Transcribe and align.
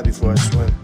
before 0.00 0.32
I 0.32 0.36
swim. 0.36 0.81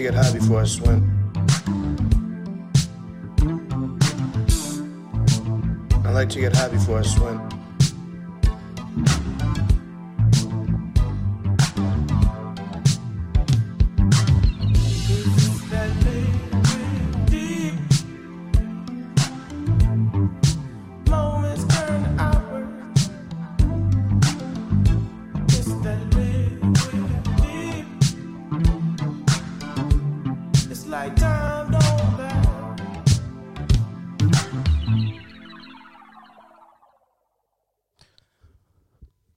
To 0.00 0.04
get 0.04 0.14
high 0.14 0.32
before 0.32 0.62
I 0.62 0.64
swim. 0.64 1.00
I 6.04 6.10
like 6.12 6.30
to 6.30 6.40
get 6.40 6.56
high 6.56 6.68
before 6.68 7.00
I 7.00 7.02
swim. 7.02 7.39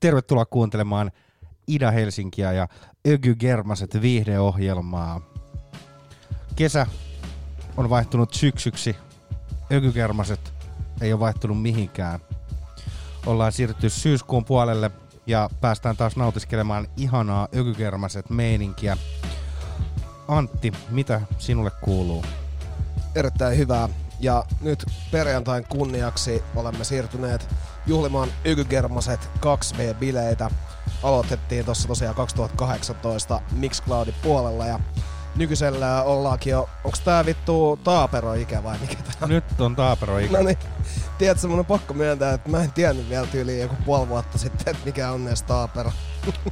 Tervetuloa 0.03 0.45
kuuntelemaan 0.45 1.11
Ida-Helsinkiä 1.67 2.51
ja 2.51 2.67
Ögy 3.07 3.35
Germaset 3.35 4.01
viihdeohjelmaa. 4.01 5.21
Kesä 6.55 6.87
on 7.77 7.89
vaihtunut 7.89 8.33
syksyksi. 8.33 8.95
Ögy 9.71 9.91
Germaset 9.91 10.53
ei 11.01 11.13
ole 11.13 11.19
vaihtunut 11.19 11.61
mihinkään. 11.61 12.19
Ollaan 13.25 13.51
siirrytty 13.51 13.89
syyskuun 13.89 14.45
puolelle 14.45 14.91
ja 15.27 15.49
päästään 15.61 15.97
taas 15.97 16.15
nautiskelemaan 16.15 16.87
ihanaa 16.97 17.47
Ögy 17.55 17.73
Germaset 17.73 18.29
meininkiä. 18.29 18.97
Antti, 20.27 20.73
mitä 20.89 21.21
sinulle 21.37 21.71
kuuluu? 21.81 22.25
erittäin 23.15 23.57
hyvää. 23.57 23.89
Ja 24.23 24.45
nyt 24.61 24.85
perjantain 25.11 25.65
kunniaksi 25.69 26.43
olemme 26.55 26.83
siirtyneet 26.83 27.47
juhlimaan 27.85 28.29
Ykygermaset 28.45 29.29
2V-bileitä. 29.39 30.51
Aloitettiin 31.03 31.65
tuossa 31.65 31.87
tosiaan 31.87 32.15
2018 32.15 33.41
Mixcloudin 33.51 34.15
puolella 34.23 34.65
ja 34.65 34.79
nykyisellä 35.35 36.03
ollaankin 36.03 36.51
jo, 36.51 36.69
onks 36.83 36.99
tää 36.99 37.25
vittu 37.25 37.79
taapero-ikä 37.83 38.63
vai 38.63 38.77
mikä 38.77 38.95
tää 38.95 39.13
on? 39.21 39.29
Nyt 39.29 39.61
on 39.61 39.75
taapero 39.75 40.13
No 40.13 40.43
niin, 40.43 40.57
tiedätkö, 41.17 41.47
mun 41.47 41.59
on 41.59 41.65
pakko 41.65 41.93
myöntää, 41.93 42.33
että 42.33 42.49
mä 42.49 42.63
en 42.63 42.71
tiennyt 42.71 43.09
vielä 43.09 43.27
tyyliin 43.27 43.61
joku 43.61 43.75
puoli 43.85 44.09
vuotta 44.09 44.37
sitten, 44.37 44.75
että 44.75 44.85
mikä 44.85 45.11
on 45.11 45.27
edes 45.27 45.41
taapero. 45.41 45.91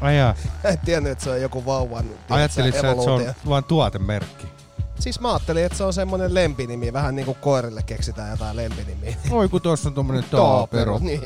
Ajaa. 0.01 0.35
Mä 0.63 0.69
en 0.69 0.79
tiennyt, 0.79 1.11
että 1.11 1.23
se 1.23 1.29
on 1.29 1.41
joku 1.41 1.65
vauvan 1.65 2.03
tiedätkö, 2.03 2.33
Ajattelit 2.33 2.75
sä, 2.75 2.91
että 2.91 3.03
se 3.03 3.09
on 3.09 3.33
vain 3.49 3.63
tuotemerkki? 3.63 4.60
Siis 5.01 5.19
mä 5.19 5.29
ajattelin, 5.29 5.65
että 5.65 5.77
se 5.77 5.83
on 5.83 5.93
semmonen 5.93 6.33
lempinimi, 6.33 6.93
vähän 6.93 7.15
niinku 7.15 7.33
koirille 7.41 7.83
keksitään 7.83 8.31
jotain 8.31 8.57
lempinimiä. 8.57 9.15
Oi 9.31 9.49
kun 9.49 9.61
tuossa 9.61 9.89
on 9.89 9.95
tommonen 9.95 10.23
taapero. 10.23 10.99
Niin, 11.01 11.21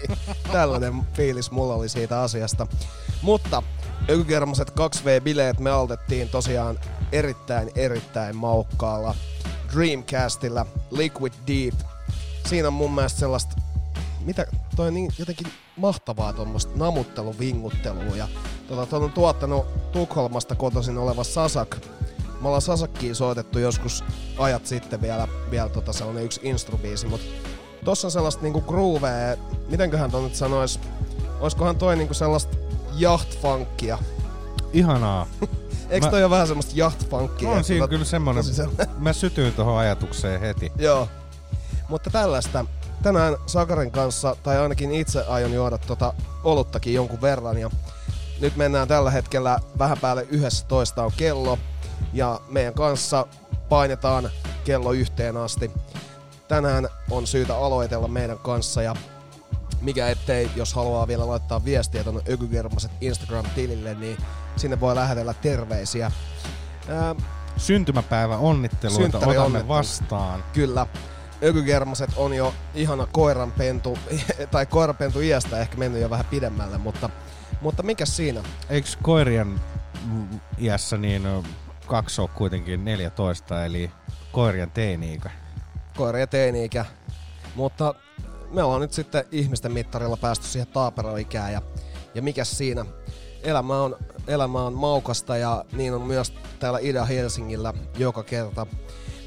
tällainen 0.52 0.94
fiilis 1.14 1.52
mulla 1.52 1.76
oli 1.76 1.90
siitä 1.90 2.22
asiasta. 2.22 2.68
Mutta 3.22 3.64
Ökykermaset 4.10 4.70
2V-bileet 4.70 5.60
me 5.60 5.72
aloitettiin 5.72 6.30
tosiaan 6.30 6.80
erittäin 7.12 7.72
erittäin 7.76 8.36
maukkaalla 8.36 9.16
Dreamcastilla 9.74 10.66
Liquid 10.92 11.34
Deep. 11.48 11.74
Siinä 12.46 12.68
on 12.68 12.74
mun 12.74 12.96
mielestä 12.96 13.20
sellaista 13.20 13.56
mitä 14.26 14.46
toi 14.76 14.88
on 14.88 14.94
niin 14.94 15.12
jotenkin 15.20 15.48
mahtavaa 15.78 16.34
tuommoista 16.34 16.72
namutteluvinguttelua. 16.76 18.16
Ja 18.16 18.28
tota, 18.68 18.98
on 18.98 19.12
tuottanut 19.12 19.92
Tukholmasta 19.92 20.56
kotoisin 20.56 20.98
oleva 20.98 21.24
Sasak. 21.24 21.78
Me 22.46 22.50
ollaan 22.50 22.62
Sasakkiin 22.62 23.16
soitettu 23.16 23.60
joskus 23.60 24.04
ajat 24.38 24.66
sitten 24.66 25.02
vielä, 25.02 25.28
vielä 25.52 25.70
tota 25.70 25.94
sellainen 25.94 26.24
yksi 26.24 26.40
instrubiisi, 26.44 27.08
mutta 27.08 27.26
tossa 27.86 28.08
on 28.08 28.12
sellaista 28.12 28.42
niinku 28.42 28.62
groovea, 28.62 29.38
mitenköhän 29.70 30.12
ton 30.12 30.24
nyt 30.24 30.36
sanois, 30.36 30.80
oiskohan 31.40 31.76
toi 31.76 31.96
niinku 31.96 32.14
sellaista 32.14 32.58
jahtfunkia. 32.98 33.98
Ihanaa. 34.74 35.28
Eikö 35.90 36.08
Mä- 36.08 36.12
toi 36.12 36.24
ole 36.24 36.30
vähän 36.30 36.48
semmoista 36.48 36.72
jahtfunkia? 36.76 37.50
On 37.50 37.64
siinä 37.64 37.88
kyllä 37.88 38.06
semmonen, 38.06 38.44
tosi 38.44 38.56
sellainen- 38.56 38.90
mä 38.98 39.14
sytyin 39.14 39.54
tuohon 39.54 39.78
ajatukseen 39.78 40.42
heti. 40.42 40.72
Joo. 40.78 41.08
Mutta 41.90 42.10
tällaista. 42.10 42.66
Tänään 43.04 43.36
Sakarin 43.46 43.92
kanssa, 43.92 44.36
tai 44.44 44.58
ainakin 44.58 44.92
itse 44.92 45.26
aion 45.28 45.54
juoda 45.54 45.78
tota 45.78 46.14
oluttakin 46.44 46.94
jonkun 46.94 47.22
verran. 47.22 47.58
Ja 47.58 47.70
nyt 48.42 48.56
mennään 48.56 48.88
tällä 48.88 49.12
hetkellä 49.12 49.60
vähän 49.80 49.98
päälle 49.98 50.28
11 50.32 51.04
on 51.04 51.12
kello. 51.18 51.58
Ja 52.16 52.40
meidän 52.50 52.74
kanssa 52.74 53.28
painetaan 53.70 54.30
kello 54.64 54.92
yhteen 54.92 55.38
asti. 55.38 55.72
Tänään 56.48 56.90
on 57.12 57.28
syytä 57.28 57.58
aloitella 57.58 58.08
meidän 58.08 58.38
kanssa 58.38 58.82
ja 58.82 58.96
mikä 59.82 60.10
ettei, 60.10 60.50
jos 60.56 60.74
haluaa 60.74 61.08
vielä 61.08 61.28
laittaa 61.28 61.66
viestiä 61.66 62.04
tuonne 62.04 62.22
Ökygermaset 62.30 62.92
Instagram-tilille, 63.02 63.94
niin 63.94 64.18
sinne 64.56 64.80
voi 64.80 64.96
lähetellä 64.96 65.34
terveisiä. 65.34 66.12
Ää, 66.90 67.16
Syntymäpäivä 67.58 68.38
onnitteluita 68.38 69.18
otamme 69.18 69.40
onnittelut. 69.40 69.68
vastaan. 69.68 70.44
Kyllä. 70.54 70.88
Ökygermaset 71.44 72.10
on 72.16 72.34
jo 72.34 72.54
ihana 72.76 73.08
koiranpentu, 73.12 73.98
tai 74.52 74.66
koiranpentu 74.66 75.22
iästä 75.22 75.60
ehkä 75.60 75.78
mennyt 75.78 76.02
jo 76.02 76.10
vähän 76.10 76.26
pidemmälle, 76.26 76.78
mutta, 76.78 77.10
mutta 77.62 77.84
mikä 77.84 78.06
siinä? 78.06 78.44
Eikö 78.70 78.88
koirien 79.02 79.62
iässä 80.60 80.98
niin 80.98 81.28
kaksi 81.86 82.22
on 82.22 82.30
kuitenkin 82.30 82.86
14, 82.86 83.66
eli 83.66 83.92
koirien 84.32 84.72
teini-ikä? 84.72 85.30
Koira 85.98 86.20
ja 86.20 86.28
teini-ikä. 86.28 86.86
Mutta 87.56 87.94
me 88.52 88.64
ollaan 88.64 88.82
nyt 88.82 88.94
sitten 88.94 89.26
ihmisten 89.32 89.72
mittarilla 89.72 90.18
päästy 90.18 90.48
siihen 90.48 90.68
taaperoikään 90.68 91.54
ja, 91.54 91.62
ja 92.16 92.22
mikä 92.22 92.44
siinä? 92.44 92.86
Elämä 93.44 93.82
on, 93.82 93.96
elämä 94.28 94.62
on 94.66 94.74
maukasta 94.74 95.38
ja 95.38 95.66
niin 95.74 95.94
on 95.94 96.02
myös 96.02 96.34
täällä 96.60 96.80
Ida-Helsingillä 96.80 97.74
joka 97.98 98.24
kerta. 98.24 98.68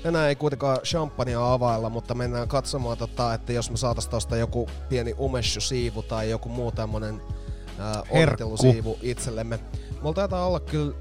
Tänään 0.03 0.29
ei 0.29 0.37
kuitenkaan 0.37 0.79
champagnea 0.79 1.53
availla, 1.53 1.91
mutta 1.91 2.15
mennään 2.15 2.49
katsomaan, 2.49 2.99
tota, 2.99 3.35
että 3.35 3.53
jos 3.53 3.71
me 3.71 3.77
saatais 3.77 4.09
tosta 4.09 4.37
joku 4.37 4.69
pieni 4.89 5.15
umeshu-siivu 5.21 6.03
tai 6.03 6.31
joku 6.31 6.49
muu 6.49 6.73
tämmönen 6.73 7.23
ää, 7.79 7.95
Herkku. 7.95 8.17
onnittelusiivu 8.17 8.99
itsellemme. 9.03 9.59
Mulla 10.03 10.15
taitaa 10.15 10.47
olla 10.47 10.61
kyllä... 10.61 10.95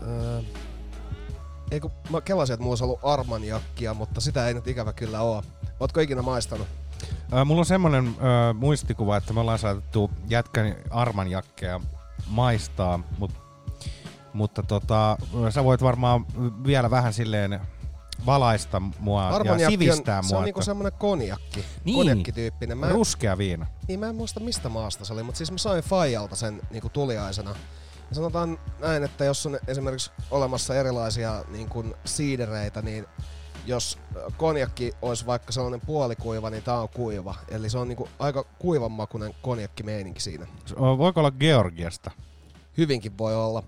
Ää, 0.00 0.65
ei 1.70 1.80
kun 1.80 1.90
mä 2.10 2.20
kelasin, 2.20 2.54
että 2.54 2.62
mulla 2.62 2.72
olisi 2.72 2.84
ollut 2.84 3.00
armanjakkia, 3.02 3.94
mutta 3.94 4.20
sitä 4.20 4.48
ei 4.48 4.54
nyt 4.54 4.68
ikävä 4.68 4.92
kyllä 4.92 5.20
oo. 5.22 5.42
Ootko 5.80 6.00
ikinä 6.00 6.22
maistanut? 6.22 6.66
Ö, 7.32 7.44
mulla 7.44 7.60
on 7.60 7.66
semmonen 7.66 8.06
ö, 8.18 8.54
muistikuva, 8.54 9.16
että 9.16 9.32
me 9.32 9.40
ollaan 9.40 9.58
saatettu 9.58 10.10
jätkän 10.28 10.76
armanjakkeja 10.90 11.80
maistaa, 12.26 13.00
mut, 13.18 13.30
mutta 14.32 14.62
tota, 14.62 15.18
sä 15.50 15.64
voit 15.64 15.82
varmaan 15.82 16.26
vielä 16.66 16.90
vähän 16.90 17.12
silleen 17.12 17.60
valaista 18.26 18.80
mua 18.98 19.30
ja 19.58 19.70
sivistää 19.70 20.18
on, 20.18 20.24
se 20.24 20.28
mua. 20.30 20.38
on 20.38 20.44
niinku 20.44 20.62
semmonen 20.62 20.92
konjakki. 20.92 21.64
Niin. 21.84 21.96
Konjakkityyppinen. 21.96 22.78
Mä, 22.78 22.86
en- 22.86 22.92
Ruskea 22.92 23.38
viina. 23.38 23.66
niin 23.88 24.00
mä 24.00 24.06
en 24.08 24.14
muista 24.14 24.40
mistä 24.40 24.68
maasta 24.68 25.04
se 25.04 25.12
oli, 25.12 25.22
mutta 25.22 25.38
siis 25.38 25.52
mä 25.52 25.58
sain 25.58 25.84
Fajalta 25.84 26.36
sen 26.36 26.60
niinku 26.70 26.88
tuliaisena. 26.88 27.54
Sanotaan 28.12 28.58
näin, 28.78 29.04
että 29.04 29.24
jos 29.24 29.46
on 29.46 29.58
esimerkiksi 29.66 30.10
olemassa 30.30 30.74
erilaisia 30.74 31.44
niin 31.48 31.68
kuin 31.68 31.94
siidereitä, 32.04 32.82
niin 32.82 33.06
jos 33.66 33.98
konjakki 34.36 34.92
olisi 35.02 35.26
vaikka 35.26 35.52
sellainen 35.52 35.80
puolikuiva, 35.80 36.50
niin 36.50 36.62
tää 36.62 36.80
on 36.80 36.88
kuiva. 36.88 37.34
Eli 37.48 37.70
se 37.70 37.78
on 37.78 37.88
niinku 37.88 38.08
aika 38.18 38.44
kuivanmakuinen 38.58 39.34
konjakkimeininki 39.42 40.20
siinä. 40.20 40.46
Voiko 40.78 41.20
olla 41.20 41.30
Georgiasta? 41.30 42.10
Hyvinkin 42.78 43.18
voi 43.18 43.36
olla. 43.36 43.62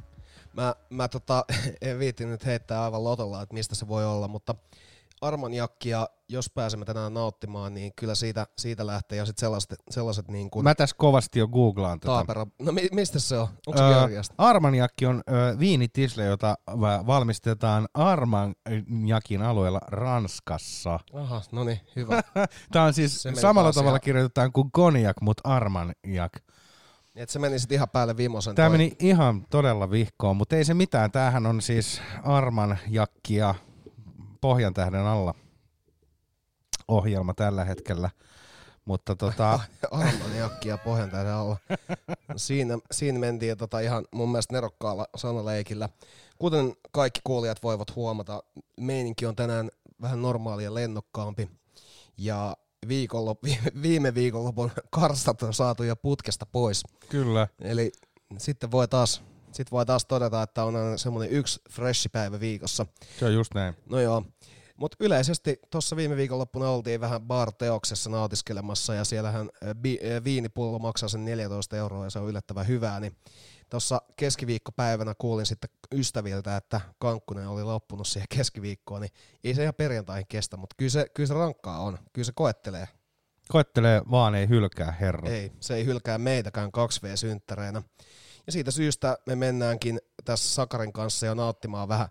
Mä, 0.53 0.75
mä 0.91 1.09
tota, 1.09 1.45
en 1.83 1.99
viitti 1.99 2.27
nyt 2.27 2.47
heittää 2.47 2.85
aivan 2.85 3.05
lotolla, 3.05 3.43
että 3.43 3.55
mistä 3.55 3.75
se 3.75 3.89
voi 3.89 4.07
olla, 4.07 4.29
mutta 4.29 4.55
armanjakkia, 5.21 6.09
jos 6.29 6.51
pääsemme 6.51 6.85
tänään 6.85 7.15
nauttimaan, 7.15 7.75
niin 7.75 7.93
kyllä 7.97 8.15
siitä, 8.15 8.47
siitä 8.59 8.87
lähtee. 8.87 9.19
Ja 9.19 9.27
sitten 9.27 9.41
sellaiset, 9.41 9.75
sellaiset 9.91 10.29
niin 10.29 10.51
kuin 10.51 10.65
Mä 10.65 10.75
tässä 10.75 10.97
kovasti 10.99 11.39
jo 11.39 11.49
googlaan 11.49 12.01
tätä. 12.01 12.07
taapero... 12.07 12.47
No 12.59 12.73
mi, 12.73 12.89
mistä 12.93 13.19
se 13.19 13.39
on? 13.39 13.49
Onko 13.67 13.79
se 13.79 13.85
Öö, 13.85 13.95
Georgiasta? 13.95 14.35
Armagnac 14.39 14.93
on 15.09 15.23
ö, 15.31 15.59
viinitisle, 15.59 16.25
jota 16.25 16.55
va- 16.81 17.07
valmistetaan 17.07 17.89
Armagnacin 17.95 19.43
alueella 19.43 19.81
Ranskassa. 19.89 21.01
Aha, 21.15 21.43
no 21.53 21.65
niin, 21.65 21.81
hyvä. 21.97 22.23
Tämä 22.73 22.85
on 22.85 22.95
siis 22.95 23.23
Se 23.23 23.35
samalla 23.35 23.73
tavalla 23.73 23.91
ihan- 23.91 24.01
kirjoitetaan 24.01 24.53
kuin 24.53 24.73
Cognac, 24.73 25.17
mutta 25.21 25.49
Armagnac. 25.49 26.33
Et 27.17 27.31
se 27.31 27.39
meni 27.39 27.59
sitten 27.59 27.77
ihan 27.77 27.89
päälle 27.89 28.17
Vimosen. 28.17 28.55
Tämä 28.55 28.69
toi. 28.69 28.79
meni 28.79 28.93
ihan 28.99 29.47
todella 29.51 29.91
vihkoon, 29.91 30.37
mutta 30.37 30.57
ei 30.57 30.65
se 30.65 30.75
mitään. 30.75 31.11
Tämähän 31.11 31.47
on 31.47 31.63
siis 31.63 32.01
Armagnacia 32.25 33.55
Pohjan 34.41 34.75
tähden 34.75 35.07
alla 35.07 35.35
ohjelma 36.89 37.35
tällä 37.35 37.65
hetkellä. 37.65 38.11
Mutta 38.85 39.17
tota, 39.17 39.61
Armaniakkia 39.91 40.79
pohjan 40.79 41.11
tähden 41.11 41.33
alla. 41.33 41.57
Siinä, 42.37 42.79
siinä 42.91 43.19
mentiin 43.19 43.59
tota 43.59 43.81
ihan 43.81 44.05
mun 44.15 44.29
mielestä 44.29 44.55
nerokkaalla 44.55 45.07
sanaleikillä. 45.17 45.89
Kuten 46.39 46.73
kaikki 46.93 47.21
kuulijat 47.25 47.63
voivat 47.63 47.97
huomata, 47.97 48.43
meininki 48.81 49.27
on 49.27 49.37
tänään 49.37 49.69
vähän 50.01 50.23
normaalia 50.23 50.75
lennokkaampi. 50.75 51.51
Ja 52.19 52.57
viikonlop, 52.89 53.39
viime 53.83 54.15
viikonlopun 54.15 54.71
karstat 54.91 55.43
on 55.43 55.55
saatu 55.55 55.83
jo 55.83 55.97
putkesta 55.97 56.47
pois. 56.47 56.83
kyllä. 57.09 57.49
Eli 57.61 57.93
sitten 58.39 58.71
voi 58.71 58.89
taas, 58.89 59.23
sit 59.53 59.71
voi 59.71 59.87
taas 59.87 60.05
todeta, 60.05 60.43
että 60.43 60.65
on 60.65 60.77
aina 60.77 60.97
semmoinen 60.97 61.31
yksi 61.31 61.61
freshi 61.71 62.09
päivä 62.09 62.41
viikossa. 62.41 62.87
Se 63.19 63.25
on 63.25 63.35
just 63.35 63.55
näin. 63.55 63.75
No 63.87 64.01
joo. 64.01 64.25
Mutta 64.77 64.97
yleisesti 65.01 65.61
tuossa 65.71 65.97
viime 65.97 66.17
viikonloppuna 66.17 66.71
oltiin 66.71 67.01
vähän 67.01 67.23
bar-teoksessa 67.23 68.11
nautiskelemassa 68.11 68.95
ja 68.95 69.05
siellähän 69.05 69.49
äh, 69.63 69.71
bi- 69.71 70.17
äh, 70.17 70.25
viinipullo 70.25 70.79
maksaa 70.79 71.09
sen 71.09 71.25
14 71.25 71.77
euroa 71.77 72.05
ja 72.05 72.11
se 72.11 72.19
on 72.19 72.29
yllättävän 72.29 72.69
hyvää, 72.69 73.01
niin 73.01 73.17
tuossa 73.71 74.03
keskiviikkopäivänä 74.17 75.15
kuulin 75.19 75.47
sitten 75.47 75.71
ystäviltä, 75.95 76.57
että 76.57 76.81
kankkunen 76.99 77.49
oli 77.49 77.63
loppunut 77.63 78.07
siihen 78.07 78.27
keskiviikkoon, 78.37 79.01
niin 79.01 79.13
ei 79.45 79.55
se 79.55 79.63
ihan 79.63 79.75
perjantaihin 79.75 80.27
kestä, 80.29 80.57
mutta 80.57 80.75
kyllä 80.79 80.91
se, 80.91 81.07
kyllä 81.15 81.27
se 81.27 81.35
rankkaa 81.35 81.81
on, 81.81 81.99
kyllä 82.13 82.27
se 82.27 82.33
koettelee. 82.35 82.89
Koettelee 83.49 84.03
vaan, 84.11 84.35
ei 84.35 84.49
hylkää 84.49 84.93
herra. 84.93 85.29
Ei, 85.29 85.53
se 85.61 85.75
ei 85.75 85.85
hylkää 85.85 86.19
meitäkään 86.19 86.71
2V-synttäreinä. 86.77 87.83
Ja 88.49 88.53
siitä 88.53 88.71
syystä 88.71 89.19
me 89.27 89.37
mennäänkin 89.37 90.01
tässä 90.25 90.55
Sakarin 90.55 90.93
kanssa 90.93 91.27
jo 91.27 91.35
nauttimaan 91.35 91.89
vähän 91.89 92.09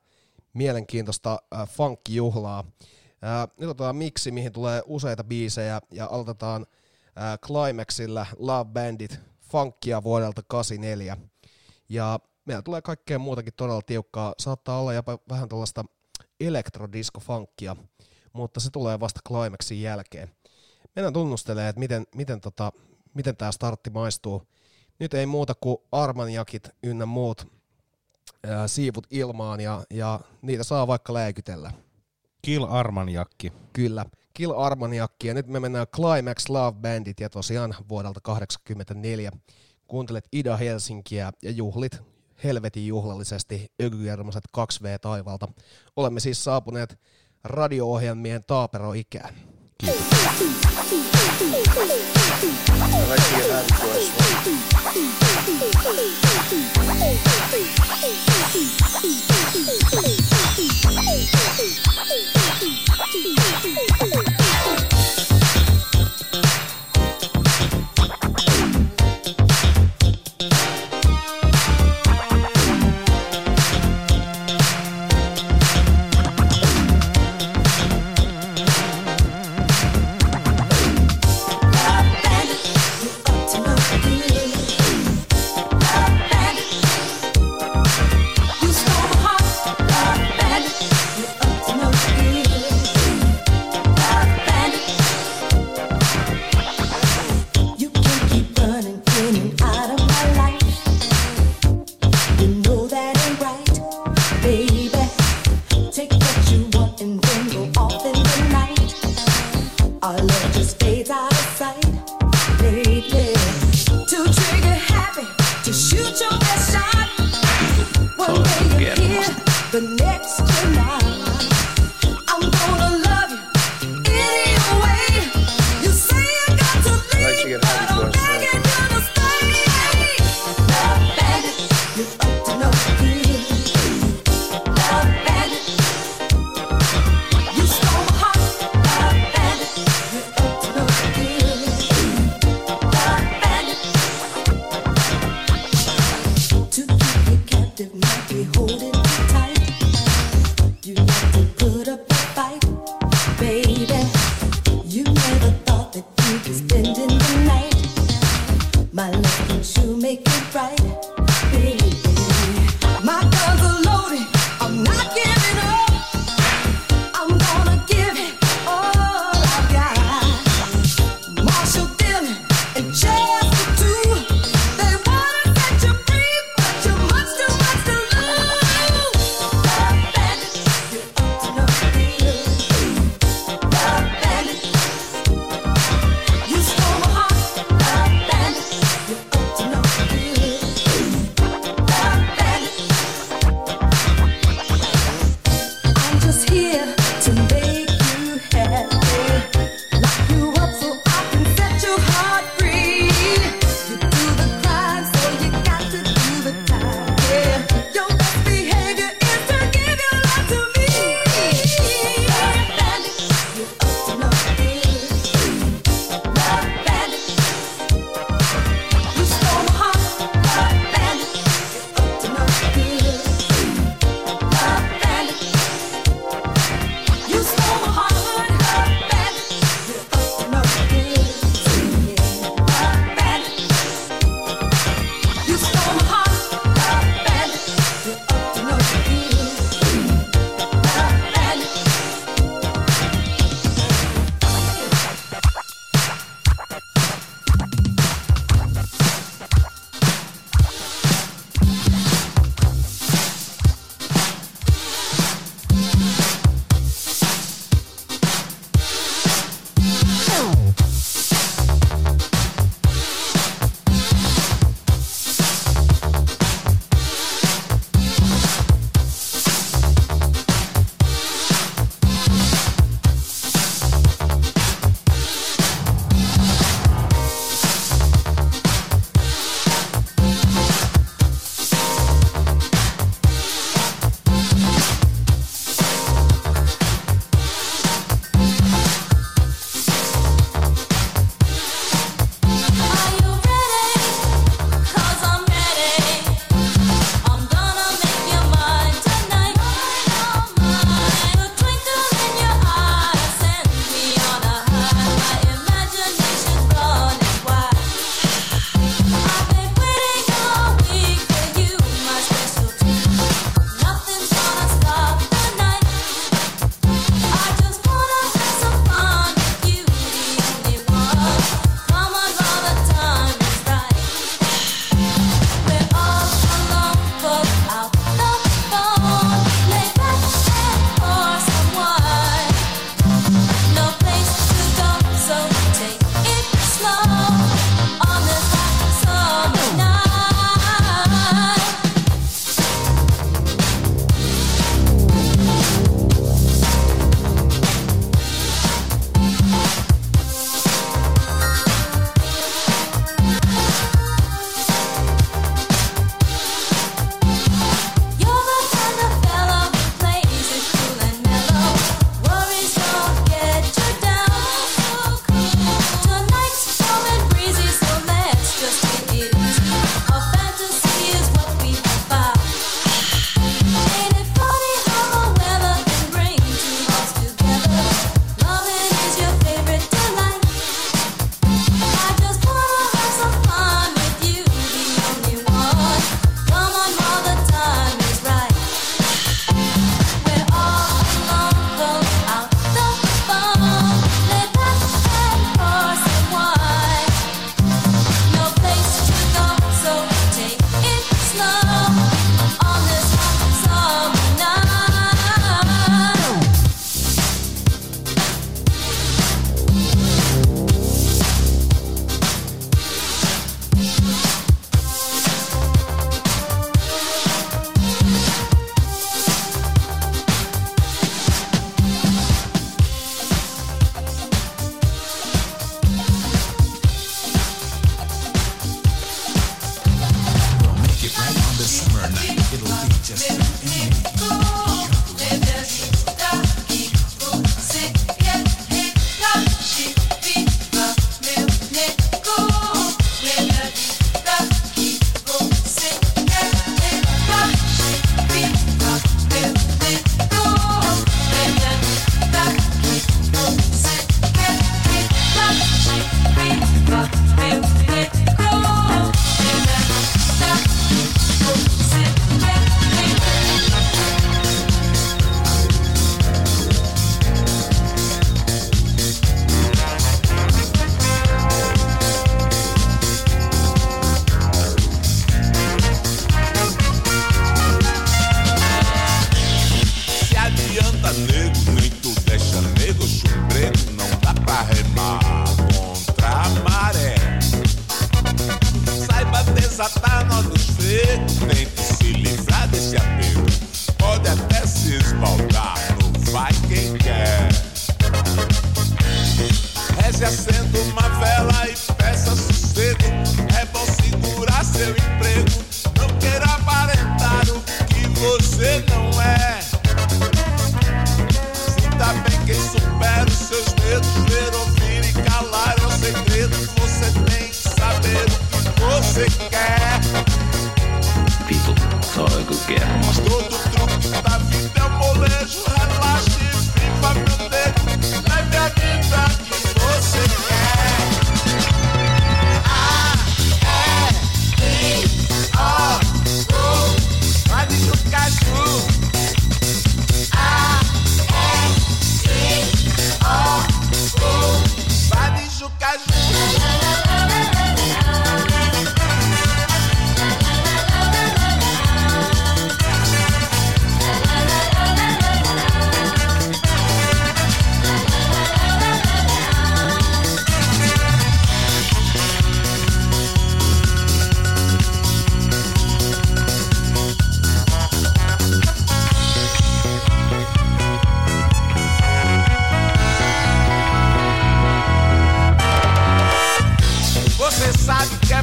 mielenkiintoista 0.53 1.39
äh, 1.55 1.69
funkkijuhlaa. 1.69 2.59
Äh, 3.23 3.47
nyt 3.59 3.69
otetaan 3.69 3.95
miksi, 3.95 4.31
mihin 4.31 4.51
tulee 4.51 4.81
useita 4.85 5.23
biisejä 5.23 5.81
ja 5.91 6.07
aloitetaan 6.11 6.65
äh, 7.17 7.39
Climaxilla 7.39 8.25
Love 8.37 8.69
Bandit 8.71 9.19
funkia 9.41 10.03
vuodelta 10.03 10.41
84. 10.47 11.17
Ja 11.89 12.19
meillä 12.45 12.61
tulee 12.61 12.81
kaikkea 12.81 13.19
muutakin 13.19 13.53
todella 13.53 13.81
tiukkaa. 13.81 14.33
Saattaa 14.39 14.79
olla 14.79 14.93
jopa 14.93 15.19
vähän 15.29 15.49
tällaista 15.49 15.85
elektrodisco-funkkia, 16.39 17.75
mutta 18.33 18.59
se 18.59 18.69
tulee 18.69 18.99
vasta 18.99 19.19
Climaxin 19.27 19.81
jälkeen. 19.81 20.29
Mennään 20.95 21.13
tunnustelemaan, 21.13 21.69
että 21.69 21.79
miten, 21.79 22.07
miten, 22.15 22.41
tota, 22.41 22.71
miten 23.13 23.37
tämä 23.37 23.51
startti 23.51 23.89
maistuu. 23.89 24.43
Nyt 24.99 25.13
ei 25.13 25.25
muuta 25.25 25.53
kuin 25.61 25.77
armanjakit 25.91 26.69
ynnä 26.83 27.05
muut 27.05 27.47
ää, 28.47 28.67
siivut 28.67 29.07
ilmaan 29.11 29.59
ja, 29.59 29.83
ja 29.89 30.19
niitä 30.41 30.63
saa 30.63 30.87
vaikka 30.87 31.13
läikytellä. 31.13 31.71
Kill 32.41 32.65
Armagnac. 32.69 33.29
Kyllä. 33.73 34.05
Kill 34.33 34.53
Armaniakki 34.57 35.27
ja 35.27 35.33
nyt 35.33 35.47
me 35.47 35.59
mennään 35.59 35.87
Climax 35.87 36.49
Love 36.49 36.77
Bandit 36.81 37.19
ja 37.19 37.29
tosiaan 37.29 37.75
vuodelta 37.89 38.19
84. 38.21 39.31
Kuuntelet 39.87 40.27
Ida 40.31 40.57
Helsinkiä 40.57 41.31
ja 41.43 41.51
juhlit 41.51 42.01
helvetin 42.43 42.87
juhlallisesti 42.87 43.71
Ökygermaset 43.81 44.43
2V 44.57 44.99
taivalta. 45.01 45.47
Olemme 45.95 46.19
siis 46.19 46.43
saapuneet 46.43 46.99
radio-ohjelmien 47.43 48.43
taaperoikään. 48.47 49.35
I 49.79 49.85
like 53.09 53.21
to 53.21 53.35
get 53.37 54.17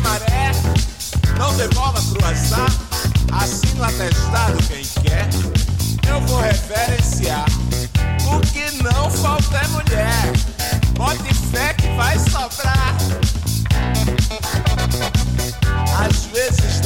maré, 0.05 0.53
não 1.39 1.57
devolva 1.57 2.01
pro 2.03 2.27
azar, 2.27 2.71
assino 3.33 3.81
o 3.81 3.85
atestado 3.85 4.59
quem 4.69 4.85
quer, 5.03 5.29
eu 6.09 6.21
vou 6.23 6.41
referenciar. 6.41 7.47
O 8.27 8.41
que 8.41 8.83
não 8.83 9.11
falta 9.11 9.57
é 9.57 9.67
mulher, 9.69 10.33
bote 10.93 11.35
fé 11.51 11.75
que 11.75 11.89
vai 11.97 12.19
sobrar. 12.19 12.95
Às 15.99 16.25
vezes 16.27 16.81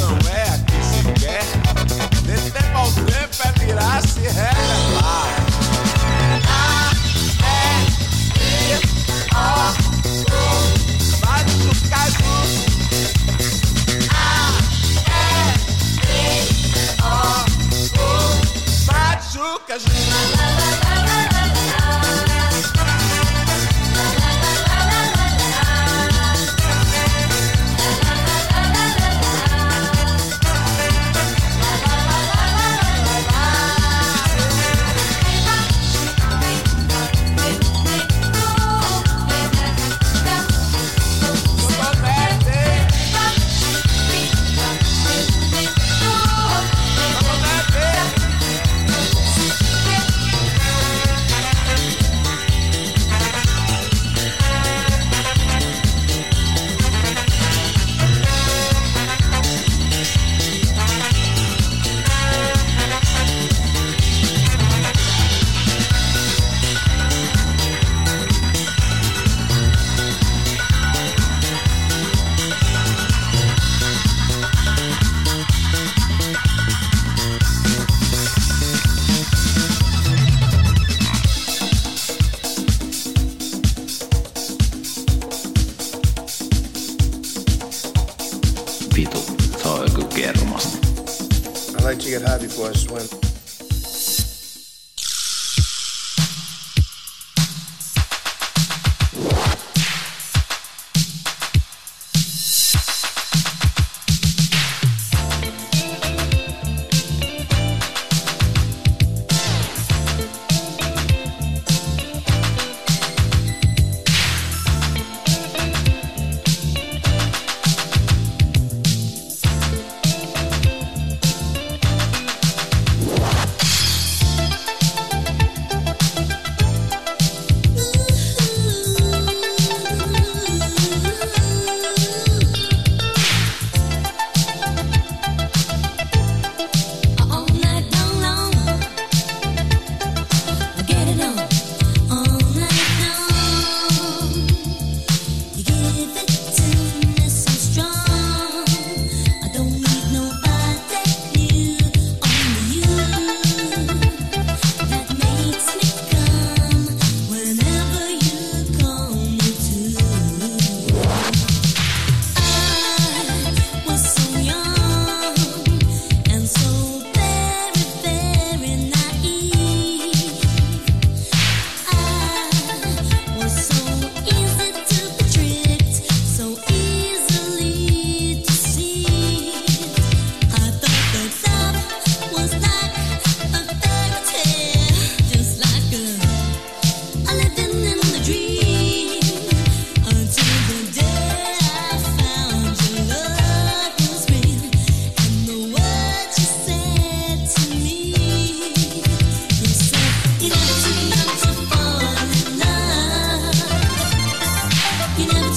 You 205.18 205.26
know 205.26 205.47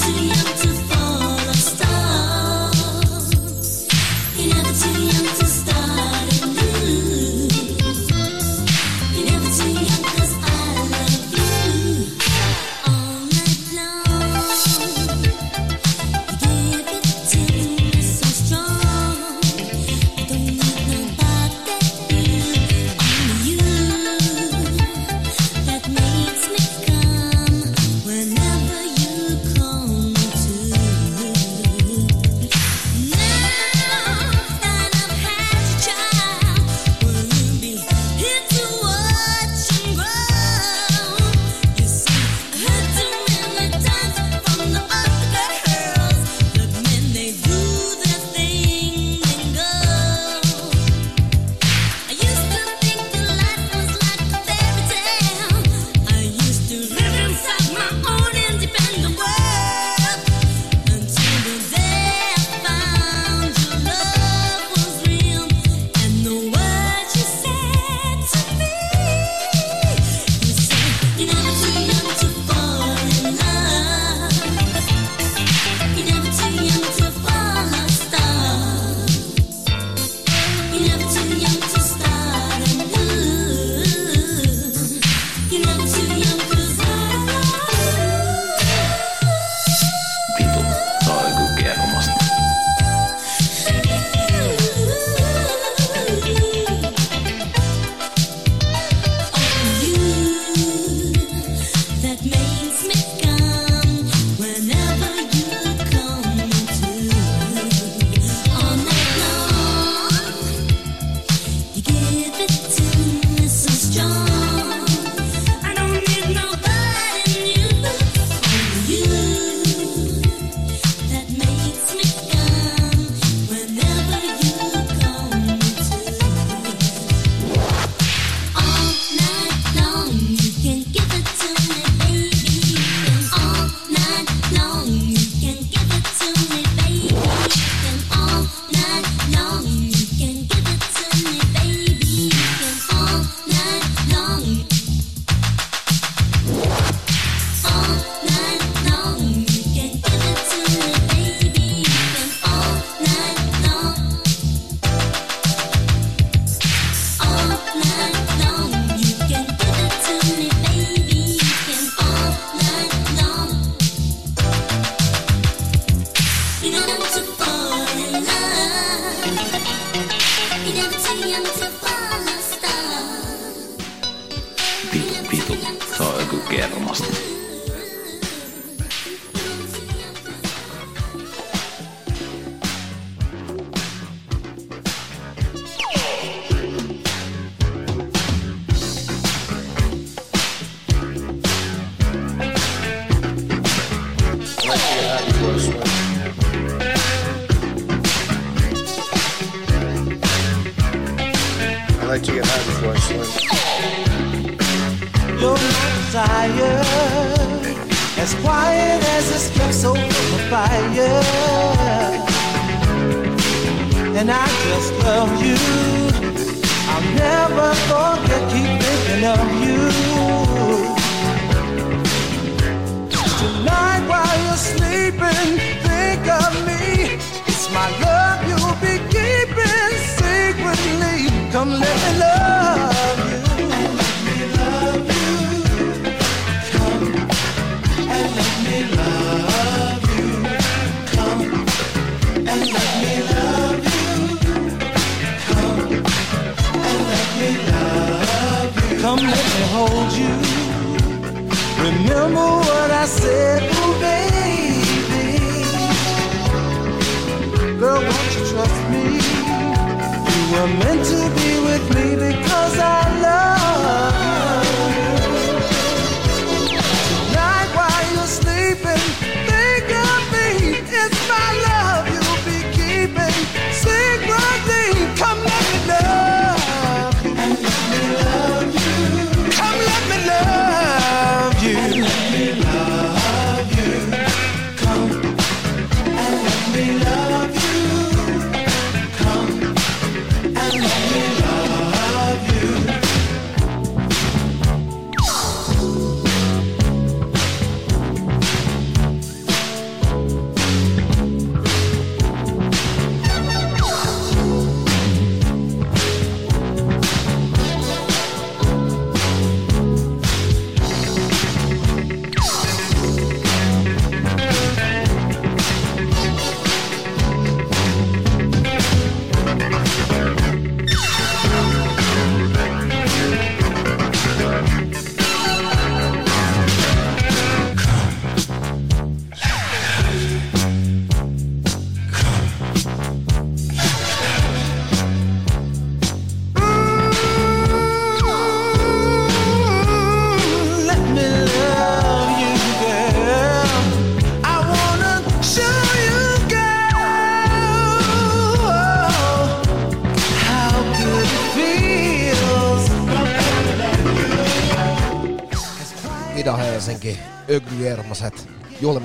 sleeping. 225.02 225.71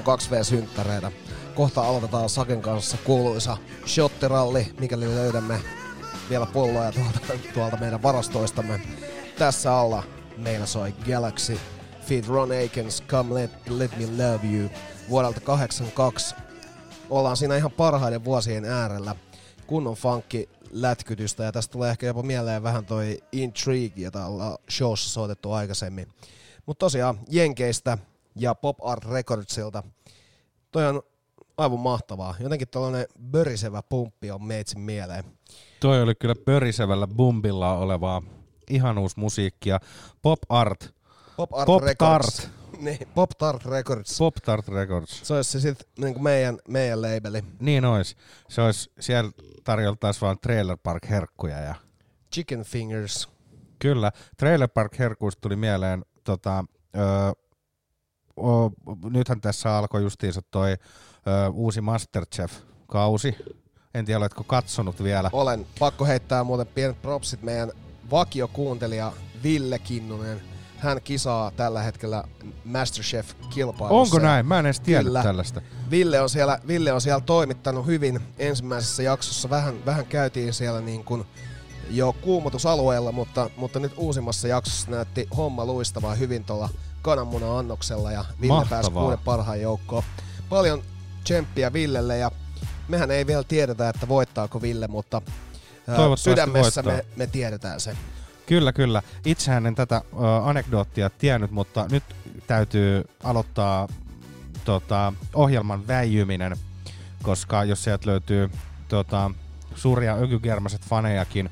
2V-synttäreitä. 0.06 1.12
Kohta 1.54 1.82
aloitetaan 1.82 2.28
Saken 2.28 2.62
kanssa 2.62 2.96
kuuluisa 3.04 3.56
shottiralli, 3.86 4.74
mikäli 4.80 5.06
löydämme 5.06 5.60
vielä 6.30 6.46
pulloja 6.46 6.92
tuolta, 6.92 7.20
tuolta 7.54 7.76
meidän 7.76 8.02
varastoistamme. 8.02 8.80
Tässä 9.38 9.74
alla 9.74 10.02
meillä 10.36 10.66
soi 10.66 10.94
Galaxy, 11.06 11.58
Feed 12.06 12.24
Ron 12.28 12.50
Akins, 12.64 13.02
Come 13.02 13.34
Let, 13.34 13.50
Let 13.68 13.90
Me 13.96 14.06
Love 14.06 14.46
You 14.46 14.70
vuodelta 15.10 15.40
82. 15.40 16.34
Ollaan 17.10 17.36
siinä 17.36 17.56
ihan 17.56 17.70
parhaiden 17.70 18.24
vuosien 18.24 18.64
äärellä. 18.64 19.14
Kunnon 19.66 19.94
funkki 19.94 20.48
lätkytystä 20.70 21.44
ja 21.44 21.52
tästä 21.52 21.72
tulee 21.72 21.90
ehkä 21.90 22.06
jopa 22.06 22.22
mieleen 22.22 22.62
vähän 22.62 22.84
toi 22.84 23.18
Intrigue, 23.32 24.04
jota 24.04 24.26
ollaan 24.26 24.58
showssa 24.70 25.10
soitettu 25.10 25.52
aikaisemmin. 25.52 26.08
Mutta 26.66 26.84
tosiaan 26.84 27.18
Jenkeistä 27.28 27.98
ja 28.36 28.54
Pop 28.54 28.76
Art 28.86 29.04
Recordsilta. 29.04 29.82
Toi 30.72 30.86
on 30.86 31.02
aivan 31.56 31.80
mahtavaa. 31.80 32.34
Jotenkin 32.40 32.68
tällainen 32.68 33.06
börisevä 33.30 33.82
pumppi 33.82 34.30
on 34.30 34.44
meitsin 34.44 34.80
mieleen. 34.80 35.24
Toi 35.80 36.02
oli 36.02 36.14
kyllä 36.14 36.34
pörisevällä 36.44 37.06
bumpilla 37.06 37.78
olevaa 37.78 38.22
ihan 38.70 38.98
uusi 38.98 39.20
musiikkia. 39.20 39.80
Pop 40.22 40.38
Art. 40.48 40.94
Pop 41.36 41.54
Art 41.54 41.66
Pop 41.66 41.82
Records. 41.82 42.36
Tart. 42.36 42.50
Niin, 42.80 43.08
Pop 43.14 43.30
Tart 43.38 43.64
Records. 43.64 44.18
Pop 44.18 44.34
Tart 44.34 44.68
Records. 44.68 45.20
Se 45.22 45.34
olisi 45.34 45.50
se 45.50 45.60
sit, 45.60 45.88
niin 45.98 46.22
meidän, 46.22 46.58
meidän 46.68 47.02
labeli. 47.02 47.42
Niin 47.60 47.84
ois. 47.84 48.16
Se 48.48 48.62
olisi, 48.62 48.92
siellä 49.00 49.30
tarjoltaisiin 49.64 50.20
vain 50.20 50.38
Trailer 50.40 50.76
Park 50.82 51.08
herkkuja 51.08 51.60
ja... 51.60 51.74
Chicken 52.34 52.62
Fingers. 52.62 53.28
Kyllä. 53.78 54.12
Trailer 54.36 54.68
Park 54.68 54.98
herkuista 54.98 55.40
tuli 55.40 55.56
mieleen 55.56 56.04
tota, 56.24 56.64
öö, 56.96 57.02
o, 58.36 58.70
nythän 59.10 59.40
tässä 59.40 59.76
alkoi 59.78 60.02
justiinsa 60.02 60.40
toi 60.50 60.70
ö, 60.70 60.76
uusi 61.52 61.80
Masterchef-kausi. 61.80 63.36
En 63.94 64.04
tiedä, 64.04 64.18
oletko 64.18 64.44
katsonut 64.44 65.02
vielä. 65.02 65.30
Olen. 65.32 65.66
Pakko 65.78 66.04
heittää 66.04 66.44
muuten 66.44 66.66
pienet 66.66 67.02
propsit 67.02 67.42
meidän 67.42 67.72
vakiokuuntelija 68.10 69.12
Ville 69.42 69.78
Kinnunen. 69.78 70.42
Hän 70.78 71.02
kisaa 71.02 71.50
tällä 71.50 71.82
hetkellä 71.82 72.24
Masterchef-kilpailussa. 72.64 73.94
Onko 73.94 74.18
näin? 74.18 74.46
Mä 74.46 74.58
en 74.58 74.66
edes 74.66 74.80
tiedä 74.80 75.02
Kyllä. 75.02 75.22
tällaista. 75.22 75.62
Ville 75.90 76.20
on, 76.20 76.30
siellä, 76.30 76.58
Ville 76.66 76.92
on 76.92 77.00
siellä 77.00 77.20
toimittanut 77.20 77.86
hyvin 77.86 78.20
ensimmäisessä 78.38 79.02
jaksossa. 79.02 79.50
Vähän, 79.50 79.86
vähän 79.86 80.06
käytiin 80.06 80.52
siellä 80.54 80.80
niin 80.80 81.04
kuin 81.04 81.24
jo 81.90 82.12
kuumotusalueella, 82.20 83.12
mutta, 83.12 83.50
mutta 83.56 83.78
nyt 83.78 83.92
uusimmassa 83.96 84.48
jaksossa 84.48 84.90
näytti 84.90 85.28
homma 85.36 85.64
luistavaa 85.64 86.14
hyvin 86.14 86.44
tuolla 86.44 86.68
kananmuna-annoksella 87.06 88.12
ja 88.12 88.24
Ville 88.40 88.54
Mahtavaa. 88.54 88.80
pääsi 88.82 88.90
kuuden 88.90 89.18
parhaan 89.18 89.60
joukkoon. 89.60 90.02
Paljon 90.48 90.82
tsemppiä 91.24 91.72
Villelle 91.72 92.18
ja 92.18 92.30
mehän 92.88 93.10
ei 93.10 93.26
vielä 93.26 93.42
tiedetä, 93.42 93.88
että 93.88 94.08
voittaako 94.08 94.62
Ville, 94.62 94.88
mutta 94.88 95.22
sydämessä 96.16 96.82
me, 96.82 96.92
voittaa. 96.92 97.12
me 97.16 97.26
tiedetään 97.26 97.80
se. 97.80 97.96
Kyllä, 98.46 98.72
kyllä. 98.72 99.02
Itsehän 99.24 99.66
en 99.66 99.74
tätä 99.74 99.96
ö, 99.96 100.02
anekdoottia 100.44 101.10
tiennyt, 101.10 101.50
mutta 101.50 101.86
nyt 101.90 102.04
täytyy 102.46 103.04
aloittaa 103.24 103.88
tota, 104.64 105.12
ohjelman 105.34 105.86
väijyminen, 105.86 106.56
koska 107.22 107.64
jos 107.64 107.84
sieltä 107.84 108.10
löytyy 108.10 108.50
tota, 108.88 109.30
suuria 109.74 110.14
ökygermaset 110.14 110.80
fanejakin, 110.82 111.50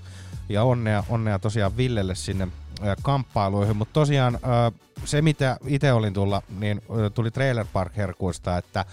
ja 0.49 0.63
onnea, 0.63 1.05
onnea 1.09 1.39
tosiaan 1.39 1.77
Villelle 1.77 2.15
sinne 2.15 2.49
kamppailuihin, 3.03 3.77
mutta 3.77 3.93
tosiaan 3.93 4.39
se 5.05 5.23
mitä 5.23 5.57
itse 5.67 5.93
olin 5.93 6.15
tulla, 6.15 6.43
niin 6.59 6.83
tuli 7.15 7.31
Trailer 7.31 7.67
Park 7.73 7.97
herkuista, 7.97 8.59
että 8.59 8.85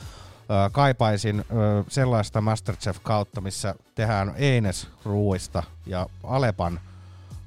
kaipaisin 0.71 1.45
sellaista 1.87 2.41
Masterchef-kautta, 2.41 3.41
missä 3.41 3.75
tehdään 3.95 4.33
Eines 4.35 4.87
ruuista 5.05 5.63
ja 5.85 6.07
Alepan 6.23 6.79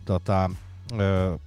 tota, 0.05 0.51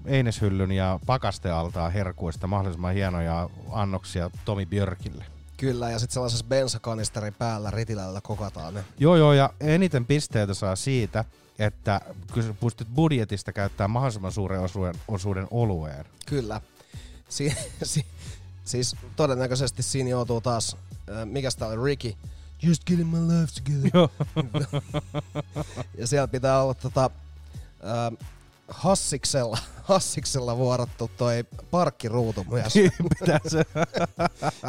Eineshyllyn 0.05 0.71
ja 0.71 0.99
pakastealtaan 1.05 1.91
herkuista 1.91 2.47
mahdollisimman 2.47 2.93
hienoja 2.93 3.49
annoksia 3.71 4.29
Tomi 4.45 4.65
Björkille. 4.65 5.25
Kyllä, 5.57 5.89
ja 5.89 5.99
sitten 5.99 6.13
sellaisessa 6.13 6.45
bensakanisterin 6.45 7.33
päällä 7.33 7.71
ritilällä 7.71 8.21
kokataan 8.21 8.73
ne. 8.73 8.83
Joo 8.99 9.15
joo, 9.15 9.33
ja 9.33 9.49
eniten 9.59 10.05
pisteitä 10.05 10.53
saa 10.53 10.75
siitä, 10.75 11.25
että 11.59 12.01
pystyt 12.59 12.87
budjetista 12.95 13.53
käyttää 13.53 13.87
mahdollisimman 13.87 14.31
suuren 14.31 14.61
osuuden, 14.61 14.95
osuuden 15.07 15.47
olueen. 15.51 16.05
Kyllä. 16.25 16.61
Si- 17.29 17.55
si- 17.83 18.05
siis 18.65 18.95
todennäköisesti 19.15 19.83
siinä 19.83 20.09
joutuu 20.09 20.41
taas, 20.41 20.77
äh, 21.09 21.25
mikä 21.25 21.49
tää 21.59 21.67
oli, 21.67 21.85
Ricky, 21.85 22.13
just 22.61 22.83
getting 22.85 23.11
my 23.11 23.17
life 23.17 23.53
together. 23.63 24.09
Ja 25.97 26.07
siellä 26.07 26.27
pitää 26.27 26.61
olla 26.63 26.73
tota, 26.73 27.09
äh, 27.83 28.27
hassiksella, 28.67 29.57
hassiksella 29.83 30.57
vuorattu 30.57 31.11
toi 31.17 31.45
parkkiruutu 31.71 32.45
myös. 32.49 32.73
Pitää 33.19 33.39
se 33.47 33.65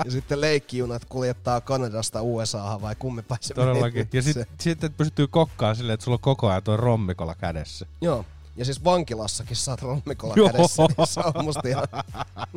ja 0.04 0.10
sitten 0.10 0.40
leikkijunat 0.40 1.04
kuljettaa 1.04 1.60
Kanadasta 1.60 2.22
USAhan 2.22 2.82
vai 2.82 2.94
kummipäin 2.94 3.38
se 3.42 3.54
todellakin. 3.54 4.08
Ja 4.12 4.22
sit, 4.22 4.34
Se- 4.34 4.46
sitten 4.60 4.92
pystyy 4.92 5.26
kokkaan 5.26 5.76
silleen, 5.76 5.94
että 5.94 6.04
sulla 6.04 6.14
on 6.14 6.20
koko 6.20 6.48
ajan 6.48 6.62
toi 6.62 6.76
rommikola 6.76 7.34
kädessä. 7.34 7.86
Joo. 8.00 8.24
Ja 8.56 8.64
siis 8.64 8.84
vankilassakin 8.84 9.56
saat 9.56 9.82
rommikolla 9.82 10.34
Joo. 10.36 10.50
kädessä, 10.50 10.82
niin 10.82 11.06
se 11.06 11.20
on 11.34 11.44
musta 11.44 11.68
ihan... 11.68 11.86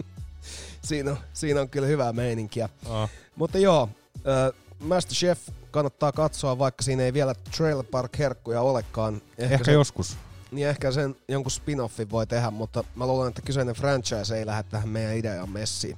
siinä, 0.88 1.12
on, 1.12 1.18
siinä 1.34 1.62
on 1.62 1.70
kyllä 1.70 1.88
hyvää 1.88 2.14
meininkiä. 2.14 2.70
Oh. 2.86 3.10
Mutta 3.36 3.58
joo, 3.58 3.90
äh, 4.18 4.62
Masterchef 4.80 5.40
kannattaa 5.72 6.12
katsoa, 6.12 6.60
vaikka 6.60 6.84
siinä 6.84 7.04
ei 7.04 7.14
vielä 7.14 7.36
Trailer 7.58 7.86
Park 7.92 8.20
herkkuja 8.20 8.62
olekaan. 8.62 9.22
Ehkä, 9.38 9.54
Ehkä 9.54 9.66
sen, 9.66 9.74
joskus. 9.74 10.18
Niin 10.52 10.68
ehkä 10.68 10.92
sen 10.92 11.16
jonkun 11.28 11.52
spin-offin 11.52 12.10
voi 12.12 12.28
tehdä, 12.28 12.52
mutta 12.52 12.84
mä 12.96 13.08
luulen, 13.08 13.28
että 13.30 13.42
kyseinen 13.42 13.76
franchise 13.76 14.38
ei 14.38 14.46
lähde 14.46 14.64
tähän 14.64 14.90
meidän 14.90 15.16
ideaan 15.18 15.50
messiin. 15.50 15.98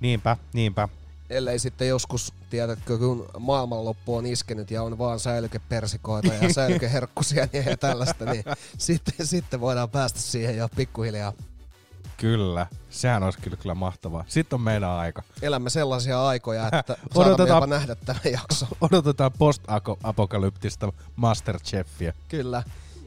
Niinpä, 0.00 0.36
niinpä. 0.52 0.88
Ellei 1.30 1.58
sitten 1.58 1.88
joskus, 1.88 2.32
tiedätkö, 2.50 2.98
kun 2.98 3.28
maailmanloppu 3.38 4.16
on 4.16 4.26
iskenyt 4.26 4.70
ja 4.70 4.82
on 4.82 4.98
vaan 4.98 5.20
säilykepersikoita 5.20 6.34
ja 6.34 6.52
säilykeherkkusieniä 6.54 7.62
ja 7.62 7.76
tällaista, 7.76 8.24
niin 8.24 8.44
sitten, 8.78 9.26
sitten 9.26 9.60
voidaan 9.60 9.90
päästä 9.90 10.18
siihen 10.20 10.56
jo 10.56 10.68
pikkuhiljaa. 10.76 11.32
Kyllä. 12.16 12.66
Sehän 12.90 13.22
olisi 13.22 13.38
kyllä, 13.38 13.56
kyllä 13.56 13.74
mahtavaa. 13.74 14.24
Sitten 14.28 14.56
on 14.56 14.60
meidän 14.60 14.90
aika. 14.90 15.22
Elämme 15.42 15.70
sellaisia 15.70 16.26
aikoja, 16.26 16.66
että 16.78 16.96
Odotetaan- 17.14 17.48
jopa 17.48 17.66
nähdä 17.66 17.94
tämän 17.94 18.22
jakson. 18.32 18.68
Odotetaan 18.80 19.32
post-apokalyptista 19.38 20.92
Masterchefia. 21.16 22.12
Kyllä. 22.28 22.62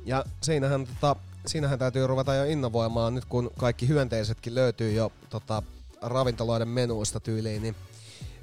Ja 0.05 0.25
siinähän, 0.41 0.87
tota, 0.87 1.15
siinähän 1.45 1.79
täytyy 1.79 2.07
ruveta 2.07 2.35
jo 2.35 2.43
innovoimaan 2.43 3.15
nyt, 3.15 3.25
kun 3.25 3.51
kaikki 3.57 3.87
hyönteisetkin 3.87 4.55
löytyy 4.55 4.91
jo 4.91 5.11
tota, 5.29 5.63
ravintoloiden 6.01 6.67
menuista 6.67 7.19
tyyliin, 7.19 7.61
niin 7.61 7.75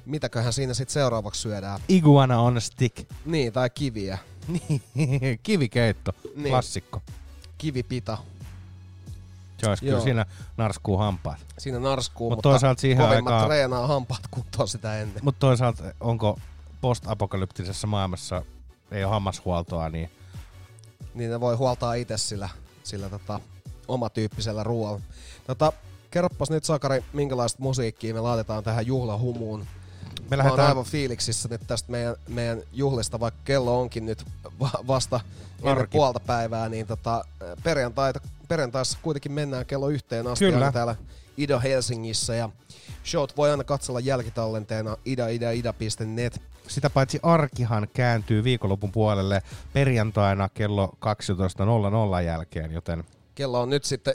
mitäköhän 0.05 0.53
siinä 0.53 0.73
sitten 0.73 0.93
seuraavaksi 0.93 1.41
syödään? 1.41 1.79
Iguana 1.87 2.39
on 2.41 2.61
stick. 2.61 2.97
Niin, 3.25 3.53
tai 3.53 3.69
kiviä. 3.69 4.17
Niin, 4.95 5.39
kivikeitto. 5.43 6.11
Niin. 6.35 6.49
Klassikko. 6.49 7.01
Kivipita. 7.57 8.17
Se 9.57 9.69
olisi 9.69 9.85
kyllä 9.85 9.99
siinä 9.99 10.25
narskuu 10.57 10.97
hampaat. 10.97 11.37
Siinä 11.57 11.79
narskuu, 11.79 12.29
Mut 12.29 12.37
mutta 12.37 12.49
toisaalta 12.49 12.81
siihen 12.81 13.05
aikaan- 13.05 13.45
treenaa 13.45 13.87
hampaat 13.87 14.21
kuntoon 14.31 14.67
sitä 14.67 15.01
ennen. 15.01 15.23
Mutta 15.23 15.39
toisaalta 15.39 15.83
onko 15.99 16.39
post-apokalyptisessa 16.81 17.87
maailmassa 17.87 18.41
ei 18.91 19.03
ole 19.03 19.11
hammashuoltoa, 19.11 19.89
niin 19.89 20.11
Niin 21.19 21.31
ne 21.31 21.39
voi 21.39 21.55
huoltaa 21.55 21.93
itse 21.93 22.17
sillä, 22.17 22.49
sillä 22.83 23.09
tota, 23.09 23.39
omatyyppisellä 23.87 24.63
ruoalla. 24.63 25.01
Tota, 25.47 25.73
kerropas 26.11 26.49
nyt 26.49 26.63
Sakari, 26.63 27.03
minkälaista 27.13 27.63
musiikkia 27.63 28.13
me 28.13 28.19
laitetaan 28.21 28.63
tähän 28.63 28.87
juhlahumuun. 28.87 29.59
me 29.59 29.65
Mä 30.29 30.37
lähdetään... 30.37 30.67
aivan 30.67 30.85
fiiliksissä 30.85 31.49
nyt 31.49 31.61
tästä 31.67 31.91
meidän, 31.91 32.15
meidän 32.27 32.61
juhlista, 32.73 33.19
vaikka 33.19 33.39
kello 33.43 33.81
onkin 33.81 34.05
nyt 34.05 34.25
va- 34.59 34.83
vasta 34.87 35.19
puolta 35.91 36.19
päivää, 36.19 36.69
niin 36.69 36.87
tota, 36.87 37.25
perjantaita, 37.63 38.19
perjantaissa 38.47 38.97
kuitenkin 39.01 39.31
mennään 39.31 39.65
kello 39.65 39.89
yhteen 39.89 40.27
asti 40.27 40.45
Kyllä. 40.45 40.71
täällä 40.71 40.95
Ida 41.37 41.59
Helsingissä 41.59 42.35
ja 42.35 42.49
showt 43.05 43.37
voi 43.37 43.51
aina 43.51 43.63
katsella 43.63 43.99
jälkitallenteena 43.99 44.97
ida.ida.ida.net. 45.05 46.41
Sitä 46.69 46.89
paitsi 46.89 47.19
arkihan 47.23 47.87
kääntyy 47.93 48.43
viikonlopun 48.43 48.91
puolelle 48.91 49.41
perjantaina 49.73 50.49
kello 50.49 50.97
12.00 52.19 52.23
jälkeen, 52.25 52.71
joten 52.71 53.03
Kello 53.35 53.61
on 53.61 53.69
nyt 53.69 53.83
sitten 53.83 54.13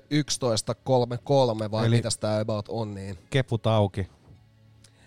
11.33 1.65 1.71
vai 1.71 1.87
Eli- 1.87 1.97
mitä 1.97 2.09
tämä 2.21 2.41
about 2.41 2.67
on, 2.69 2.95
niin 2.95 3.19
keput 3.31 3.67
auki. 3.67 4.09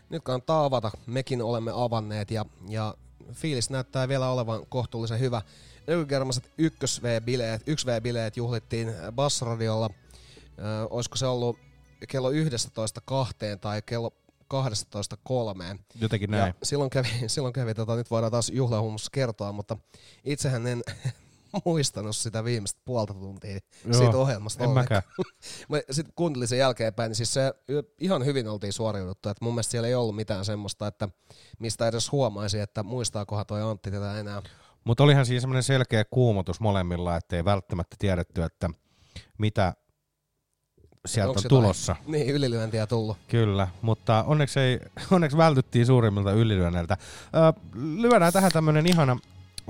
nyt 0.09 0.23
kannattaa 0.23 0.65
avata. 0.65 0.91
Mekin 1.05 1.41
olemme 1.41 1.71
avanneet 1.75 2.31
ja, 2.31 2.45
ja 2.69 2.93
fiilis 3.33 3.69
näyttää 3.69 4.07
vielä 4.07 4.29
olevan 4.29 4.65
kohtuullisen 4.69 5.19
hyvä. 5.19 5.41
Ökygermaset 5.89 6.51
1V-bileet, 6.61 7.61
1V-bileet 7.61 8.37
juhlittiin 8.37 8.93
Bassradiolla. 9.11 9.89
Ö, 10.59 10.87
olisiko 10.89 11.15
se 11.15 11.27
ollut 11.27 11.59
kello 12.07 12.31
11.2 12.31 12.35
tai 13.61 13.81
kello 13.81 14.13
12.3. 14.53 15.79
Jotenkin 16.01 16.31
näin. 16.31 16.47
Ja 16.47 16.53
silloin 16.63 16.89
kävi, 16.89 17.07
silloin 17.27 17.53
kävi 17.53 17.73
tota, 17.73 17.95
nyt 17.95 18.11
voidaan 18.11 18.31
taas 18.31 18.49
juhlahummussa 18.49 19.09
kertoa, 19.13 19.51
mutta 19.51 19.77
itsehän 20.23 20.67
en 20.67 20.83
muistanut 21.65 22.15
sitä 22.15 22.43
viimeistä 22.43 22.81
puolta 22.85 23.13
tuntia 23.13 23.59
Joo, 23.85 23.93
siitä 23.93 24.17
ohjelmasta 24.17 24.63
en 24.63 24.69
mäkään. 24.69 25.01
Mä 25.69 25.77
sitten 25.91 26.13
kuuntelin 26.15 26.47
sen 26.47 26.59
jälkeenpäin, 26.59 27.09
niin 27.09 27.15
siis 27.15 27.33
se 27.33 27.53
ihan 27.99 28.25
hyvin 28.25 28.47
oltiin 28.47 28.73
suoriuduttu. 28.73 29.29
Että 29.29 29.45
mun 29.45 29.53
mielestä 29.53 29.71
siellä 29.71 29.87
ei 29.87 29.95
ollut 29.95 30.15
mitään 30.15 30.45
semmoista, 30.45 30.87
että 30.87 31.09
mistä 31.59 31.87
edes 31.87 32.11
huomaisi, 32.11 32.59
että 32.59 32.83
muistaakohan 32.83 33.45
toi 33.45 33.61
Antti 33.61 33.91
tätä 33.91 34.19
enää. 34.19 34.41
Mutta 34.83 35.03
olihan 35.03 35.25
siinä 35.25 35.41
semmoinen 35.41 35.63
selkeä 35.63 36.05
kuumotus 36.05 36.59
molemmilla, 36.59 37.17
ettei 37.17 37.45
välttämättä 37.45 37.95
tiedetty, 37.99 38.43
että 38.43 38.69
mitä 39.37 39.73
sieltä 41.07 41.29
Onks 41.29 41.45
on 41.45 41.49
tulossa. 41.49 41.95
Niin, 42.07 42.29
ylilyöntiä 42.29 42.87
tullut. 42.87 43.17
Kyllä, 43.27 43.67
mutta 43.81 44.23
onneksi, 44.27 44.59
ei, 44.59 44.79
onneksi 45.11 45.37
vältyttiin 45.37 45.85
suurimmilta 45.85 46.31
ylilyönneiltä. 46.31 46.97
Lyödään 47.75 48.33
tähän 48.33 48.51
tämmönen 48.51 48.87
ihana 48.87 49.17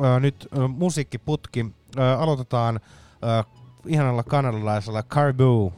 ö, 0.04 0.20
nyt 0.20 0.48
ö, 0.58 0.68
musiikkiputki. 0.68 1.66
Ö, 1.98 2.18
aloitetaan 2.18 2.80
ö, 3.40 3.44
ihanalla 3.88 4.24
kanadalaisella 4.24 5.04
Caribou 5.04 5.74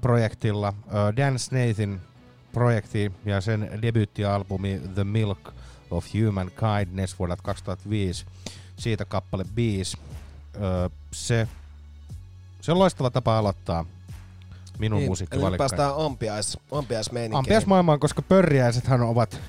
projektilla. 0.00 0.72
Ö, 0.88 1.16
Dan 1.16 1.38
Snathin 1.38 2.00
projekti 2.52 3.12
ja 3.24 3.40
sen 3.40 3.78
debyyttialbumi 3.82 4.80
The 4.94 5.04
Milk 5.04 5.52
of 5.90 6.06
Human 6.14 6.50
Kindness 6.50 7.18
vuodelta 7.18 7.42
2005. 7.42 8.26
Siitä 8.76 9.04
kappale 9.04 9.44
Bees. 9.54 9.96
Ö, 10.56 10.90
se, 11.12 11.48
se 12.60 12.72
on 12.72 12.78
loistava 12.78 13.10
tapa 13.10 13.38
aloittaa 13.38 13.84
minun 14.78 14.98
Niin, 14.98 15.12
eli 15.30 15.50
nyt 15.50 15.58
päästään 15.58 15.96
ampiais, 15.96 16.58
ampiaismeininkeihin. 16.72 17.38
Ampiaismaailmaan, 17.38 18.00
koska 18.00 18.22
pörriäisethän 18.22 19.02
ovat 19.02 19.40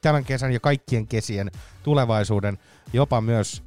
tämän 0.00 0.24
kesän 0.24 0.52
ja 0.52 0.60
kaikkien 0.60 1.06
kesien 1.06 1.50
tulevaisuuden, 1.82 2.58
jopa 2.92 3.20
myös 3.20 3.62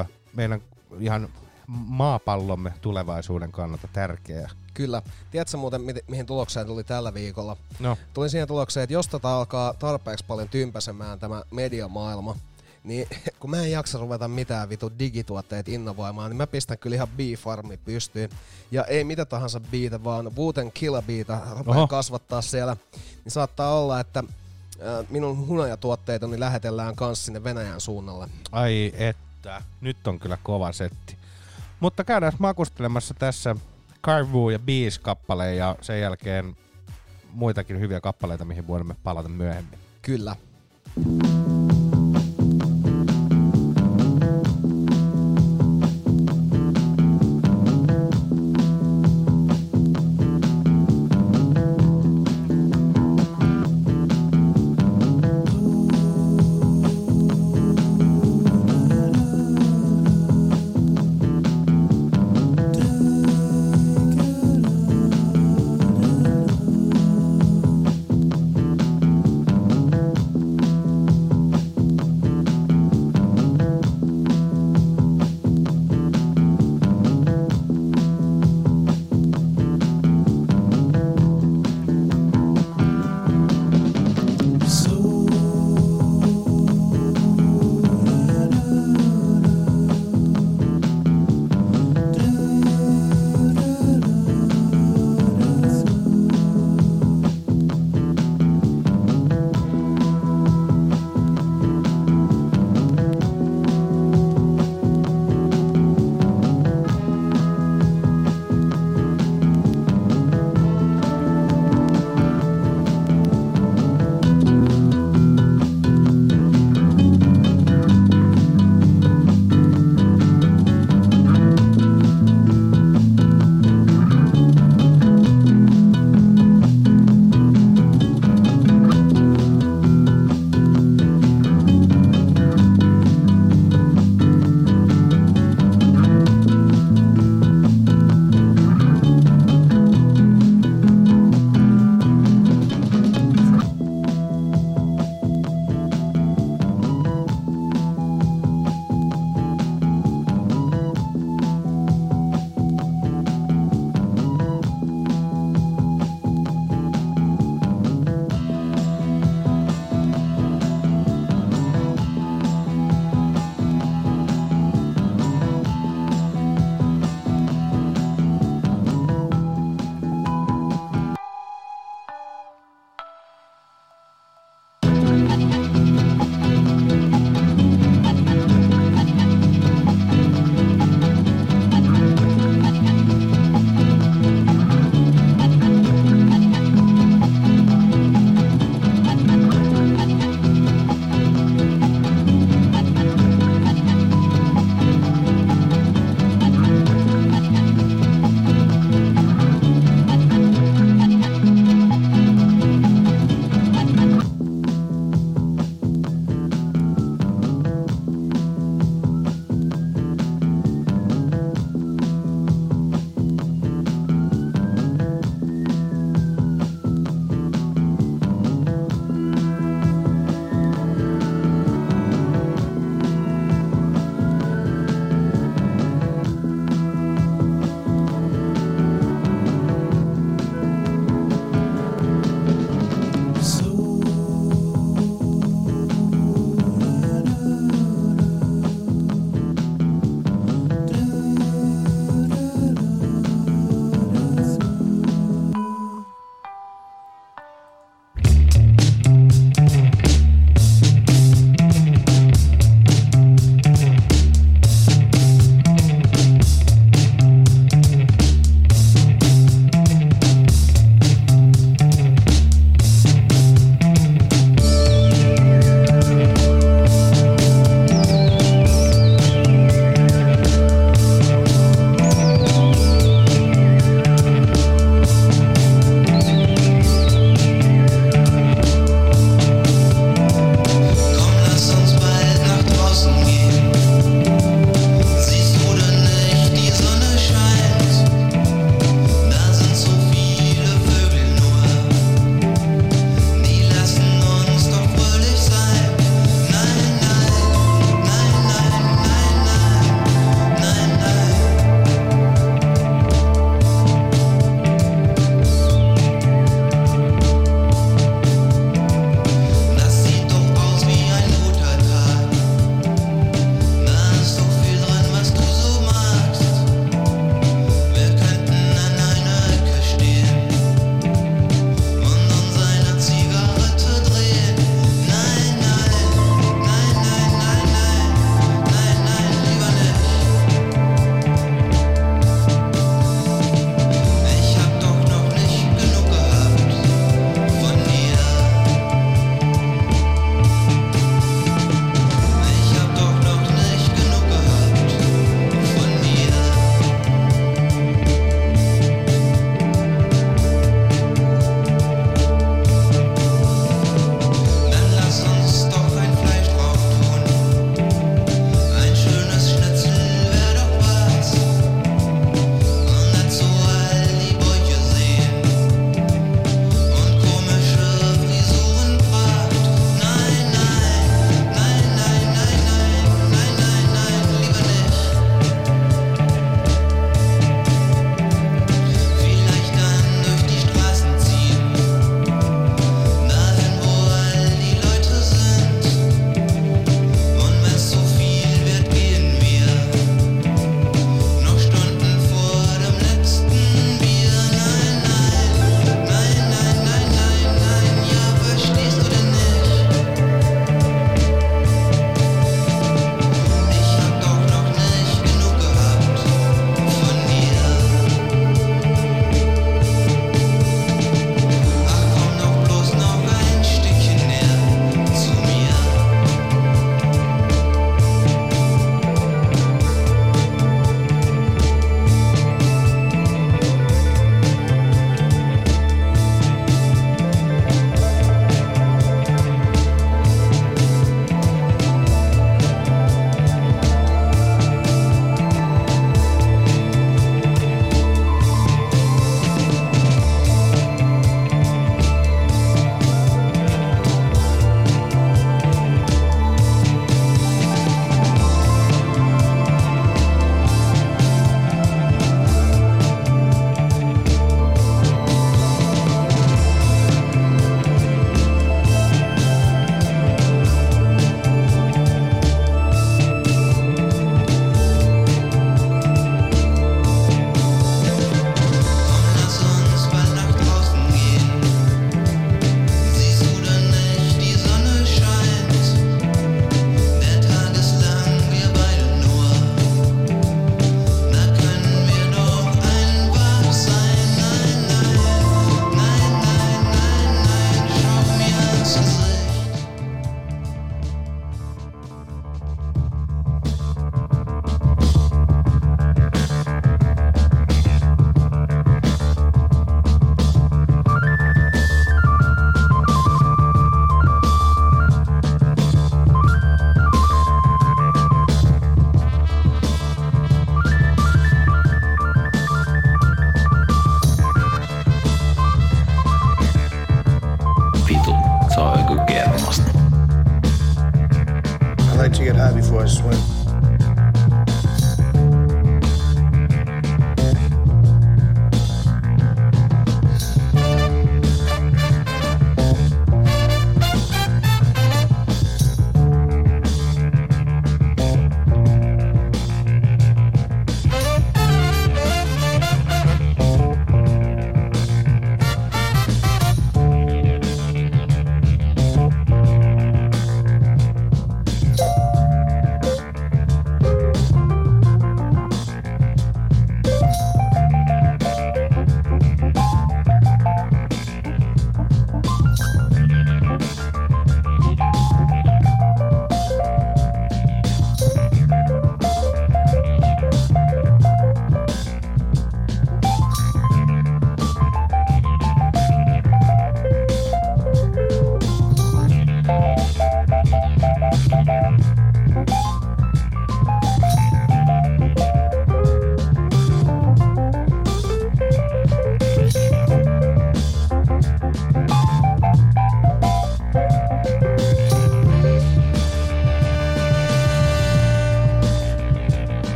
ö, 0.00 0.04
meidän 0.32 0.60
ihan 1.00 1.28
maapallomme 1.66 2.72
tulevaisuuden 2.80 3.52
kannalta 3.52 3.88
tärkeä. 3.92 4.50
Kyllä. 4.74 5.02
Tiedätkö 5.30 5.56
muuten, 5.56 5.80
mi- 5.80 5.94
mihin 6.08 6.26
tulokseen 6.26 6.66
tuli 6.66 6.84
tällä 6.84 7.14
viikolla? 7.14 7.56
No, 7.80 7.96
Tuli 8.14 8.30
siihen 8.30 8.48
tulokseen, 8.48 8.84
että 8.84 8.94
jos 8.94 9.08
tätä 9.08 9.28
alkaa 9.28 9.74
tarpeeksi 9.74 10.24
paljon 10.28 10.48
tympäsemään 10.48 11.18
tämä 11.18 11.42
mediamaailma, 11.50 12.36
niin 12.84 13.08
kun 13.40 13.50
mä 13.50 13.62
en 13.62 13.70
jaksa 13.70 13.98
ruveta 13.98 14.28
mitään 14.28 14.68
vitu 14.68 14.92
digituotteet 14.98 15.68
innovoimaan, 15.68 16.30
niin 16.30 16.36
mä 16.36 16.46
pistän 16.46 16.78
kyllä 16.78 16.96
ihan 16.96 17.08
B-farmi 17.08 17.76
pystyyn. 17.76 18.30
Ja 18.70 18.84
ei 18.84 19.04
mitä 19.04 19.24
tahansa 19.24 19.60
biitä, 19.60 20.04
vaan 20.04 20.36
Wooten 20.36 20.72
Killa 20.72 21.02
biitä 21.02 21.40
rupeaa 21.58 21.86
kasvattaa 21.86 22.42
siellä. 22.42 22.76
Niin 23.24 23.32
saattaa 23.32 23.78
olla, 23.78 24.00
että 24.00 24.24
minun 25.10 25.46
hunajatuotteitani 25.46 26.30
niin 26.30 26.40
lähetellään 26.40 26.96
kans 26.96 27.24
sinne 27.24 27.44
Venäjän 27.44 27.80
suunnalle. 27.80 28.28
ai 28.52 28.92
että, 28.96 29.62
nyt 29.80 30.06
on 30.06 30.18
kyllä 30.18 30.38
kova 30.42 30.72
setti. 30.72 31.16
Mutta 31.80 32.04
käydään 32.04 32.32
makustelemassa 32.38 33.14
tässä 33.14 33.56
Carvu 34.04 34.50
ja 34.50 34.58
Bees 34.58 34.98
kappaleen 34.98 35.56
ja 35.56 35.76
sen 35.80 36.00
jälkeen 36.00 36.56
muitakin 37.32 37.80
hyviä 37.80 38.00
kappaleita, 38.00 38.44
mihin 38.44 38.66
voimme 38.66 38.96
palata 39.04 39.28
myöhemmin. 39.28 39.78
Kyllä. 40.02 40.36
Thank 40.94 41.61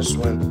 to 0.00 0.06
get 0.06 0.24
high 0.24 0.24
before 0.24 0.28
I 0.28 0.34
swim. 0.34 0.43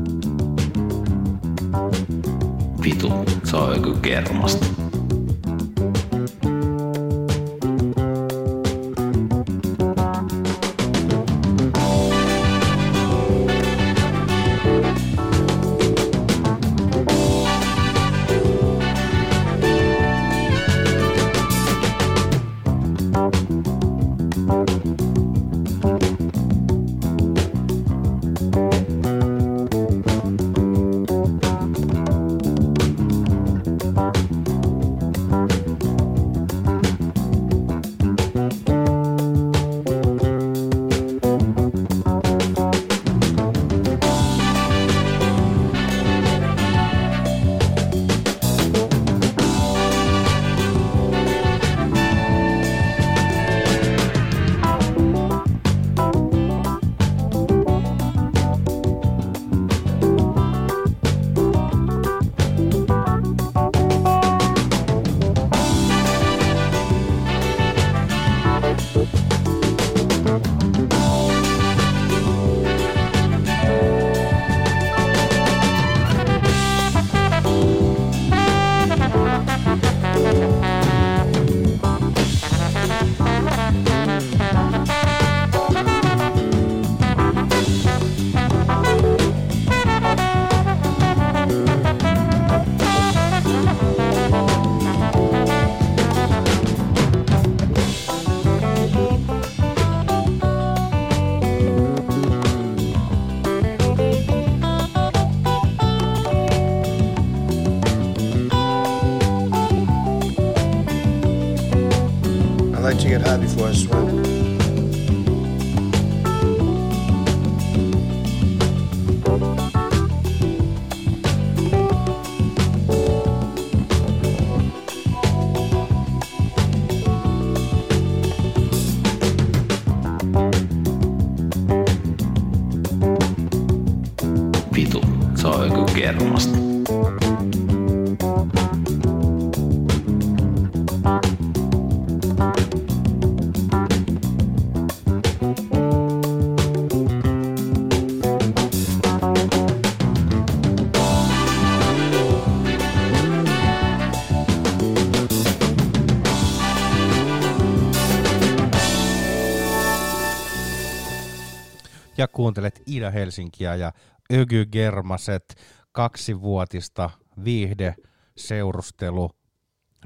Ja 162.23 162.27
kuuntelet 162.27 162.81
Ida 162.85 163.11
Helsinkiä 163.11 163.75
ja 163.75 163.91
Ögy 164.33 164.65
Germaset 164.65 165.55
kaksivuotista 165.91 167.09
viihde 167.43 167.95
seurustelu 168.37 169.31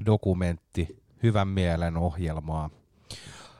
dokumentti 0.06 1.02
hyvän 1.22 1.48
mielen 1.48 1.96
ohjelmaa. 1.96 2.70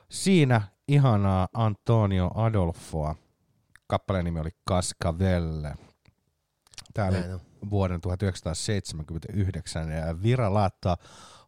Siinä 0.09 0.61
ihanaa 0.87 1.47
Antonio 1.53 2.31
Adolfoa. 2.35 3.15
Kappaleen 3.87 4.25
nimi 4.25 4.39
oli 4.39 4.49
Cascavelle. 4.69 5.75
Tämä 6.93 7.07
oli 7.07 7.19
Näin 7.19 7.33
on. 7.33 7.39
vuoden 7.69 8.01
1979 8.01 9.91
ja 9.91 10.21
Vira 10.21 10.53
laattaa 10.53 10.97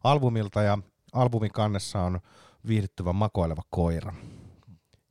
albumilta 0.04 0.62
ja 0.62 0.78
albumin 1.12 1.52
kannessa 1.52 2.00
on 2.00 2.20
viihdyttävä 2.66 3.12
makoileva 3.12 3.62
koira. 3.70 4.14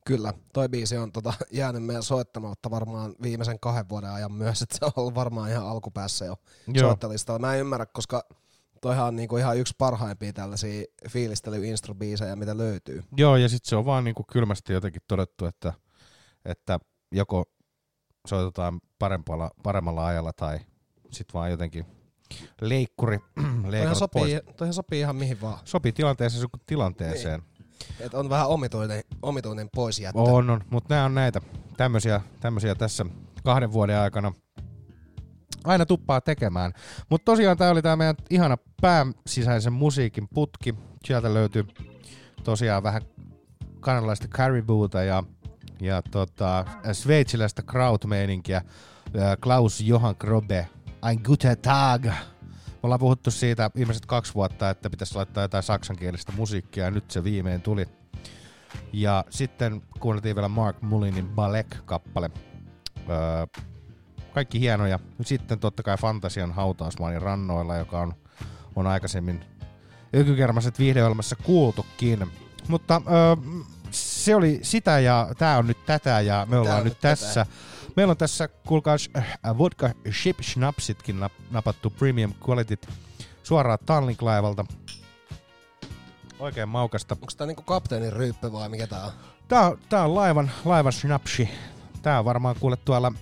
Kyllä, 0.06 0.34
toi 0.52 0.68
biisi 0.68 0.96
on 0.96 1.12
tota, 1.12 1.34
jäänyt 1.50 1.84
meidän 1.84 2.02
soittamatta 2.02 2.70
varmaan 2.70 3.14
viimeisen 3.22 3.60
kahden 3.60 3.88
vuoden 3.88 4.10
ajan 4.10 4.32
myös, 4.32 4.62
että 4.62 4.78
se 4.78 4.84
on 4.84 4.92
ollut 4.96 5.14
varmaan 5.14 5.50
ihan 5.50 5.66
alkupäässä 5.66 6.24
jo 6.24 6.36
Joo. 6.66 6.88
soittelistalla. 6.88 7.38
Mä 7.38 7.54
en 7.54 7.60
ymmärrä, 7.60 7.86
koska 7.86 8.24
toihan 8.80 9.06
on 9.06 9.16
niinku 9.16 9.36
ihan 9.36 9.58
yksi 9.58 9.74
parhaimpia 9.78 10.32
tällaisia 10.32 10.84
fiilistely-instrubiiseja, 11.08 12.36
mitä 12.36 12.56
löytyy. 12.56 13.04
Joo, 13.16 13.36
ja 13.36 13.48
sitten 13.48 13.68
se 13.68 13.76
on 13.76 13.84
vaan 13.84 14.04
niinku 14.04 14.24
kylmästi 14.32 14.72
jotenkin 14.72 15.02
todettu, 15.08 15.46
että, 15.46 15.72
että 16.44 16.80
joko 17.12 17.44
soitetaan 18.26 18.80
parempalla, 18.98 19.50
paremmalla 19.62 20.06
ajalla 20.06 20.32
tai 20.32 20.58
sitten 21.10 21.34
vaan 21.34 21.50
jotenkin 21.50 21.86
leikkuri 22.60 23.18
Toihan 23.34 23.70
leikannut 23.70 23.98
sopii, 23.98 24.22
pois. 24.22 24.56
toihan 24.56 24.74
sopii 24.74 25.00
ihan 25.00 25.16
mihin 25.16 25.40
vaan. 25.40 25.58
Sopii 25.64 25.92
tilanteeseen 25.92 26.50
kuin 26.50 26.60
tilanteeseen. 26.66 27.42
Et 28.00 28.14
on 28.14 28.28
vähän 28.28 28.48
omituinen, 28.48 29.02
omituinen 29.22 29.68
poisjättö. 29.74 30.20
On, 30.20 30.50
on, 30.50 30.60
mutta 30.70 30.94
nämä 30.94 31.04
on 31.04 31.14
näitä 31.14 31.40
tämmöisiä, 31.76 32.20
tämmöisiä 32.40 32.74
tässä 32.74 33.06
kahden 33.44 33.72
vuoden 33.72 33.98
aikana 33.98 34.32
aina 35.64 35.86
tuppaa 35.86 36.20
tekemään. 36.20 36.72
Mutta 37.10 37.24
tosiaan 37.24 37.56
tämä 37.56 37.70
oli 37.70 37.82
tämä 37.82 37.96
meidän 37.96 38.16
ihana 38.30 38.56
pääsisäisen 38.80 39.72
musiikin 39.72 40.28
putki. 40.34 40.74
Sieltä 41.04 41.34
löytyy 41.34 41.66
tosiaan 42.44 42.82
vähän 42.82 43.02
kanadalaista 43.80 44.28
caribouta 44.28 45.02
ja, 45.02 45.24
ja 45.80 46.02
tota, 46.02 46.64
sveitsiläistä 46.92 47.62
krautmeininkiä. 47.62 48.62
Ää, 49.20 49.36
Klaus 49.36 49.80
Johan 49.80 50.14
Grobe, 50.18 50.68
Ein 51.08 51.20
guter 51.24 51.56
Tag. 51.56 52.06
Me 52.82 52.86
ollaan 52.86 53.00
puhuttu 53.00 53.30
siitä 53.30 53.70
viimeiset 53.76 54.06
kaksi 54.06 54.34
vuotta, 54.34 54.70
että 54.70 54.90
pitäisi 54.90 55.14
laittaa 55.14 55.44
jotain 55.44 55.62
saksankielistä 55.62 56.32
musiikkia 56.36 56.84
ja 56.84 56.90
nyt 56.90 57.10
se 57.10 57.24
viimein 57.24 57.62
tuli. 57.62 57.88
Ja 58.92 59.24
sitten 59.30 59.82
kuunneltiin 60.00 60.36
vielä 60.36 60.48
Mark 60.48 60.82
Mullinin 60.82 61.28
Balek-kappale. 61.28 62.30
Öö, 63.10 63.62
kaikki 64.34 64.60
hienoja. 64.60 64.98
Sitten 65.22 65.58
totta 65.58 65.82
kai 65.82 65.96
Fantasian 65.96 66.52
hautausmaanin 66.52 67.22
rannoilla, 67.22 67.76
joka 67.76 68.00
on, 68.00 68.14
on 68.76 68.86
aikaisemmin 68.86 69.44
Ökykermaset 70.16 70.78
viihdeohjelmassa 70.78 71.36
kuultukin. 71.36 72.30
Mutta 72.68 73.02
öö, 73.06 73.52
se 73.90 74.34
oli 74.34 74.58
sitä 74.62 74.98
ja 74.98 75.28
tämä 75.38 75.58
on 75.58 75.66
nyt 75.66 75.86
tätä 75.86 76.20
ja 76.20 76.46
me 76.50 76.58
ollaan 76.58 76.84
nyt 76.84 77.00
tätä. 77.00 77.08
tässä. 77.08 77.46
Meillä 77.96 78.10
on 78.10 78.16
tässä, 78.16 78.48
kuulkaa, 78.48 78.96
äh, 79.16 79.58
vodka 79.58 79.90
ship 80.22 80.40
schnapsitkin 80.42 81.20
nap, 81.20 81.32
napattu 81.50 81.90
premium 81.90 82.34
quality 82.48 82.78
suoraan 83.42 83.78
Tallink-laivalta. 83.86 84.64
Oikein 86.38 86.68
maukasta. 86.68 87.14
Onko 87.14 87.32
tää 87.36 87.46
niinku 87.46 87.62
kapteenin 87.62 88.12
ryyppy 88.12 88.52
vai 88.52 88.68
mikä 88.68 88.86
tää 88.86 89.04
on? 89.04 89.12
Tää, 89.48 89.66
on- 89.66 89.78
tää 89.88 90.04
on 90.04 90.14
laivan, 90.14 90.50
laivan 90.64 90.92
snapsi. 90.92 91.48
Tää 92.02 92.18
on 92.18 92.24
varmaan 92.24 92.56
kuule 92.60 92.76
tuolla... 92.76 93.12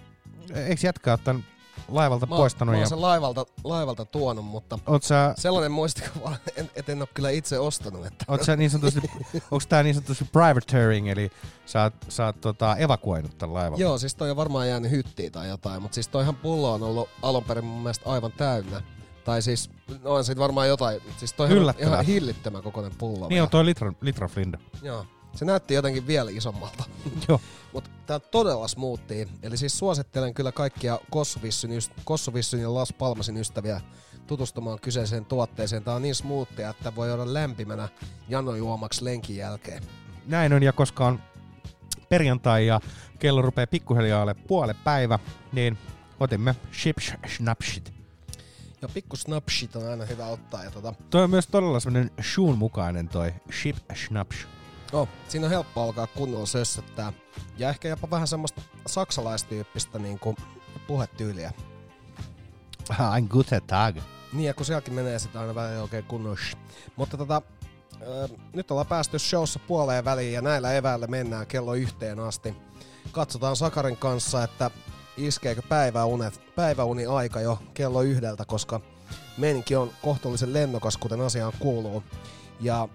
Eikö 0.54 0.86
jätkä 0.86 1.10
ole 1.12 1.18
tän 1.24 1.44
laivalta 1.90 2.26
Mä, 2.26 2.36
poistanut? 2.36 2.72
mä 2.72 2.76
oon 2.76 2.80
ja, 2.80 2.88
sen 2.88 3.00
laivalta, 3.00 3.46
laivalta 3.64 4.04
tuonut, 4.04 4.44
mutta 4.44 4.78
oot 4.86 5.02
sä, 5.02 5.34
sellainen 5.38 5.72
muistikuva, 5.72 6.36
en, 6.56 6.70
et 6.74 6.88
en 6.88 7.02
oo 7.02 7.08
kyllä 7.14 7.30
itse 7.30 7.58
ostanut. 7.58 8.06
Että 8.06 8.24
oot 8.28 8.42
sä 8.42 8.56
niin 8.56 8.70
sanotusti, 8.70 9.00
onks 9.50 9.66
tää 9.66 9.82
niin 9.82 9.94
sanotusti 9.94 10.24
privateering, 10.24 11.08
eli 11.08 11.30
sä 11.66 11.82
oot, 11.82 11.94
sä 12.08 12.26
oot 12.26 12.40
tota, 12.40 12.76
evakuoinut 12.76 13.38
tän 13.38 13.54
laivan? 13.54 13.78
Joo, 13.78 13.98
siis 13.98 14.14
toi 14.14 14.30
on 14.30 14.36
varmaan 14.36 14.68
jäänyt 14.68 14.90
hyttiin 14.90 15.32
tai 15.32 15.48
jotain, 15.48 15.82
mutta 15.82 15.94
siis 15.94 16.08
toihan 16.08 16.36
pullo 16.36 16.72
on 16.72 16.82
ollut 16.82 17.08
alun 17.22 17.44
perin 17.44 17.64
mun 17.64 17.82
mielestä 17.82 18.10
aivan 18.10 18.32
täynnä. 18.32 18.82
Tai 19.24 19.42
siis, 19.42 19.70
no 20.02 20.10
on 20.14 20.24
siitä 20.24 20.40
varmaan 20.40 20.68
jotain, 20.68 21.00
siis 21.16 21.32
toi 21.32 21.48
on 21.58 21.74
ihan 21.78 22.04
hillittömän 22.04 22.62
kokoinen 22.62 22.92
pullo. 22.98 23.28
Niin 23.28 23.42
on 23.42 23.50
toi 23.50 23.64
litra, 23.64 23.92
litra 24.00 24.28
Flinda. 24.28 24.58
Joo. 24.82 25.06
Se 25.34 25.44
näytti 25.44 25.74
jotenkin 25.74 26.06
vielä 26.06 26.30
isommalta. 26.30 26.84
Joo. 27.28 27.40
Mutta 27.72 28.14
on 28.14 28.20
todella 28.30 28.68
smoothia. 28.68 29.26
Eli 29.42 29.56
siis 29.56 29.78
suosittelen 29.78 30.34
kyllä 30.34 30.52
kaikkia 30.52 30.98
Kossovissyn, 32.04 32.60
ja 32.60 32.74
Las 32.74 32.92
Palmasin 32.92 33.36
ystäviä 33.36 33.80
tutustumaan 34.26 34.80
kyseiseen 34.80 35.24
tuotteeseen. 35.24 35.84
Tää 35.84 35.94
on 35.94 36.02
niin 36.02 36.14
smoothia, 36.14 36.70
että 36.70 36.94
voi 36.94 37.12
olla 37.12 37.34
lämpimänä 37.34 37.88
janojuomaksi 38.28 39.04
lenkin 39.04 39.36
jälkeen. 39.36 39.82
Näin 40.26 40.52
on, 40.52 40.62
ja 40.62 40.72
koska 40.72 41.06
on 41.06 41.20
perjantai 42.08 42.66
ja 42.66 42.80
kello 43.18 43.42
rupeaa 43.42 43.66
pikkuhiljaa 43.66 44.22
ole 44.22 44.34
puole 44.34 44.74
päivä, 44.84 45.18
niin 45.52 45.78
otimme 46.20 46.56
chips 46.72 47.12
snapshit. 47.36 47.92
Ja 48.82 48.88
pikku 48.88 49.16
snapshit 49.16 49.76
on 49.76 49.90
aina 49.90 50.04
hyvä 50.04 50.26
ottaa. 50.26 50.64
Ja 50.64 50.70
tota, 50.70 50.94
Toi 51.10 51.24
on 51.24 51.30
myös 51.30 51.46
todella 51.46 51.80
semmonen 51.80 52.10
shoon 52.22 52.58
mukainen 52.58 53.08
toi 53.08 53.32
ship 53.60 53.76
snaps. 53.94 54.36
Oh, 54.92 55.08
siinä 55.28 55.46
on 55.46 55.50
helppo 55.50 55.82
alkaa 55.82 56.06
kunnolla 56.06 56.46
sössöttää. 56.46 57.12
Ja 57.58 57.68
ehkä 57.68 57.88
jopa 57.88 58.10
vähän 58.10 58.28
semmoista 58.28 58.60
saksalaistyyppistä 58.86 59.98
niin 59.98 60.18
kuin 60.18 60.36
puhetyyliä. 60.86 61.52
Ein 63.14 63.26
guter 63.30 63.62
Tag. 63.66 63.96
Niin, 64.32 64.46
ja 64.46 64.54
kun 64.54 64.66
sielläkin 64.66 64.94
menee 64.94 65.18
sitä 65.18 65.40
aina 65.40 65.54
välillä 65.54 65.82
oikein 65.82 66.04
kunnon. 66.04 66.36
Mutta 66.96 67.16
tota, 67.16 67.42
ö, 68.02 68.28
nyt 68.52 68.70
ollaan 68.70 68.86
päästy 68.86 69.18
showssa 69.18 69.58
puoleen 69.58 70.04
väliin 70.04 70.32
ja 70.32 70.42
näillä 70.42 70.72
eväillä 70.72 71.06
mennään 71.06 71.46
kello 71.46 71.74
yhteen 71.74 72.20
asti. 72.20 72.54
Katsotaan 73.12 73.56
Sakarin 73.56 73.96
kanssa, 73.96 74.44
että 74.44 74.70
iskeekö 75.16 75.62
päiväunet, 75.62 76.54
päiväuni 76.56 77.06
aika 77.06 77.40
jo 77.40 77.58
kello 77.74 78.02
yhdeltä, 78.02 78.44
koska 78.44 78.80
meininki 79.36 79.76
on 79.76 79.90
kohtuullisen 80.02 80.52
lennokas, 80.52 80.96
kuten 80.96 81.20
asiaan 81.20 81.52
kuuluu. 81.58 82.02
Ja 82.60 82.88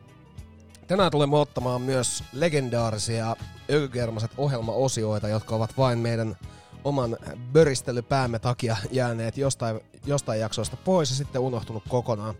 tänään 0.88 1.11
tulemme 1.11 1.38
ottamaan 1.38 1.81
myös 1.81 2.23
legendaarisia 2.33 3.36
ökykermaset 3.71 4.31
ohjelmaosioita, 4.38 5.27
jotka 5.27 5.55
ovat 5.55 5.77
vain 5.77 5.99
meidän 5.99 6.38
oman 6.83 7.17
böristelypäämme 7.53 8.39
takia 8.39 8.77
jääneet 8.91 9.38
jostain, 9.38 9.79
jostain 10.05 10.39
jaksoista 10.39 10.77
pois 10.77 11.09
ja 11.09 11.15
sitten 11.15 11.41
unohtunut 11.41 11.83
kokonaan. 11.89 12.36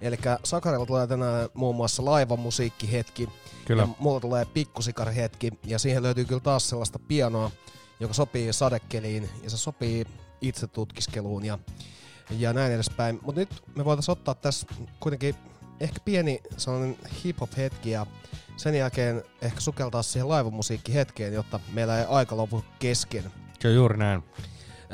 Eli 0.00 0.18
Sakarilla 0.44 0.86
tulee 0.86 1.06
tänään 1.06 1.48
muun 1.54 1.76
muassa 1.76 2.04
laivamusiikkihetki, 2.04 3.28
Kyllä. 3.64 3.82
ja 3.82 3.88
mulla 3.98 4.20
tulee 4.20 4.44
pikkusikarihetki, 4.44 5.52
ja 5.64 5.78
siihen 5.78 6.02
löytyy 6.02 6.24
kyllä 6.24 6.40
taas 6.40 6.68
sellaista 6.68 6.98
pianoa, 6.98 7.50
joka 8.00 8.14
sopii 8.14 8.52
sadekeliin, 8.52 9.30
ja 9.42 9.50
se 9.50 9.56
sopii 9.56 10.04
itse 10.40 10.66
tutkiskeluun 10.66 11.44
ja, 11.44 11.58
ja 12.30 12.52
näin 12.52 12.72
edespäin. 12.72 13.18
Mutta 13.22 13.40
nyt 13.40 13.62
me 13.76 13.84
voitaisiin 13.84 14.12
ottaa 14.12 14.34
tässä 14.34 14.66
kuitenkin 15.00 15.34
ehkä 15.80 16.00
pieni 16.04 16.42
sellainen 16.56 16.96
hip-hop-hetki, 17.24 17.90
ja 17.90 18.06
sen 18.56 18.74
jälkeen 18.74 19.22
ehkä 19.42 19.60
sukeltaa 19.60 20.02
siihen 20.02 20.28
laivamusiikkihetkeen, 20.28 21.32
jotta 21.32 21.60
meillä 21.72 21.98
ei 21.98 22.06
aika 22.08 22.36
lopu 22.36 22.64
kesken. 22.78 23.32
On 23.64 23.74
juuri 23.74 23.98
näin. 23.98 24.24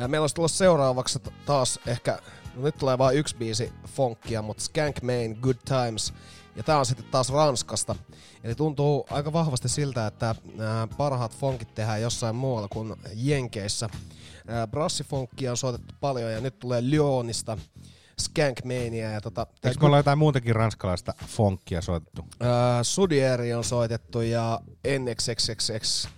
Meillä 0.09 0.25
olisi 0.25 0.35
tullut 0.35 0.51
seuraavaksi 0.51 1.19
taas 1.47 1.81
ehkä, 1.87 2.19
no 2.55 2.63
nyt 2.63 2.79
tulee 2.79 2.99
vain 2.99 3.19
yksi 3.19 3.37
biisi 3.37 3.73
fonkia, 3.87 4.43
mutta 4.43 4.63
Skank 4.63 5.03
Main, 5.03 5.39
Good 5.41 5.57
Times. 5.65 6.13
Ja 6.57 6.63
tää 6.63 6.79
on 6.79 6.87
sitten 6.87 7.07
taas 7.11 7.31
Ranskasta. 7.31 7.97
Eli 8.45 8.55
tuntuu 8.55 9.07
aika 9.11 9.33
vahvasti 9.33 9.69
siltä, 9.69 10.07
että 10.07 10.35
nämä 10.55 10.89
parhaat 10.97 11.37
funkit 11.37 11.75
tehdään 11.75 12.03
jossain 12.03 12.37
muualla 12.37 12.69
kuin 12.69 12.95
Jenkeissä. 13.15 13.89
Brassifonkkia 14.71 15.51
on 15.51 15.57
soitettu 15.57 15.95
paljon 16.01 16.33
ja 16.33 16.41
nyt 16.41 16.59
tulee 16.59 16.91
Lyonista 16.91 17.59
Skank 18.21 18.65
Mania. 18.65 19.11
Ja 19.11 19.21
tota, 19.21 19.47
Eikö 19.65 19.81
me 19.81 19.87
olla 19.87 19.97
jotain 19.97 20.19
muutakin 20.19 20.57
ranskalaista 20.57 21.15
funkkia 21.27 21.83
soitettu? 21.83 22.25
Ää, 22.41 22.83
Sudieri 22.83 23.55
on 23.55 23.65
soitettu 23.65 24.21
ja 24.21 24.61
NXXXX. 24.99 26.09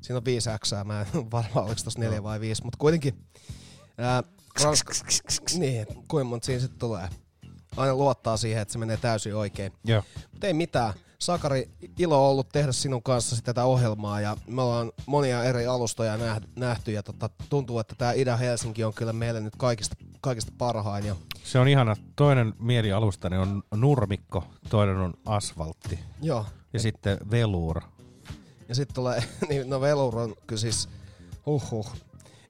Siinä 0.00 0.16
on 0.16 0.24
viisi 0.24 0.50
X, 0.64 0.72
mä 0.84 1.00
en 1.00 1.30
varmaan 1.30 1.66
oliko 1.66 1.80
tossa 1.84 2.00
neljä 2.00 2.22
vai 2.22 2.40
viisi, 2.40 2.64
mutta 2.64 2.78
kuitenkin. 2.78 3.24
Ää, 3.98 4.22
Ranska, 4.64 4.92
niin, 5.58 5.86
kuinka 6.08 6.24
monta 6.28 6.46
siinä 6.46 6.60
sitten 6.60 6.78
tulee. 6.78 7.08
Aina 7.76 7.94
luottaa 7.94 8.36
siihen, 8.36 8.62
että 8.62 8.72
se 8.72 8.78
menee 8.78 8.96
täysin 8.96 9.34
oikein. 9.34 9.72
Joo. 9.84 10.02
Mutta 10.32 10.46
ei 10.46 10.52
mitään. 10.52 10.94
Sakari, 11.20 11.70
ilo 11.98 12.24
on 12.24 12.30
ollut 12.30 12.48
tehdä 12.48 12.72
sinun 12.72 13.02
kanssasi 13.02 13.42
tätä 13.42 13.64
ohjelmaa 13.64 14.20
ja 14.20 14.36
me 14.46 14.62
ollaan 14.62 14.92
monia 15.06 15.44
eri 15.44 15.66
alustoja 15.66 16.16
näh- 16.16 16.48
nähty 16.56 16.92
ja 16.92 17.02
tota, 17.02 17.30
tuntuu, 17.48 17.78
että 17.78 17.94
tämä 17.98 18.12
Ida-Helsinki 18.12 18.84
on 18.84 18.94
kyllä 18.94 19.12
meille 19.12 19.40
nyt 19.40 19.56
kaikista, 19.56 19.96
kaikista 20.20 20.52
parhain. 20.58 21.06
Ja, 21.06 21.16
Se 21.44 21.58
on 21.58 21.68
ihana. 21.68 21.96
Toinen 22.16 22.54
mielialustani 22.58 23.36
on 23.36 23.62
nurmikko, 23.74 24.44
toinen 24.68 24.96
on 24.96 25.14
asfaltti 25.26 25.98
joo, 26.22 26.46
ja 26.72 26.80
sitten 26.80 27.18
veluur. 27.30 27.80
Ja 28.68 28.74
sitten 28.74 28.94
tulee, 28.94 29.24
niin 29.48 29.70
no 29.70 29.80
Velur 29.80 30.18
on 30.18 30.34
kyllä 30.46 30.60
siis, 30.60 30.88
huhhuh. 31.46 31.92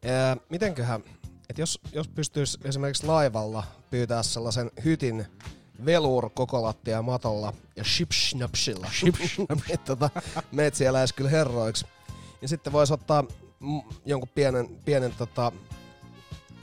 Ää, 0.05 0.37
mitenköhän, 0.49 1.03
että 1.49 1.63
jos, 1.63 1.81
jos 1.93 2.09
pystyisi 2.09 2.59
esimerkiksi 2.65 3.07
laivalla 3.07 3.65
pyytää 3.91 4.23
sellaisen 4.23 4.71
hytin 4.85 5.27
Velur 5.85 6.31
koko 6.31 6.63
lattia 6.63 7.03
matolla 7.03 7.53
ja 7.77 7.85
shipshnapsilla. 7.85 8.91
Että 9.71 9.97
tota, 9.97 10.11
meet 10.53 10.75
siellä 10.75 10.99
edes 10.99 11.13
kyllä 11.13 11.31
herroiksi. 11.31 11.87
Ja 12.43 12.49
sitten 12.49 12.73
voisi 12.73 12.95
ottaa 12.95 13.25
jonkun 14.07 14.29
pienen, 14.35 14.69
pienen 14.85 15.13
tota, 15.19 15.53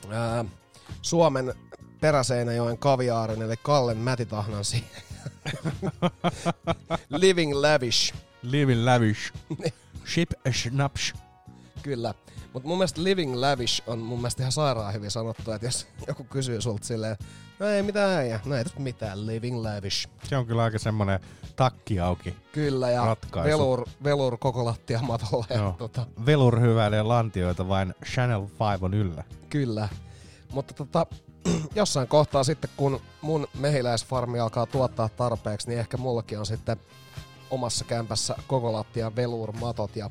ää, 0.09 0.45
Suomen 1.01 1.53
peräseinäjoen 2.01 2.78
kaviaarin, 2.78 3.41
eli 3.41 3.55
Kallen 3.57 3.97
mätitahnan 3.97 4.66
siihen. 4.66 4.89
Living 7.09 7.53
lavish. 7.53 8.13
Living 8.41 8.86
lavish. 8.86 9.34
Ship 10.13 10.32
snaps. 10.51 11.13
Kyllä. 11.82 12.13
Mutta 12.56 12.68
mun 12.68 12.78
mielestä 12.78 13.03
living 13.03 13.36
lavish 13.36 13.84
on 13.88 13.99
mun 13.99 14.20
mielestä 14.20 14.43
ihan 14.43 14.51
sairaan 14.51 14.93
hyvin 14.93 15.12
sanottu, 15.12 15.51
että 15.51 15.68
jos 15.68 15.88
joku 16.08 16.24
kysyy 16.24 16.62
sulta 16.62 16.86
silleen, 16.86 17.18
no 17.60 17.66
ei 17.68 17.84
mitään 17.84 18.10
äijä, 18.12 18.39
no 18.45 18.56
ei 18.56 18.64
mitään, 18.78 19.28
living 19.28 19.64
lavish. 19.64 20.10
Se 20.24 20.38
on 20.38 20.45
kyllä 20.45 20.64
aika 20.64 20.80
semmonen 20.80 21.20
takki 21.56 21.99
auki. 21.99 22.36
Kyllä, 22.51 22.89
ja 22.91 23.06
Ratkaisu. 23.06 23.49
velur, 23.49 23.86
velur 24.03 24.38
koko 24.38 24.66
lattia 24.66 24.99
matolla. 25.01 25.45
Ja, 25.49 25.56
Joo. 25.56 25.76
tota, 25.78 26.06
Velur 26.26 26.60
hyväilee 26.60 27.03
lantioita, 27.03 27.68
vain 27.68 27.93
Channel 28.06 28.41
5 28.41 28.51
on 28.82 28.93
yllä. 28.93 29.24
kyllä. 29.49 29.89
Mutta 30.51 30.74
tota, 30.74 31.06
jossain 31.76 32.08
kohtaa 32.08 32.43
sitten, 32.43 32.70
kun 32.78 32.99
mun 33.22 33.47
mehiläisfarmi 33.60 34.39
alkaa 34.39 34.66
tuottaa 34.66 35.10
tarpeeksi, 35.10 35.68
niin 35.68 35.80
ehkä 35.80 35.97
mullakin 35.97 36.39
on 36.39 36.45
sitten 36.45 36.78
omassa 37.49 37.86
kämpässä 37.86 38.36
koko 38.47 38.74
lattia 38.74 39.16
velur 39.16 39.51
matot 39.51 39.95
ja, 39.95 40.10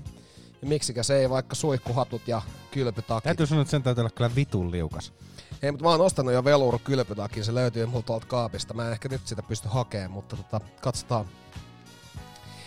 ja 0.64 0.68
miksikä 0.68 1.02
se 1.02 1.18
ei 1.18 1.30
vaikka 1.30 1.54
suihkuhatut 1.54 2.28
ja 2.28 2.42
kylpytakit. 2.70 3.24
Täytyy 3.24 3.46
sanoa, 3.46 3.62
että 3.62 3.70
sen 3.70 3.82
täytyy 3.82 4.02
olla 4.02 4.10
kyllä 4.10 4.34
vitun 4.36 4.70
liukas. 4.70 5.12
Hei, 5.62 5.70
mutta 5.72 5.84
mä 5.84 5.90
oon 5.90 6.00
ostanut 6.00 6.34
jo 6.34 6.44
veluru 6.44 6.78
kylpytakin, 6.78 7.44
se 7.44 7.54
löytyy 7.54 7.86
multa 7.86 8.06
tuolta 8.06 8.26
kaapista. 8.26 8.74
Mä 8.74 8.86
en 8.86 8.92
ehkä 8.92 9.08
nyt 9.08 9.26
sitä 9.26 9.42
pysty 9.42 9.68
hakemaan, 9.68 10.10
mutta 10.10 10.36
tota, 10.36 10.60
katsotaan. 10.80 11.24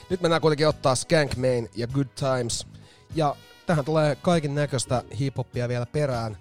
Nyt 0.09 0.21
mennään 0.21 0.41
kuitenkin 0.41 0.67
ottaa 0.67 0.95
Skank 0.95 1.35
Main 1.35 1.69
ja 1.75 1.87
Good 1.87 2.07
Times. 2.15 2.67
Ja 3.15 3.35
tähän 3.65 3.85
tulee 3.85 4.15
kaiken 4.15 4.55
näköistä 4.55 5.03
hiphoppia 5.19 5.67
vielä 5.67 5.85
perään, 5.85 6.37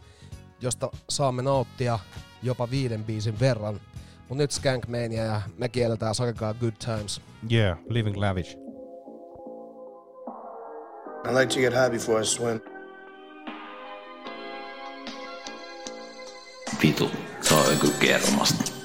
josta 0.60 0.90
saamme 1.08 1.42
nauttia 1.42 1.98
jopa 2.42 2.70
viiden 2.70 3.04
biisin 3.04 3.40
verran. 3.40 3.80
Mut 4.28 4.38
nyt 4.38 4.50
Skank 4.50 4.86
Mania 4.86 5.24
ja 5.24 5.40
me 5.58 5.68
kielletään 5.68 6.14
sakekaa 6.14 6.54
Good 6.54 6.74
Times. 6.84 7.20
Yeah, 7.52 7.78
living 7.88 8.16
lavish. 8.16 8.65
I 11.26 11.32
like 11.32 11.50
to 11.50 11.60
get 11.60 11.72
high 11.72 11.88
before 11.88 12.20
I 12.20 12.24
swim. 12.24 12.60
Vitu, 16.80 17.10
se 17.40 17.54
on 17.54 17.64
joku 17.64 17.90
kermasta. 17.98 18.75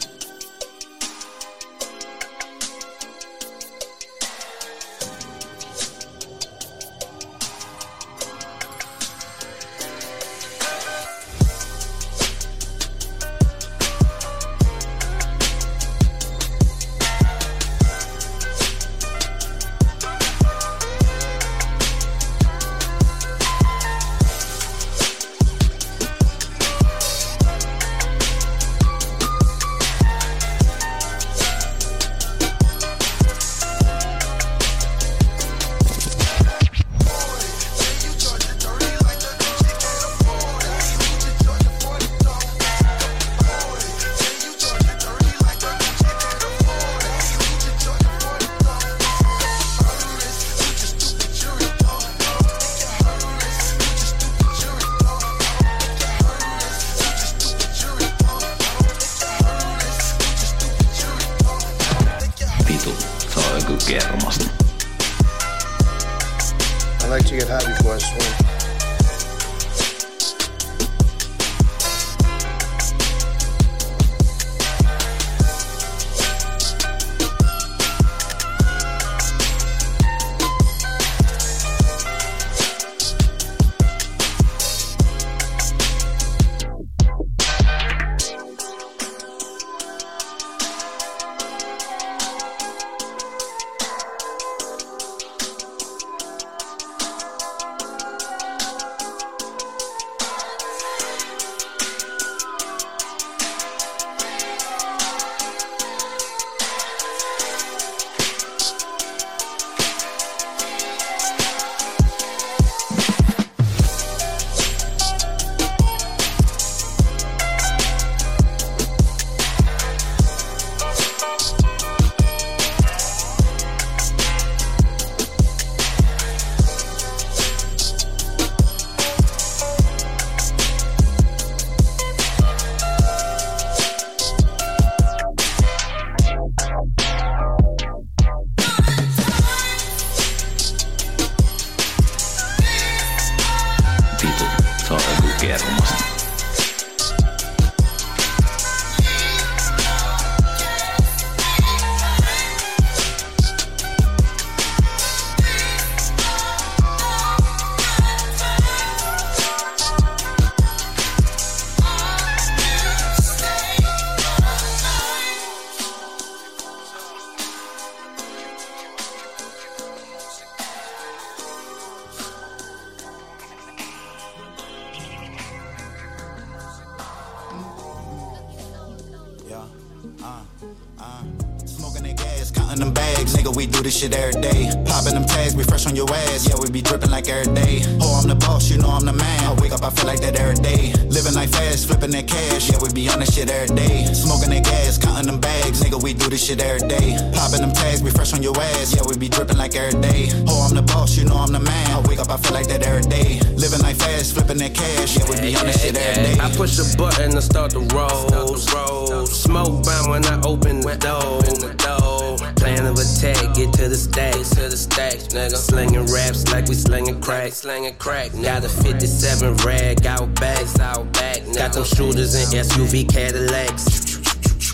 Them 221.74 221.84
shooters 221.84 222.36
in 222.36 222.59
SUV 222.59 223.11
Cadillacs. 223.11 224.17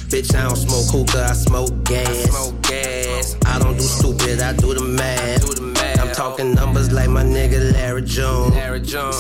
Bitch, 0.07 0.33
I 0.35 0.47
don't 0.47 0.55
smoke 0.55 0.87
hookah, 0.89 1.27
I 1.29 1.33
smoke 1.33 1.83
gas. 1.83 3.35
I 3.45 3.59
don't 3.59 3.75
do 3.77 3.83
stupid, 3.83 4.39
I 4.41 4.53
do 4.53 4.73
the 4.73 4.83
math. 4.83 5.41
The. 5.41 5.67
I'm 5.99 6.13
talking 6.13 6.53
numbers 6.53 6.91
like 6.91 7.09
my 7.09 7.23
nigga 7.23 7.73
Larry 7.73 8.03
Jones. 8.03 8.53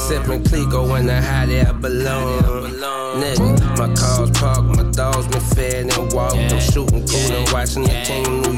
Sipping 0.07 0.43
Clico 0.43 0.89
when 0.89 1.09
I 1.09 1.21
hide 1.21 1.49
it, 1.49 1.67
I 1.67 1.71
belong. 1.73 2.41
Nigga, 3.21 3.77
my 3.77 3.93
cars 3.95 4.31
parked, 4.31 4.77
my 4.77 4.89
dogs 4.91 5.27
been 5.27 5.41
fed 5.41 5.97
and 5.97 6.13
walked. 6.13 6.35
I'm 6.35 6.59
shooting 6.59 7.05
cool 7.05 7.31
and 7.35 7.51
watching 7.51 7.83
the 7.83 8.03
team 8.05 8.41
New 8.41 8.56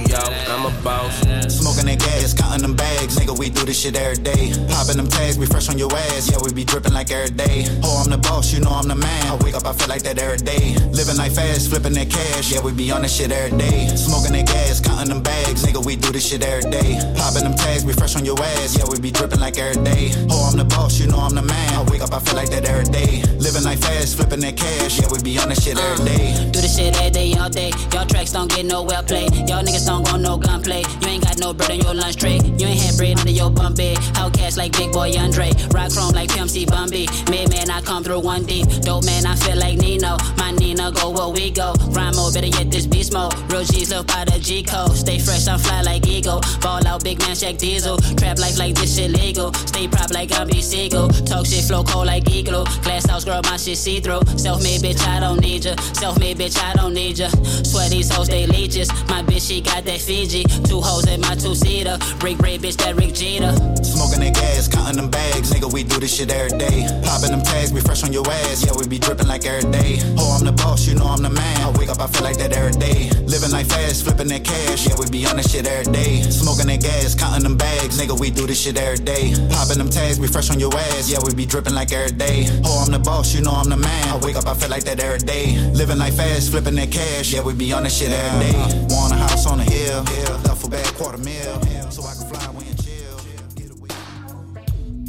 that 1.89 1.99
gas, 1.99 2.33
counting 2.33 2.61
them 2.61 2.75
bags. 2.75 3.17
Nigga, 3.17 3.37
we 3.37 3.49
do 3.49 3.65
this 3.65 3.79
shit 3.81 3.95
every 3.95 4.21
day. 4.21 4.53
Popping 4.69 4.97
them 4.97 5.07
tags, 5.07 5.37
we 5.37 5.45
fresh 5.45 5.69
on 5.69 5.77
your 5.77 5.91
ass. 6.13 6.29
Yeah, 6.29 6.37
we 6.43 6.53
be 6.53 6.63
dripping 6.63 6.93
like 6.93 7.11
every 7.11 7.33
day. 7.33 7.65
Oh, 7.83 8.03
I'm 8.03 8.09
the 8.09 8.17
boss, 8.17 8.53
you 8.53 8.59
know 8.59 8.69
I'm 8.69 8.87
the 8.87 8.95
man. 8.95 9.21
I 9.27 9.35
wake 9.43 9.55
up, 9.55 9.65
I 9.65 9.73
feel 9.73 9.89
like 9.89 10.03
that 10.03 10.19
every 10.19 10.37
day. 10.37 10.75
Living 10.93 11.17
like 11.17 11.31
fast, 11.31 11.69
flipping 11.69 11.93
that 11.93 12.09
cash. 12.09 12.51
Yeah, 12.51 12.61
we 12.61 12.71
be 12.71 12.91
on 12.91 13.01
this 13.01 13.15
shit 13.15 13.31
every 13.31 13.57
day. 13.57 13.87
Smoking 13.95 14.33
that 14.33 14.47
gas, 14.47 14.79
counting 14.79 15.09
them 15.09 15.23
bags. 15.23 15.65
Nigga, 15.65 15.83
we 15.83 15.95
do 15.95 16.11
this 16.11 16.25
shit 16.27 16.43
every 16.43 16.69
day. 16.69 16.99
Popping 17.17 17.43
them 17.43 17.55
tags, 17.55 17.83
we 17.85 17.93
fresh 17.93 18.15
on 18.15 18.25
your 18.25 18.39
ass. 18.39 18.77
Yeah, 18.77 18.85
we 18.89 18.99
be 18.99 19.11
dripping 19.11 19.39
like 19.39 19.57
every 19.57 19.81
day. 19.83 20.11
Oh, 20.29 20.49
I'm 20.49 20.57
the 20.57 20.65
boss, 20.65 20.99
you 20.99 21.07
know 21.07 21.19
I'm 21.19 21.33
the 21.33 21.41
man. 21.41 21.69
I 21.73 21.83
wake 21.89 22.01
up, 22.01 22.13
I 22.13 22.19
feel 22.19 22.35
like 22.35 22.49
that 22.49 22.65
every 22.65 22.85
day. 22.85 23.23
Living 23.39 23.63
like 23.63 23.79
fast, 23.79 24.15
flipping 24.17 24.41
that 24.41 24.57
cash. 24.57 24.99
Yeah, 24.99 25.09
we 25.11 25.21
be 25.23 25.37
on 25.39 25.49
this 25.49 25.63
shit 25.63 25.77
every 25.77 26.05
uh, 26.05 26.07
day. 26.07 26.49
Do 26.51 26.61
this 26.61 26.77
shit 26.77 26.95
every 26.97 27.11
day, 27.11 27.33
all 27.39 27.49
day. 27.49 27.71
Y'all 27.93 28.05
tracks 28.05 28.31
don't 28.31 28.49
get 28.49 28.65
no 28.65 28.83
well 28.83 29.03
play. 29.03 29.25
Y'all 29.49 29.63
niggas 29.63 29.85
don't 29.87 30.05
go 30.05 30.17
no 30.17 30.37
gunplay. 30.37 30.83
You 31.01 31.07
ain't 31.07 31.23
got 31.23 31.39
no 31.39 31.49
on 31.49 31.78
your 31.79 31.93
lunch 31.93 32.17
tray. 32.17 32.37
You 32.37 32.67
ain't 32.67 32.81
had 32.81 32.97
bread 32.97 33.19
under 33.19 33.31
your 33.31 33.49
bum 33.49 33.73
bed. 33.73 33.97
cash 34.33 34.57
like 34.57 34.71
Big 34.73 34.91
Boy 34.91 35.11
Andre. 35.17 35.51
Rock 35.71 35.91
chrome 35.91 36.11
like 36.13 36.29
Pimp 36.29 36.49
C 36.49 36.65
Bumby. 36.65 37.07
Mid 37.29 37.49
man, 37.49 37.69
I 37.69 37.81
come 37.81 38.03
through 38.03 38.21
one 38.21 38.43
deep. 38.43 38.67
Dope 38.81 39.05
man, 39.05 39.25
I 39.25 39.35
feel 39.35 39.57
like 39.57 39.77
Nino. 39.77 40.17
My 40.37 40.51
Nina 40.51 40.91
go 40.91 41.09
where 41.09 41.29
we 41.29 41.51
go. 41.51 41.73
Rhyme 41.89 42.15
mode, 42.15 42.33
better 42.33 42.49
get 42.49 42.71
this 42.71 42.85
beast 42.85 43.13
mode. 43.13 43.33
Real 43.51 43.63
G's 43.63 43.91
live 43.91 44.07
by 44.07 44.25
the 44.25 44.39
G 44.39 44.63
code. 44.63 44.95
Stay 44.95 45.19
fresh, 45.19 45.47
I'm 45.47 45.59
fly 45.59 45.81
like 45.81 46.07
Eagle. 46.07 46.41
Ball 46.61 46.85
out, 46.87 47.03
big 47.03 47.19
man, 47.19 47.35
check 47.35 47.57
diesel. 47.57 47.97
Trap 47.97 48.39
life 48.39 48.57
like 48.57 48.75
this 48.75 48.95
shit 48.95 49.11
legal. 49.11 49.53
Stay 49.53 49.87
prop 49.87 50.11
like 50.11 50.31
I'm 50.33 50.47
B 50.47 50.61
Seagull. 50.61 51.09
Talk 51.09 51.45
shit, 51.45 51.63
flow 51.65 51.83
cold 51.83 52.07
like 52.07 52.29
Igloo. 52.29 52.65
Glass 52.83 53.05
house 53.05 53.25
girl, 53.25 53.41
my 53.43 53.57
shit 53.57 53.77
see 53.77 53.99
through. 53.99 54.21
Self 54.37 54.63
made 54.63 54.81
bitch, 54.81 55.01
I 55.07 55.19
don't 55.19 55.39
need 55.41 55.65
ya. 55.65 55.75
Self 55.93 56.19
made 56.19 56.37
bitch, 56.37 56.57
I 56.61 56.73
don't 56.73 56.93
need 56.93 57.17
ya. 57.19 57.29
Swear 57.63 57.89
these 57.89 58.11
hoes, 58.13 58.27
they 58.27 58.45
leeches. 58.47 58.89
My 59.09 59.21
bitch, 59.23 59.47
she 59.47 59.61
got 59.61 59.85
that 59.85 59.99
Fiji. 59.99 60.43
Two 60.43 60.81
hoes 60.81 61.07
in 61.07 61.21
my 61.21 61.35
two 61.35 61.55
seater. 61.69 61.97
Rick 62.25 62.37
bitch, 62.37 62.77
that 62.77 62.95
Rick 62.95 63.13
Jeter. 63.13 63.53
Smoking 63.83 64.21
that 64.25 64.33
gas, 64.33 64.67
counting 64.67 64.97
them 64.97 65.09
bags. 65.09 65.53
Nigga, 65.53 65.71
we 65.71 65.83
do 65.83 65.99
this 65.99 66.15
shit 66.15 66.31
every 66.31 66.57
day. 66.57 66.87
Popping 67.05 67.31
them 67.31 67.41
tags, 67.41 67.71
we 67.71 67.81
fresh 67.81 68.03
on 68.03 68.11
your 68.11 68.25
ass. 68.27 68.65
Yeah, 68.65 68.73
we 68.73 68.87
be 68.87 68.97
dripping 68.97 69.27
like 69.27 69.45
every 69.45 69.69
day. 69.71 70.01
Oh, 70.17 70.35
I'm 70.37 70.43
the 70.45 70.51
boss, 70.51 70.87
you 70.87 70.95
know 70.95 71.05
I'm 71.05 71.21
the 71.21 71.29
man. 71.29 71.57
I 71.61 71.69
wake 71.77 71.89
up, 71.89 72.01
I 72.01 72.07
feel 72.07 72.23
like 72.23 72.37
that 72.37 72.53
every 72.53 72.73
day. 72.73 73.09
Living 73.29 73.51
like 73.51 73.67
fast, 73.67 74.03
flipping 74.03 74.27
that 74.29 74.43
cash. 74.43 74.87
Yeah, 74.87 74.95
we 74.99 75.05
be 75.09 75.25
on 75.25 75.37
this 75.37 75.51
shit 75.51 75.67
every 75.67 75.91
day. 75.93 76.21
Smoking 76.23 76.67
that 76.67 76.81
gas, 76.81 77.13
counting 77.13 77.43
them 77.43 77.55
bags. 77.55 77.99
Nigga, 77.99 78.19
we 78.19 78.31
do 78.31 78.47
this 78.47 78.59
shit 78.59 78.77
every 78.77 79.03
day. 79.03 79.33
Popping 79.53 79.77
them 79.77 79.89
tags, 79.89 80.19
we 80.19 80.27
fresh 80.27 80.49
on 80.49 80.59
your 80.59 80.73
ass. 80.73 81.09
Yeah, 81.11 81.19
we 81.23 81.33
be 81.33 81.45
dripping 81.45 81.75
like 81.75 81.91
every 81.91 82.15
day. 82.17 82.49
Oh, 82.65 82.83
I'm 82.83 82.91
the 82.91 82.99
boss, 82.99 83.33
you 83.35 83.41
know 83.41 83.53
I'm 83.53 83.69
the 83.69 83.77
man. 83.77 84.07
I 84.09 84.17
wake 84.17 84.35
up, 84.35 84.47
I 84.47 84.55
feel 84.55 84.69
like 84.69 84.85
that 84.85 84.99
every 84.99 85.19
day. 85.19 85.57
Living 85.71 85.99
like 85.99 86.13
fast, 86.13 86.51
flipping 86.51 86.75
that 86.75 86.91
cash. 86.91 87.31
Yeah, 87.33 87.43
we 87.43 87.53
be 87.53 87.71
on 87.73 87.83
this 87.83 87.97
shit 87.97 88.11
every 88.11 88.51
day. 88.51 88.57
Want 88.89 89.13
a 89.13 89.17
house 89.17 89.45
on 89.45 89.59
a 89.59 89.63
hill. 89.63 90.03
Duffel 90.43 90.69
bag, 90.69 90.85
quarter 90.95 91.17
mil. 91.19 91.58
So 91.91 92.03
I 92.03 92.13
can 92.13 92.27
fly 92.27 92.45
away 92.45 92.65
and 92.67 92.83
chill. 92.83 93.19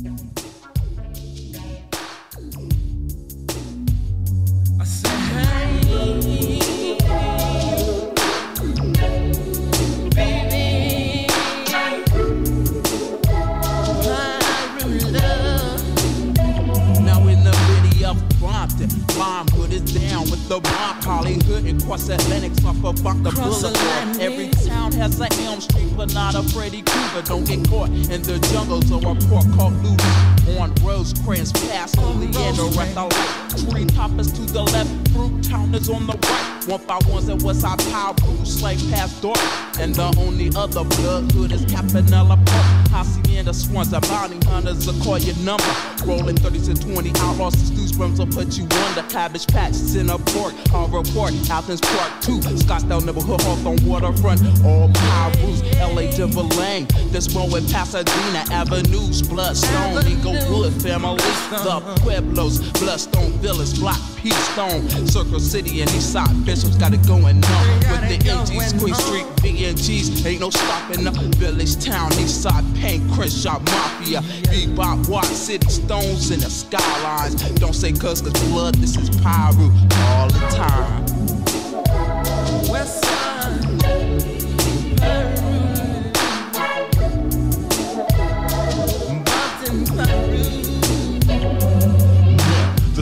Now 0.03 0.17
in 5.93 6.21
the 6.21 7.60
bomb 19.21 19.47
hood 19.49 19.71
is 19.71 19.83
down 19.93 20.23
with 20.31 20.49
the 20.49 20.59
rock, 20.61 21.05
Hollywood 21.05 21.65
and 21.67 21.85
cross 21.85 22.09
Atlantic, 22.09 22.53
off 22.65 22.83
of 22.83 23.05
Bunker 23.05 23.31
Cross 23.31 23.63
Boulevard. 23.63 24.19
Every 24.19 24.49
town 24.49 24.93
has 24.93 25.21
a 25.21 25.29
Elm 25.45 25.61
Street, 25.61 25.93
but 25.95 26.15
not 26.15 26.35
a 26.35 26.43
Freddy 26.43 26.81
Krueger. 26.81 27.23
Don't 27.27 27.45
get 27.45 27.69
caught 27.69 27.91
in 27.91 28.23
the 28.23 28.39
jungles 28.51 28.91
or 28.91 29.13
a 29.13 29.15
pork 29.29 29.45
called 29.57 29.75
Lulu. 29.85 30.59
On 30.59 30.75
Rosecrans 30.77 31.53
Pass, 31.53 31.99
Oleander 31.99 32.81
at 32.81 32.95
the 32.95 33.05
light. 33.13 33.71
Tree 33.71 33.85
toppers 33.85 34.33
to 34.33 34.43
the 34.43 34.63
left, 34.63 34.91
fruit 35.11 35.45
town 35.45 35.75
is 35.75 35.91
on 35.91 36.07
the 36.07 36.15
right. 36.15 36.50
One 36.67 36.85
by 36.87 36.99
ones 37.09 37.29
at 37.29 37.39
Westside 37.39 37.81
Power, 37.91 38.15
Bruce 38.15 38.61
Slave 38.61 38.81
past 38.91 39.23
dark. 39.23 39.39
And 39.79 39.95
the 39.95 40.15
only 40.19 40.51
other 40.55 40.85
blood 40.85 41.33
hood 41.33 41.53
is 41.53 41.65
Campanella 41.65 42.37
Park. 42.45 42.67
Hacienda 42.91 43.55
Swans, 43.55 43.91
the 43.91 44.01
bounty 44.01 44.39
hunters 44.47 44.87
will 44.87 45.03
call 45.03 45.19
your 45.19 45.37
number. 45.37 45.65
Rolling 46.05 46.37
30s 46.37 46.69
and 46.69 46.81
20 46.81 47.13
outlaws, 47.21 47.55
the 47.55 47.65
stew 47.65 47.87
sperms 47.89 48.19
will 48.19 48.27
put 48.27 48.59
you 48.59 48.65
under. 48.85 49.03
Cabbage 49.09 49.47
patch, 49.47 49.73
center 49.73 50.19
port, 50.19 50.55
all 50.75 50.89
report, 50.89 51.33
Athens 51.49 51.81
Park 51.81 52.21
2, 52.21 52.41
Scottsdale 52.61 53.05
neighborhood, 53.07 53.41
Hawthorne 53.41 53.85
waterfront, 53.87 54.41
all 54.65 54.91
power 54.93 55.33
roofs, 55.41 55.63
LA 55.81 56.11
Denver 56.13 56.43
Lane. 56.61 56.87
This 57.09 57.35
one 57.35 57.51
with 57.51 57.73
Pasadena 57.73 58.45
Avenues, 58.53 59.23
Bloodstone, 59.23 60.05
Inglewood 60.07 60.75
family, 60.83 61.17
the 61.51 61.81
Pueblos, 62.03 62.61
Bloodstone 62.73 63.33
Villas, 63.41 63.79
Block 63.79 63.99
P 64.17 64.31
Stone, 64.31 64.89
Circle 65.07 65.41
City 65.41 65.81
and 65.81 65.91
Eastside 65.91 66.45
Bishops 66.51 66.77
got 66.79 66.93
it 66.93 67.07
going 67.07 67.45
on. 67.45 67.79
With 67.79 68.09
the 68.09 68.19
MGs, 68.29 68.81
Queen 68.81 68.95
Street, 68.95 69.25
VNGs, 69.37 70.27
ain't 70.27 70.41
no 70.41 70.51
stopping 70.51 71.07
up. 71.07 71.15
Village 71.37 71.77
Town, 71.77 72.11
Eastside 72.11 72.65
Pain, 72.77 73.09
Crenshaw 73.13 73.61
Mafia, 73.61 74.21
Bebop, 74.51 75.09
Watt 75.09 75.27
City, 75.27 75.69
Stones 75.69 76.33
in 76.33 76.41
the 76.41 76.51
skylines. 76.51 77.37
Don't 77.61 77.73
say 77.73 77.93
cuz, 77.93 78.21
cause 78.21 78.33
blood, 78.49 78.75
this 78.75 78.97
is 78.97 79.11
Pyro 79.21 79.71
all 79.95 80.27
the 80.27 80.41
time. 80.51 81.07
West 82.69 83.05
side. 83.05 83.51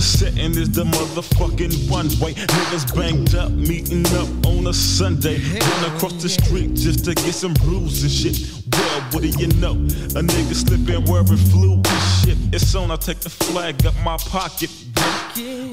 The 0.09 0.17
setting 0.17 0.57
is 0.57 0.71
the 0.71 0.85
motherfucking 0.85 1.91
runway. 1.91 2.33
Niggas 2.33 2.97
banged 2.97 3.35
up, 3.35 3.51
meeting 3.51 4.07
up 4.17 4.47
on 4.47 4.67
a 4.67 4.73
Sunday. 4.73 5.37
Run 5.37 5.95
across 5.95 6.15
the 6.23 6.31
street 6.31 6.75
just 6.75 7.05
to 7.05 7.15
get 7.15 7.35
some 7.35 7.53
brews 7.53 8.03
and 8.03 8.11
shit. 8.11 8.65
Well, 8.73 9.01
what 9.13 9.23
do 9.23 9.29
you 9.29 9.49
know? 9.61 9.73
A 10.17 10.23
nigga 10.25 10.55
slipping 10.55 11.05
wearing 11.05 11.37
flu 11.53 11.75
and 11.75 12.03
shit. 12.25 12.39
It's 12.55 12.75
on, 12.75 12.91
I 12.91 12.97
take 12.97 13.21
the 13.21 13.29
flag 13.29 13.85
up 13.85 13.95
my 14.03 14.17
pocket. 14.17 14.71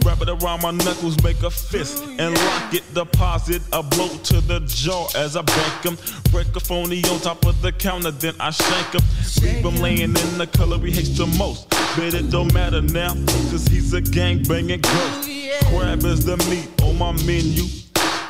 Wrap 0.05 0.21
it 0.21 0.29
around 0.29 0.61
my 0.61 0.71
knuckles, 0.71 1.21
make 1.23 1.41
a 1.41 1.49
fist 1.49 2.03
and 2.19 2.35
lock 2.35 2.73
it. 2.73 2.83
Deposit 2.93 3.61
a 3.71 3.81
blow 3.81 4.09
to 4.09 4.41
the 4.41 4.59
jaw 4.65 5.07
as 5.15 5.35
I 5.35 5.41
break 5.41 5.85
'em. 5.85 5.97
Break 6.31 6.55
a 6.55 6.59
phony 6.59 7.03
on 7.05 7.19
top 7.19 7.45
of 7.45 7.61
the 7.61 7.71
counter, 7.71 8.11
then 8.11 8.35
I 8.39 8.51
shank 8.51 8.95
'em. 8.95 9.01
Leave 9.41 9.65
'em 9.65 9.75
laying 9.81 10.15
in 10.15 10.37
the 10.37 10.47
color 10.47 10.77
he 10.79 10.91
hates 10.91 11.17
the 11.17 11.25
most. 11.25 11.69
But 11.95 12.13
it 12.13 12.29
don't 12.29 12.53
matter 12.53 12.81
now, 12.81 13.15
cause 13.49 13.67
he's 13.67 13.93
a 13.93 14.01
gang 14.01 14.43
banging 14.43 14.81
ghost. 14.81 15.29
Crab 15.69 16.05
is 16.05 16.25
the 16.25 16.37
meat 16.49 16.69
on 16.83 16.97
my 16.97 17.11
menu. 17.23 17.65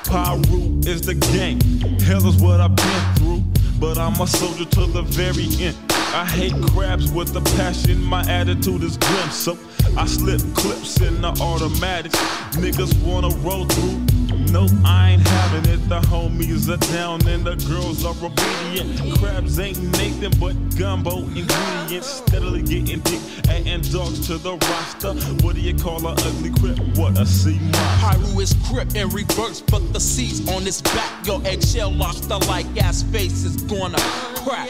Pyru 0.06 0.88
is 0.88 1.02
the 1.02 1.16
gang. 1.16 1.60
Hell 2.00 2.26
is 2.28 2.36
what 2.36 2.62
I've 2.62 2.76
been 2.76 3.16
through. 3.16 3.44
But 3.86 4.00
I'm 4.00 4.20
a 4.20 4.26
soldier 4.26 4.66
to 4.66 4.88
the 4.88 5.04
very 5.04 5.46
end. 5.64 5.78
I 5.92 6.26
hate 6.26 6.54
crabs 6.72 7.12
with 7.12 7.36
a 7.36 7.42
passion, 7.56 8.02
my 8.04 8.22
attitude 8.28 8.82
is 8.82 8.98
grim. 8.98 9.30
So 9.30 9.60
I 9.96 10.08
slip 10.08 10.42
clips 10.56 11.02
in 11.02 11.22
the 11.22 11.28
automatics. 11.40 12.18
Niggas 12.58 13.00
wanna 13.04 13.30
roll 13.46 13.66
through. 13.66 14.25
No, 14.52 14.68
I 14.84 15.12
ain't 15.12 15.28
having 15.28 15.72
it. 15.72 15.90
The 15.90 16.00
homies 16.02 16.70
are 16.70 16.78
down 16.94 17.26
and 17.28 17.46
the 17.46 17.56
girls 17.68 18.06
are 18.06 18.16
obedient. 18.26 19.20
Crabs 19.20 19.60
ain't 19.60 19.82
Nathan 19.98 20.32
but 20.40 20.56
gumbo 20.78 21.20
ingredients. 21.20 22.08
Steadily 22.08 22.62
getting 22.62 23.00
dick, 23.02 23.22
adding 23.50 23.82
dogs 23.82 24.28
to 24.28 24.38
the 24.38 24.54
roster. 24.54 25.14
What 25.46 25.56
do 25.56 25.62
you 25.62 25.76
call 25.76 26.06
a 26.08 26.12
ugly 26.12 26.52
crip? 26.60 26.80
What 26.98 27.18
a 27.18 27.26
sea 27.26 27.60
monster. 27.60 27.80
Pyru 28.06 28.42
is 28.42 28.56
crip 28.68 28.96
in 28.96 29.10
reverse, 29.10 29.62
but 29.62 29.94
the 29.94 30.00
C's 30.00 30.48
on 30.50 30.64
his 30.64 30.82
back. 30.82 31.26
Your 31.26 31.42
eggshell 31.46 31.92
lobster 31.92 32.38
like 32.48 32.66
ass 32.82 33.04
face 33.04 33.44
is 33.44 33.58
gonna 33.64 34.00
crack. 34.44 34.70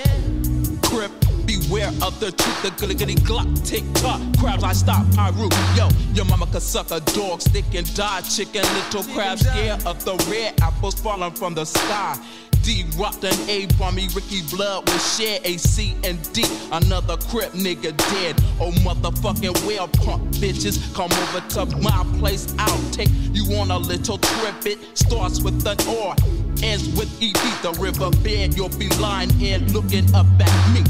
Crip, 0.84 1.12
beware 1.46 1.90
of 2.02 2.20
the 2.20 2.32
truth. 2.32 2.62
The 2.64 2.72
gully 2.80 2.96
gully 2.96 3.16
glock, 3.16 3.48
tick 3.66 3.84
tock. 3.96 4.22
Crabs, 4.40 4.64
I 4.64 4.74
stop 4.74 5.06
Pyru. 5.08 5.50
Yo, 5.78 5.90
your 6.14 6.26
mama 6.26 6.48
could 6.48 6.62
suck 6.62 6.92
a 6.92 7.00
dog, 7.14 7.42
stick 7.42 7.66
and 7.74 7.94
die. 7.96 8.22
Chicken, 8.22 8.64
little 8.74 9.04
crab, 9.14 9.40
scared 9.40 9.86
of 9.86 10.04
the 10.06 10.16
red 10.30 10.60
apples 10.62 10.96
falling 10.96 11.32
from 11.32 11.54
the 11.54 11.66
sky. 11.66 12.18
D 12.66 12.84
rocked 12.98 13.24
an 13.24 13.38
A 13.48 13.68
for 13.78 13.92
me, 13.92 14.08
Ricky 14.16 14.42
Blood 14.50 14.90
will 14.90 14.98
share 14.98 15.40
A, 15.44 15.56
C, 15.58 15.96
and 16.04 16.18
D. 16.34 16.44
Another 16.72 17.16
crip 17.18 17.52
nigga 17.52 17.96
dead. 17.96 18.42
Oh, 18.60 18.72
motherfucking 18.82 19.68
well, 19.68 19.88
punk 19.88 20.24
bitches. 20.38 20.82
Come 20.96 21.12
over 21.12 21.48
to 21.50 21.78
my 21.78 22.04
place, 22.18 22.56
I'll 22.58 22.92
take 22.92 23.10
you 23.34 23.56
on 23.58 23.70
a 23.70 23.78
little 23.78 24.18
trip. 24.18 24.66
It 24.66 24.98
starts 24.98 25.42
with 25.42 25.64
an 25.68 25.78
R, 25.88 26.16
ends 26.64 26.88
with 26.98 27.12
ED. 27.22 27.36
The 27.62 27.78
riverbed, 27.80 28.58
you'll 28.58 28.70
be 28.70 28.90
lying 28.98 29.30
in 29.40 29.72
looking 29.72 30.12
up 30.16 30.26
at 30.40 30.74
me. 30.74 30.84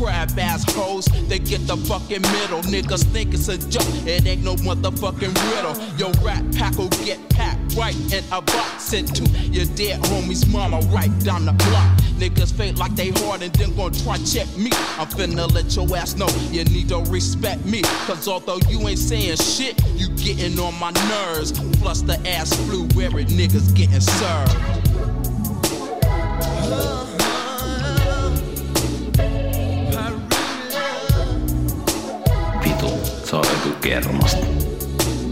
Crab 0.00 0.38
ass 0.38 0.64
hoes, 0.72 1.04
they 1.28 1.38
get 1.38 1.66
the 1.66 1.76
fucking 1.76 2.22
middle. 2.22 2.62
Niggas 2.62 3.04
think 3.12 3.34
it's 3.34 3.48
a 3.48 3.58
joke, 3.58 3.84
it 4.06 4.26
ain't 4.26 4.42
no 4.42 4.54
motherfucking 4.56 5.34
riddle. 5.52 5.76
Your 5.98 6.10
rat 6.24 6.42
pack 6.54 6.78
will 6.78 6.88
get 7.04 7.18
packed 7.28 7.76
right 7.76 7.94
in 8.10 8.24
a 8.32 8.40
box. 8.40 8.82
Sent 8.82 9.14
to 9.16 9.24
your 9.50 9.66
dead 9.76 10.00
homie's 10.04 10.46
mama 10.46 10.80
right 10.86 11.10
down 11.20 11.44
the 11.44 11.52
block. 11.52 11.98
Niggas 12.16 12.50
fake 12.54 12.78
like 12.78 12.94
they 12.96 13.10
hard 13.10 13.42
and 13.42 13.52
then 13.52 13.76
gon' 13.76 13.92
try 13.92 14.16
check 14.24 14.48
me. 14.56 14.70
I'm 14.96 15.06
finna 15.06 15.52
let 15.52 15.76
your 15.76 15.94
ass 15.94 16.16
know 16.16 16.28
you 16.50 16.64
need 16.64 16.88
to 16.88 17.00
respect 17.10 17.62
me. 17.66 17.82
Cause 18.06 18.26
although 18.26 18.58
you 18.70 18.80
ain't 18.88 18.98
saying 18.98 19.36
shit, 19.36 19.78
you 19.96 20.08
getting 20.16 20.58
on 20.58 20.80
my 20.80 20.92
nerves. 21.10 21.52
Plus 21.76 22.00
the 22.00 22.18
ass 22.26 22.56
flu 22.64 22.88
wearing 22.94 23.26
niggas 23.26 23.76
getting 23.76 24.00
served. 24.00 24.80
Vitu, 26.70 27.19
se 33.30 33.36
on 33.36 33.44
joku 33.44 33.80
kermasta. 33.80 34.46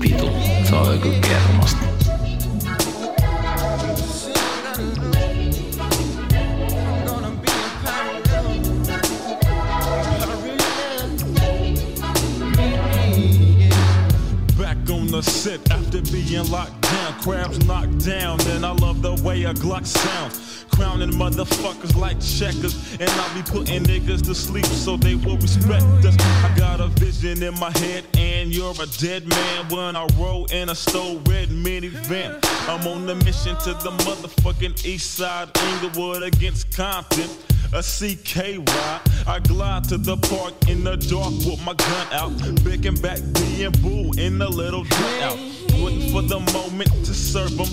Vitu, 0.00 0.30
se 0.68 0.74
on 0.74 0.94
joku 0.94 1.08
kermasta. 1.20 1.78
Back 14.58 14.90
on 14.90 15.06
the 15.06 15.22
set 15.22 15.70
after 15.70 16.02
being 16.12 16.50
locked 16.50 16.82
down. 16.82 17.14
Crabs 17.22 17.58
knocked 17.66 18.06
down, 18.06 18.40
and 18.56 18.64
I 18.64 18.72
love 18.80 18.87
the 19.02 19.14
way 19.22 19.44
a 19.44 19.54
Glock 19.54 19.86
sounds. 19.86 20.64
Crowning 20.70 21.10
motherfuckers 21.10 21.96
like 21.96 22.20
checkers, 22.20 22.94
and 23.00 23.10
I'll 23.10 23.34
be 23.34 23.42
putting 23.42 23.82
niggas 23.84 24.22
to 24.26 24.34
sleep 24.34 24.66
so 24.66 24.96
they 24.96 25.14
will 25.14 25.36
respect 25.36 25.84
us. 26.04 26.16
I 26.18 26.54
got 26.56 26.80
a 26.80 26.88
vision 26.88 27.42
in 27.42 27.58
my 27.58 27.70
head, 27.78 28.04
and 28.16 28.54
you're 28.54 28.74
a 28.80 28.86
dead 28.98 29.26
man 29.28 29.68
when 29.68 29.96
I 29.96 30.06
roll 30.18 30.46
in 30.46 30.68
a 30.68 30.74
stole 30.74 31.18
red 31.26 31.48
minivan. 31.48 32.38
I'm 32.68 32.86
on 32.86 33.06
the 33.06 33.14
mission 33.16 33.56
to 33.56 33.74
the 33.74 33.90
motherfucking 34.04 34.84
east 34.84 35.14
side, 35.14 35.48
Inglewood 35.56 36.22
against 36.22 36.76
Compton 36.76 37.28
a 37.72 37.82
CK 37.82 38.58
ride. 38.66 39.00
I 39.26 39.40
glide 39.40 39.84
to 39.84 39.98
the 39.98 40.16
park 40.16 40.54
in 40.68 40.84
the 40.84 40.96
dark 40.96 41.32
with 41.44 41.62
my 41.64 41.74
gun 41.74 42.06
out. 42.12 42.32
Picking 42.64 42.94
back 42.96 43.18
D 43.32 43.64
and 43.64 43.82
Boo 43.82 44.10
in 44.18 44.38
the 44.38 44.48
little 44.48 44.84
dugout. 44.84 45.38
Waiting 45.78 46.10
for 46.12 46.22
the 46.22 46.40
moment 46.52 46.90
to 47.04 47.14
serve 47.14 47.56
them. 47.56 47.68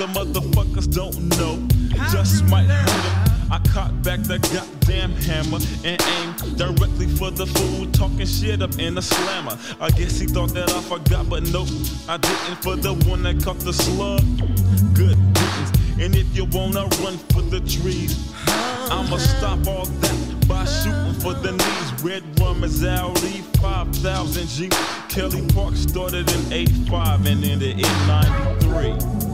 The 0.00 0.06
motherfuckers 0.06 0.90
don't 0.90 1.28
know 1.36 1.60
just 2.10 2.46
might 2.46 2.64
hurt 2.64 2.86
them. 2.86 3.52
I 3.52 3.58
caught 3.68 4.02
back 4.02 4.20
the 4.20 4.38
goddamn 4.38 5.12
hammer 5.12 5.58
and 5.84 6.00
aimed 6.00 6.56
directly 6.56 7.06
for 7.06 7.30
the 7.30 7.44
fool 7.44 7.84
talking 7.92 8.24
shit 8.24 8.62
up 8.62 8.78
in 8.78 8.94
the 8.94 9.02
slammer. 9.02 9.58
I 9.78 9.90
guess 9.90 10.18
he 10.18 10.26
thought 10.26 10.54
that 10.54 10.72
I 10.72 10.80
forgot, 10.80 11.28
but 11.28 11.42
nope, 11.52 11.68
I 12.08 12.16
didn't 12.16 12.62
for 12.62 12.76
the 12.76 12.94
one 13.10 13.24
that 13.24 13.44
caught 13.44 13.58
the 13.58 13.74
slug. 13.74 14.24
Good 14.94 15.18
riddance. 15.18 15.70
And 16.00 16.16
if 16.16 16.34
you 16.34 16.46
wanna 16.46 16.88
run 17.04 17.18
for 17.34 17.42
the 17.42 17.60
trees, 17.60 18.32
I'ma 18.90 19.18
stop 19.18 19.66
all 19.66 19.84
that 19.84 20.48
by 20.48 20.64
shooting 20.64 21.20
for 21.20 21.34
the 21.34 21.52
knees. 21.52 22.02
Red 22.02 22.24
rum 22.40 22.64
is 22.64 22.82
Audi 22.82 23.42
5000 23.60 24.48
G. 24.48 24.70
Kelly 25.10 25.46
Park 25.52 25.76
started 25.76 26.32
in 26.32 26.52
85 26.54 27.26
and 27.26 27.44
ended 27.44 27.76
in 27.78 28.06
93. 28.08 29.29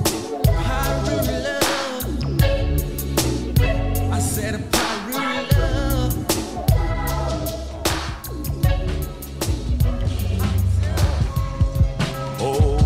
Oh. 12.38 12.76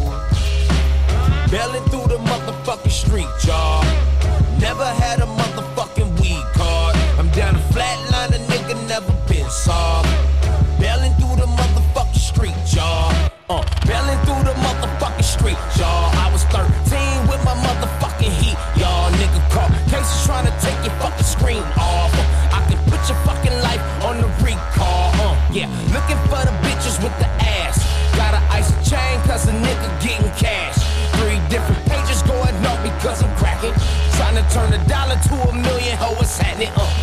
Never 4.61 4.85
had 4.85 5.21
a 5.21 5.27
motherfucking 5.27 6.21
weed 6.21 6.45
card. 6.55 6.97
I'm 7.19 7.29
down 7.31 7.57
a 7.57 7.59
flatline, 7.73 8.29
a 8.29 8.39
nigga 8.53 8.89
never 8.89 9.13
been 9.27 9.49
soft. 9.51 10.30
it 36.63 36.69
up. 36.77 36.83
Uh. 36.83 37.00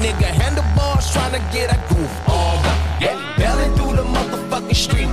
Nigga 0.00 0.28
handlebars, 0.42 1.12
trying 1.12 1.32
to 1.32 1.42
get 1.52 1.68
a 1.70 1.78
groove 1.88 2.28
on. 2.28 2.56
Yeah, 3.00 3.16
belling 3.36 3.72
through 3.76 3.96
the 3.96 4.04
motherfucking 4.04 4.74
street, 4.74 5.08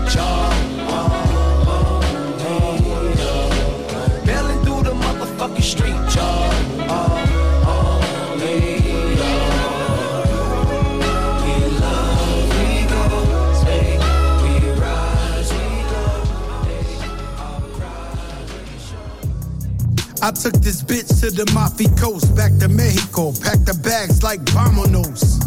I 20.21 20.31
took 20.31 20.53
this 20.65 20.81
bitch 20.81 21.21
to 21.21 21.29
the 21.29 21.45
Mafi 21.53 21.87
coast, 21.99 22.35
back 22.35 22.51
to 22.57 22.67
Mexico, 22.67 23.31
packed 23.31 23.65
the 23.65 23.77
bags 23.83 24.23
like 24.23 24.41
Vamonos. 24.49 25.37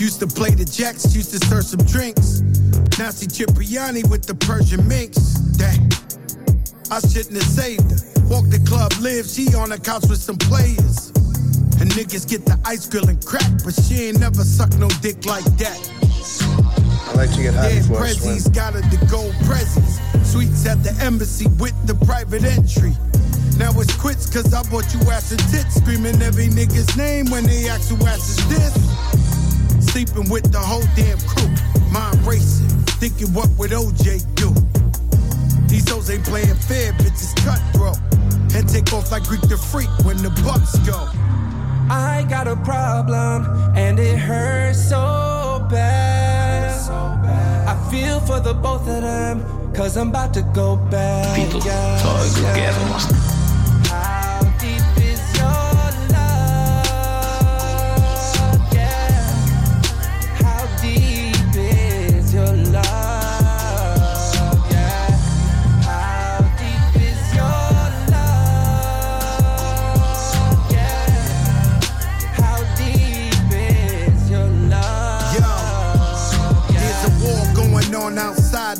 Used 0.00 0.20
to 0.20 0.26
play 0.26 0.50
the 0.50 0.64
jacks, 0.64 1.14
used 1.14 1.30
to 1.32 1.38
serve 1.46 1.64
some 1.64 1.80
drinks. 1.86 2.42
See 3.12 3.26
Cipriani 3.26 4.04
with 4.04 4.26
the 4.26 4.34
Persian 4.34 4.86
minks. 4.86 5.18
Dang, 5.58 5.90
I 6.90 7.00
shouldn't 7.00 7.34
have 7.34 7.50
saved 7.50 7.90
her. 7.90 7.98
Walk 8.28 8.48
the 8.48 8.62
club, 8.68 8.92
live, 9.00 9.26
she 9.26 9.52
on 9.54 9.70
the 9.70 9.78
couch 9.78 10.04
with 10.08 10.20
some 10.20 10.36
players. 10.36 11.08
And 11.80 11.90
niggas 11.92 12.28
get 12.28 12.44
the 12.44 12.60
ice 12.64 12.86
grill 12.86 13.08
and 13.08 13.18
crack, 13.24 13.50
but 13.64 13.74
she 13.74 14.08
ain't 14.08 14.20
never 14.20 14.44
sucked 14.44 14.78
no 14.78 14.88
dick 15.00 15.26
like 15.26 15.44
that. 15.56 15.80
I 17.08 17.14
like 17.16 17.32
to 17.34 17.42
get 17.42 17.54
high 17.54 17.68
Yeah, 17.68 17.80
before 17.80 18.04
I 18.04 18.12
swim. 18.12 18.52
Got 18.52 18.74
her 18.74 18.82
the 18.82 19.04
gold 19.10 19.32
Prezzies. 19.48 19.98
Suites 20.24 20.64
at 20.66 20.84
the 20.84 20.92
embassy 21.02 21.48
with 21.58 21.74
the 21.86 21.94
private 22.06 22.44
entry. 22.44 22.94
Now 23.58 23.70
it's 23.80 23.94
quits 23.96 24.28
cause 24.30 24.52
I 24.52 24.62
bought 24.70 24.92
you 24.94 25.00
ass 25.10 25.30
and 25.30 25.40
tits. 25.50 25.74
Screaming 25.74 26.20
every 26.22 26.48
nigga's 26.48 26.96
name 26.96 27.26
when 27.30 27.44
they 27.44 27.68
ask 27.68 27.90
who 27.90 28.06
ass 28.06 28.38
is 28.38 28.48
this. 28.48 28.74
Sleeping 29.92 30.28
with 30.30 30.50
the 30.50 30.58
whole 30.58 30.84
damn 30.96 31.18
crew. 31.20 31.50
Mind 31.90 32.26
racing, 32.26 32.68
thinking 32.98 33.32
what 33.34 33.48
would 33.58 33.70
OJ 33.70 34.22
do? 34.34 34.54
These 35.68 35.88
hoes 35.90 36.10
ain't 36.10 36.24
playing 36.24 36.54
fair, 36.54 36.92
bitches 36.94 37.34
cutthroat. 37.44 37.98
And 38.54 38.68
take 38.68 38.92
off 38.92 39.10
like 39.12 39.24
Greek 39.24 39.42
the 39.42 39.56
freak 39.56 39.88
when 40.04 40.16
the 40.18 40.30
bucks 40.44 40.78
go. 40.80 41.08
I 41.90 42.26
got 42.28 42.48
a 42.48 42.56
problem 42.56 43.46
and 43.76 43.98
it 43.98 44.18
hurts 44.18 44.88
so 44.88 45.66
bad. 45.70 46.80
So 46.80 46.92
bad. 47.22 47.68
I 47.68 47.90
feel 47.90 48.20
for 48.20 48.40
the 48.40 48.54
both 48.54 48.88
of 48.88 49.02
them, 49.02 49.42
cause 49.74 49.96
I'm 49.96 50.08
about 50.08 50.32
to 50.34 50.42
go 50.54 50.76
bad. 50.76 51.36
Vitu, 51.38 51.60
soiku 51.60 52.44
kermasta. 52.52 52.52
How 52.52 52.60
deep 52.60 52.60
is 52.60 52.60
your 52.60 52.60
love? 52.60 52.60
Yeah. 52.60 52.70
How 52.72 52.82
deep 52.82 53.10
is 53.12 53.12
your 53.12 53.22
love? 53.22 53.36
Yeah. 53.36 53.41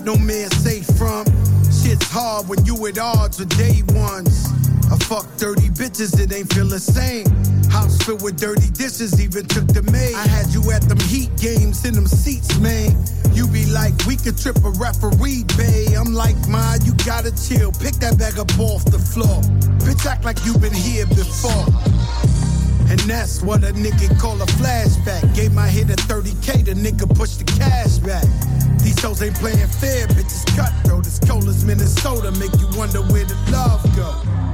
No 0.05 0.17
man 0.17 0.51
safe 0.51 0.87
from. 0.97 1.25
Shit's 1.71 2.11
hard 2.11 2.49
when 2.49 2.65
you 2.65 2.87
at 2.87 2.99
odds 2.99 3.39
with 3.39 3.57
day 3.57 3.83
ones. 3.95 4.49
Fuck 5.13 5.29
dirty 5.37 5.69
bitches, 5.69 6.19
it 6.19 6.33
ain't 6.33 6.51
feel 6.55 6.65
the 6.65 6.81
same. 6.81 7.29
House 7.69 8.01
filled 8.01 8.23
with 8.23 8.41
dirty 8.41 8.71
dishes, 8.71 9.21
even 9.21 9.45
took 9.45 9.69
the 9.69 9.83
maid. 9.93 10.15
I 10.15 10.27
had 10.27 10.49
you 10.57 10.65
at 10.73 10.89
them 10.89 10.97
heat 11.01 11.29
games 11.37 11.85
in 11.85 11.93
them 11.93 12.07
seats, 12.07 12.57
man. 12.61 12.97
You 13.37 13.47
be 13.47 13.67
like, 13.67 13.93
we 14.09 14.17
could 14.17 14.39
trip 14.39 14.57
a 14.65 14.73
referee, 14.81 15.45
bae. 15.53 15.93
I'm 16.01 16.15
like, 16.17 16.41
ma, 16.49 16.81
you 16.81 16.97
gotta 17.05 17.29
chill. 17.37 17.73
Pick 17.77 18.01
that 18.01 18.17
bag 18.17 18.39
up 18.41 18.57
off 18.57 18.89
the 18.89 18.97
floor. 18.97 19.37
Bitch, 19.85 20.01
act 20.09 20.25
like 20.25 20.41
you 20.49 20.57
been 20.57 20.73
here 20.73 21.05
before. 21.05 21.69
And 22.89 22.97
that's 23.05 23.43
what 23.43 23.65
a 23.69 23.73
nigga 23.77 24.19
call 24.19 24.41
a 24.41 24.49
flashback. 24.57 25.37
Gave 25.37 25.53
my 25.53 25.69
hit 25.69 25.93
a 25.93 26.01
30k, 26.09 26.65
the 26.65 26.73
nigga 26.73 27.05
pushed 27.15 27.45
the 27.45 27.45
cash 27.61 27.99
back. 28.01 28.25
These 28.81 28.97
hoes 29.03 29.21
ain't 29.21 29.37
playing 29.37 29.69
fair, 29.77 30.09
bitches 30.09 30.49
cutthroat. 30.57 31.05
It's 31.05 31.19
cold 31.19 31.45
as 31.49 31.67
Minnesota, 31.67 32.33
make 32.41 32.57
you 32.57 32.69
wonder 32.81 33.05
where 33.13 33.27
the 33.29 33.37
love 33.53 33.85
go. 33.95 34.52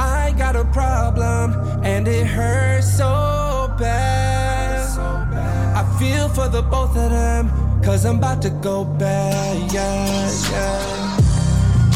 I 0.00 0.32
got 0.38 0.56
a 0.56 0.64
problem 0.64 1.52
and 1.84 2.08
it 2.08 2.26
hurts 2.26 2.96
so 2.96 3.70
bad. 3.78 4.88
So 4.88 5.02
bad. 5.30 5.76
I 5.76 5.98
feel 5.98 6.28
for 6.30 6.48
the 6.48 6.62
both 6.62 6.96
of 6.96 7.10
them, 7.10 7.50
cause 7.82 8.06
I'm 8.06 8.16
about 8.16 8.40
to 8.42 8.50
go 8.50 8.84
bad. 8.84 9.70
Yeah, 9.70 10.30
yeah. 10.52 11.18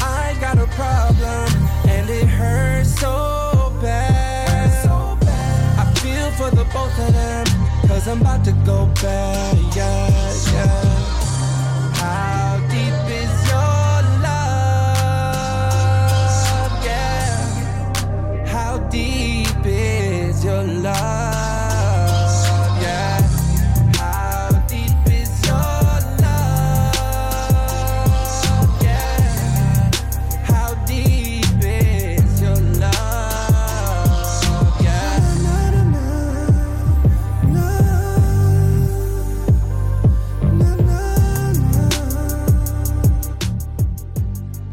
I 0.03 0.37
got 0.39 0.59
a 0.59 0.67
problem 0.77 1.49
and 1.89 2.11
it 2.11 2.27
hurts 2.27 2.95
so 3.01 3.73
bad. 3.81 4.85
So 4.85 5.17
bad. 5.25 5.79
I 5.79 5.85
feel 6.01 6.31
for 6.33 6.55
the 6.55 6.65
both 6.75 6.99
of 7.07 7.11
them, 7.15 7.47
cause 7.89 8.07
I'm 8.07 8.21
about 8.21 8.45
to 8.45 8.53
go 8.67 8.87
bad. 9.01 9.57
Yeah, 9.75 10.11
yeah. 10.53 10.85
How 11.95 12.44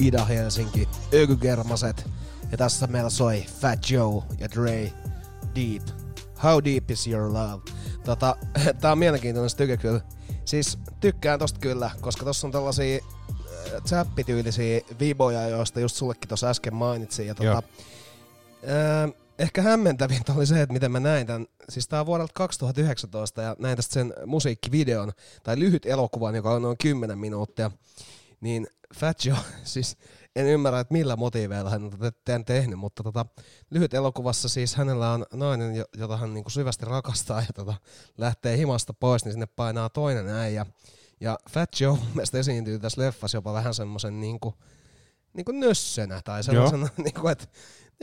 Ida-Helsinki, 0.01 0.89
Ökygermaset. 1.13 2.09
Ja 2.51 2.57
tässä 2.57 2.87
meillä 2.87 3.09
soi 3.09 3.45
Fat 3.61 3.89
Joe 3.89 4.23
ja 4.39 4.49
Dre 4.51 4.93
Deep. 5.55 5.87
How 6.43 6.63
deep 6.63 6.91
is 6.91 7.07
your 7.07 7.33
love? 7.33 7.61
Tota, 8.05 8.35
tää 8.81 8.91
on 8.91 8.97
mielenkiintoinen 8.97 9.49
styke 9.49 9.77
kyllä. 9.77 10.01
Siis 10.45 10.77
tykkään 10.99 11.39
tosta 11.39 11.59
kyllä, 11.59 11.91
koska 12.01 12.25
tossa 12.25 12.47
on 12.47 12.51
tällaisia 12.51 12.99
äh, 13.29 13.81
zappityylisiä 13.85 14.81
viboja, 14.99 15.47
joista 15.47 15.79
just 15.79 15.95
sullekin 15.95 16.27
tuossa 16.27 16.49
äsken 16.49 16.75
mainitsin. 16.75 17.27
Ja 17.27 17.35
tota, 17.35 17.63
ää, 18.67 19.09
ehkä 19.39 19.61
hämmentävintä 19.61 20.33
oli 20.33 20.45
se, 20.45 20.61
että 20.61 20.73
miten 20.73 20.91
mä 20.91 20.99
näin 20.99 21.27
tämän. 21.27 21.47
Siis 21.69 21.87
tää 21.87 21.99
on 21.99 22.05
vuodelta 22.05 22.33
2019 22.33 23.41
ja 23.41 23.55
näin 23.59 23.75
tästä 23.75 23.93
sen 23.93 24.13
musiikkivideon, 24.25 25.11
tai 25.43 25.59
lyhyt 25.59 25.85
elokuvan, 25.85 26.35
joka 26.35 26.51
on 26.51 26.61
noin 26.61 26.77
10 26.77 27.17
minuuttia. 27.17 27.71
Niin 28.41 28.67
Fat 28.95 29.25
Joe, 29.25 29.37
siis 29.63 29.97
en 30.35 30.45
ymmärrä, 30.45 30.79
että 30.79 30.93
millä 30.93 31.15
motiiveilla 31.15 31.69
hän 31.69 31.83
on 31.83 31.91
tämän 32.25 32.45
tehnyt, 32.45 32.79
mutta 32.79 33.03
tota, 33.03 33.25
lyhyt 33.69 33.93
elokuvassa 33.93 34.49
siis 34.49 34.75
hänellä 34.75 35.11
on 35.11 35.25
nainen, 35.33 35.75
jo- 35.75 35.85
jota 35.97 36.17
hän 36.17 36.33
niinku 36.33 36.49
syvästi 36.49 36.85
rakastaa 36.85 37.41
ja 37.41 37.53
tota, 37.55 37.73
lähtee 38.17 38.57
himasta 38.57 38.93
pois, 38.93 39.25
niin 39.25 39.31
sinne 39.33 39.45
painaa 39.45 39.89
toinen 39.89 40.29
äijä. 40.29 40.65
Ja 41.19 41.37
Fat 41.49 41.79
Joe 41.79 41.97
mun 41.97 42.07
mielestä 42.13 42.37
esiintyy 42.37 42.79
tässä 42.79 43.01
leffassa 43.01 43.37
jopa 43.37 43.53
vähän 43.53 43.73
semmoisen 43.73 44.21
niinku, 44.21 44.53
niinku 45.33 45.51
nössönä 45.51 46.21
tai 46.23 46.43
sellaisena, 46.43 46.87
niinku, 47.03 47.27
että 47.27 47.45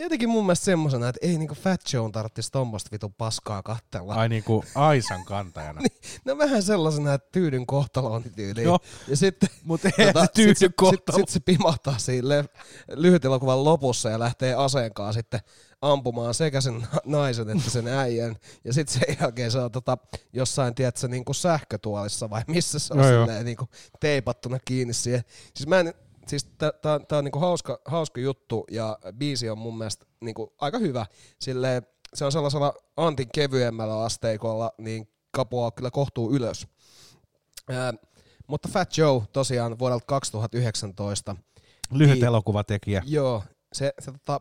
jotenkin 0.03 0.29
mun 0.29 0.45
mielestä 0.45 0.65
semmosena, 0.65 1.09
että 1.09 1.27
ei 1.27 1.39
niinku 1.39 1.55
Fat 1.55 1.81
Joe 1.93 2.11
tarvitsisi 2.11 2.53
tommoista 2.53 2.89
vitun 2.93 3.15
paskaa 3.15 3.63
kattella. 3.63 4.15
Ai 4.15 4.29
niinku 4.29 4.65
Aisan 4.75 5.25
kantajana. 5.25 5.81
No 6.25 6.39
vähän 6.39 6.63
sellaisena, 6.63 7.15
että 7.15 7.29
tyydyn 7.33 7.67
kohtaloon 7.67 8.23
tyyliin. 8.23 8.65
Joo. 8.65 8.79
Ja 9.09 9.17
sitten, 9.17 9.49
Mut 9.65 9.81
se 9.83 9.91
sit, 9.97 10.33
tyydyn 10.35 10.57
sit, 10.57 10.69
sit, 10.69 10.77
kohtalo. 10.77 11.19
sit, 11.19 11.29
se 11.29 11.41
pimahtaa 11.41 11.99
siinä 11.99 12.45
lyhyt 12.89 13.25
elokuvan 13.25 13.65
lopussa 13.65 14.11
ja 14.11 14.19
lähtee 14.19 14.55
aseenkaan 14.55 15.15
sitten 15.15 15.41
ampumaan 15.83 16.35
sekä 16.35 16.61
sen 16.61 16.87
naisen 17.05 17.51
että 17.51 17.71
sen 17.71 17.89
äijän. 17.89 18.37
Ja 18.65 18.73
sitten 18.73 19.01
sen 19.01 19.17
jälkeen 19.21 19.51
se 19.51 19.59
on 19.59 19.73
tota, 19.73 19.99
jossain, 20.33 20.75
tiedätkö, 20.75 21.09
niin 21.09 21.25
kuin 21.25 21.37
sähkötuolissa 21.37 22.31
vai 22.31 22.43
missä 22.47 22.79
se 22.79 22.95
on 22.95 23.01
joo. 23.01 23.09
silleen, 23.09 23.45
niin 23.45 23.57
kuin 23.57 23.69
teipattuna 24.01 24.59
kiinni 24.65 24.95
siihen. 24.95 25.23
Siis 25.55 25.67
mä 25.67 25.81
en, 25.81 25.95
siis 26.29 26.45
tää 27.09 27.19
on 27.19 27.25
niinku 27.25 27.39
hauska, 27.39 27.81
hauska 27.85 28.21
juttu 28.21 28.65
ja 28.71 28.99
biisi 29.13 29.51
on 29.51 29.59
mun 29.59 29.79
mielestä 29.79 30.07
niinku 30.21 30.55
aika 30.61 30.79
hyvä. 30.79 31.07
Silleen, 31.41 31.83
se 32.15 32.25
on 32.25 32.33
sellaisella 32.33 32.75
antin 32.97 33.29
kevyemmällä 33.35 34.03
asteikolla, 34.05 34.73
niin 34.79 35.09
kapuaa 35.31 35.71
kyllä 35.71 35.91
kohtuu 35.91 36.35
ylös. 36.35 36.67
Ää, 37.71 37.93
mutta 38.47 38.69
Fat 38.73 38.97
Joe 38.97 39.23
tosiaan 39.33 39.79
vuodelta 39.79 40.05
2019. 40.07 41.37
Lyhyt 41.91 42.15
Niin- 42.15 42.25
elokuvatekijä. 42.25 43.03
Joo, 43.07 43.43
se, 43.73 43.93
se 43.99 44.13
tota, 44.13 44.41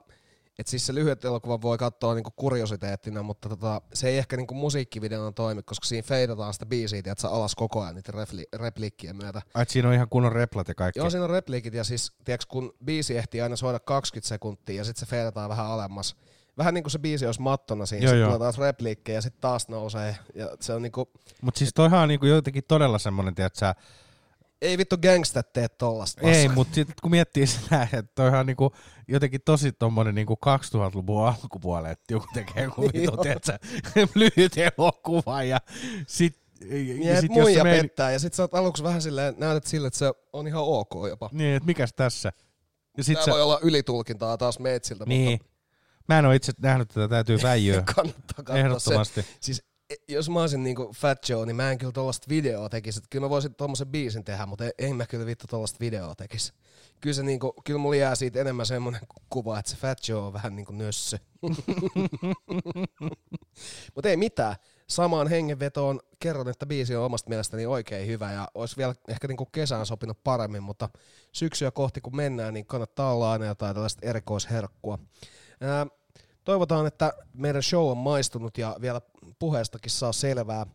et 0.59 0.67
siis 0.67 0.85
se 0.85 0.95
lyhyt 0.95 1.25
elokuva 1.25 1.61
voi 1.61 1.77
katsoa 1.77 2.15
niinku 2.15 2.31
kuriositeettina, 2.35 3.23
mutta 3.23 3.49
tota, 3.49 3.81
se 3.93 4.07
ei 4.09 4.17
ehkä 4.17 4.37
niinku 4.37 4.53
musiikkivideona 4.53 5.31
toimi, 5.31 5.63
koska 5.63 5.85
siinä 5.85 6.07
feidataan 6.07 6.53
sitä 6.53 6.65
biisiä, 6.65 6.99
että 6.99 7.21
sä 7.21 7.29
alas 7.29 7.55
koko 7.55 7.81
ajan 7.81 7.95
niiden 7.95 8.13
repli- 8.13 8.59
repliikkien 8.59 9.15
myötä. 9.15 9.41
Ai, 9.53 9.65
siinä 9.67 9.87
on 9.87 9.93
ihan 9.93 10.09
kunnon 10.09 10.31
replat 10.31 10.67
ja 10.67 10.75
kaikki. 10.75 10.99
Joo, 10.99 11.09
siinä 11.09 11.23
on 11.23 11.29
repliikit 11.29 11.73
ja 11.73 11.83
siis, 11.83 12.11
tiiäks, 12.23 12.45
kun 12.45 12.73
biisi 12.85 13.17
ehtii 13.17 13.41
aina 13.41 13.55
soida 13.55 13.79
20 13.79 14.27
sekuntia 14.27 14.75
ja 14.75 14.83
sitten 14.83 14.99
se 14.99 15.09
feidataan 15.09 15.49
vähän 15.49 15.65
alemmas. 15.65 16.15
Vähän 16.57 16.73
niin 16.73 16.83
kuin 16.83 16.91
se 16.91 16.99
biisi 16.99 17.25
olisi 17.25 17.41
mattona 17.41 17.85
siinä, 17.85 18.03
Joo, 18.03 18.09
sitten 18.09 18.19
joo. 18.19 18.27
tulee 18.29 18.39
taas 18.39 18.57
repliikkejä 18.57 19.17
ja 19.17 19.21
sitten 19.21 19.41
taas 19.41 19.67
nousee. 19.67 20.17
Ja 20.35 20.49
se 20.59 20.73
on 20.73 20.81
niinku, 20.81 21.11
Mut 21.41 21.55
siis 21.55 21.73
toihan 21.73 21.99
on 21.99 22.07
niinku 22.07 22.25
jotenkin 22.25 22.63
todella 22.67 22.99
semmonen, 22.99 23.35
tiedät 23.35 23.55
sä, 23.55 23.75
ei 24.61 24.77
vittu 24.77 24.97
gangstat 24.97 25.53
tee 25.53 25.67
tollasta. 25.69 26.21
Ei, 26.21 26.49
mutta 26.49 26.75
sitten 26.75 26.95
kun 27.01 27.11
miettii 27.11 27.47
sitä, 27.47 27.83
että 27.93 28.11
toihan 28.15 28.39
on 28.39 28.45
niinku 28.45 28.71
jotenkin 29.07 29.41
tosi 29.45 29.71
tommonen 29.71 30.15
niinku 30.15 30.37
2000-luvun 30.45 31.27
alkupuolelle, 31.27 31.91
että 31.91 32.13
joku 32.13 32.25
tekee 32.33 32.63
joku 32.63 32.81
Niin 32.93 33.11
on. 33.11 33.19
tiedätkö, 33.19 33.57
lyhyt 34.15 34.53
elokuva 34.57 35.43
ja 35.43 35.59
sit, 36.07 36.39
Ja, 36.61 37.11
ja 37.13 37.21
sit 37.21 37.29
jos 37.35 37.41
muija 37.43 37.59
se 37.59 37.63
meni, 37.63 37.81
pettää 37.81 38.11
ja 38.11 38.19
sit 38.19 38.33
sä 38.33 38.43
oot 38.43 38.53
aluksi 38.55 38.83
vähän 38.83 39.01
silleen, 39.01 39.35
näytät 39.37 39.67
sille, 39.67 39.87
että 39.87 39.99
se 39.99 40.11
on 40.33 40.47
ihan 40.47 40.63
ok 40.63 40.91
jopa. 41.09 41.29
niin, 41.33 41.55
että 41.55 41.67
mikäs 41.67 41.93
tässä? 41.95 42.31
Ja 42.97 43.03
sit 43.03 43.13
Tää 43.15 43.25
sä, 43.25 43.31
voi 43.31 43.41
olla 43.41 43.59
ylitulkintaa 43.63 44.37
taas 44.37 44.59
meitsiltä, 44.59 45.05
niin, 45.07 45.31
mutta 45.31 45.47
mä 46.09 46.19
en 46.19 46.25
oo 46.25 46.31
itse 46.31 46.53
nähnyt 46.61 46.87
tätä, 46.87 47.07
täytyy 47.07 47.39
väijyä. 47.43 47.83
kannattaa 47.95 48.43
katsoa 48.43 48.57
Ehdottomasti. 48.57 49.21
se. 49.21 49.27
Siis 49.39 49.63
jos 50.07 50.29
mä 50.29 50.41
olisin 50.41 50.63
niinku 50.63 50.93
Fat 50.95 51.29
Joe, 51.29 51.45
niin 51.45 51.55
mä 51.55 51.71
en 51.71 51.77
kyllä 51.77 51.91
tollaista 51.91 52.29
videoa 52.29 52.69
tekisi. 52.69 53.01
Kyllä 53.09 53.25
mä 53.25 53.29
voisin 53.29 53.55
tommosen 53.55 53.87
biisin 53.87 54.23
tehdä, 54.23 54.45
mutta 54.45 54.65
ei 54.77 54.93
mä 54.93 55.05
kyllä 55.05 55.25
vittu 55.25 55.47
tollaista 55.49 55.79
videoa 55.79 56.15
tekisi. 56.15 56.53
Kyllä, 57.01 57.13
se 57.13 57.23
niinku, 57.23 57.53
kyllä 57.63 57.79
mulla 57.79 57.95
jää 57.95 58.15
siitä 58.15 58.41
enemmän 58.41 58.65
semmonen 58.65 59.01
kuva, 59.29 59.59
että 59.59 59.71
se 59.71 59.77
Fat 59.77 60.07
Joe 60.07 60.21
on 60.21 60.33
vähän 60.33 60.55
niinku 60.55 60.73
nössö. 60.73 61.17
mutta 63.95 64.09
ei 64.09 64.17
mitään. 64.17 64.55
Samaan 64.87 65.27
hengenvetoon 65.27 65.99
kerron, 66.19 66.49
että 66.49 66.65
biisi 66.65 66.95
on 66.95 67.05
omasta 67.05 67.29
mielestäni 67.29 67.65
oikein 67.65 68.07
hyvä 68.07 68.31
ja 68.31 68.47
olisi 68.55 68.77
vielä 68.77 68.95
ehkä 69.07 69.27
niinku 69.27 69.45
kesään 69.45 69.85
sopinut 69.85 70.23
paremmin, 70.23 70.63
mutta 70.63 70.89
syksyä 71.31 71.71
kohti 71.71 72.01
kun 72.01 72.15
mennään, 72.15 72.53
niin 72.53 72.65
kannattaa 72.65 73.13
olla 73.13 73.31
aina 73.31 73.45
jotain 73.45 73.73
tällaista 73.73 74.07
erikoisherkkua. 74.07 74.99
Ää, 75.61 75.87
toivotaan, 76.47 76.87
että 76.87 77.13
meidän 77.33 77.63
show 77.63 77.91
on 77.91 77.97
maistunut 77.97 78.57
ja 78.57 78.75
vielä 78.81 79.01
puheestakin 79.39 79.91
saa 79.91 80.13
selvää. 80.13 80.65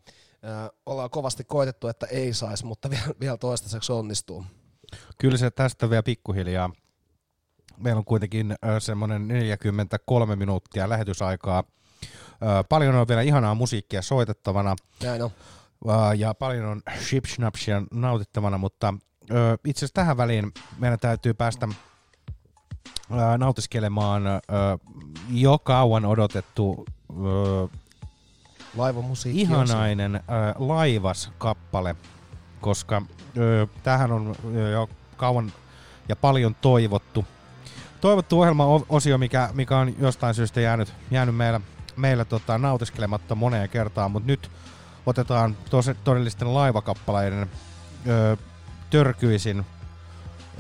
Ää, 0.43 0.71
ollaan 0.87 1.11
kovasti 1.11 1.45
koitettu, 1.45 1.89
että 1.89 2.07
ei 2.07 2.35
saisi, 2.35 2.67
mutta 2.67 2.91
vielä, 2.91 3.07
vielä 3.21 3.37
toistaiseksi 3.37 3.93
onnistuu. 3.93 4.45
Kyllä 5.19 5.37
se 5.37 5.51
tästä 5.51 5.91
vielä 5.91 6.03
pikkuhiljaa. 6.03 6.71
Meillä 7.77 7.99
on 7.99 8.05
kuitenkin 8.05 8.55
semmoinen 8.79 9.29
43 9.29 10.37
minuuttia 10.37 10.89
lähetysaikaa. 10.89 11.65
Paljon 12.69 12.95
on 12.95 13.09
vielä 13.09 13.23
ihanaa 13.23 13.55
musiikkia 13.55 14.03
soitettavana. 14.03 14.77
Näin 15.03 15.23
on. 15.23 15.31
Ja 16.19 16.35
paljon 16.35 16.65
on 16.67 16.83
shipsnapsia 17.01 17.83
nautittavana, 17.93 18.59
mutta 18.59 18.95
itse 19.67 19.79
asiassa 19.79 19.95
tähän 19.95 20.17
väliin 20.17 20.53
meidän 20.79 20.99
täytyy 20.99 21.35
päästä 21.35 21.69
nautiskelemaan 23.39 24.23
jo 25.31 25.59
kauan 25.59 26.05
odotettu 26.05 26.87
Laivamusiikki. 28.77 29.41
ihanainen 29.41 30.21
laivas-kappale, 30.59 31.97
koska 32.61 33.03
ö, 33.37 33.67
tämähän 33.83 34.13
on 34.13 34.37
jo 34.73 34.89
kauan 35.17 35.53
ja 36.09 36.17
paljon 36.17 36.55
toivottu. 36.55 37.25
Toivottu 38.01 38.41
ohjelma-osio, 38.41 39.19
mikä, 39.19 39.51
mikä 39.53 39.79
on 39.79 39.95
jostain 39.99 40.35
syystä 40.35 40.61
jäänyt, 40.61 40.95
jäänyt 41.11 41.37
meillä, 41.37 41.61
meillä 41.97 42.25
tota, 42.25 42.59
nautiskelematta 42.59 43.35
moneen 43.35 43.69
kertaan, 43.69 44.11
mutta 44.11 44.27
nyt 44.27 44.51
otetaan 45.07 45.57
tos, 45.71 45.91
todellisten 46.05 46.55
laivakappaleiden 46.55 47.51
ö, 48.07 48.37
törkyisin 48.91 49.65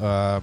ö, 0.02 0.42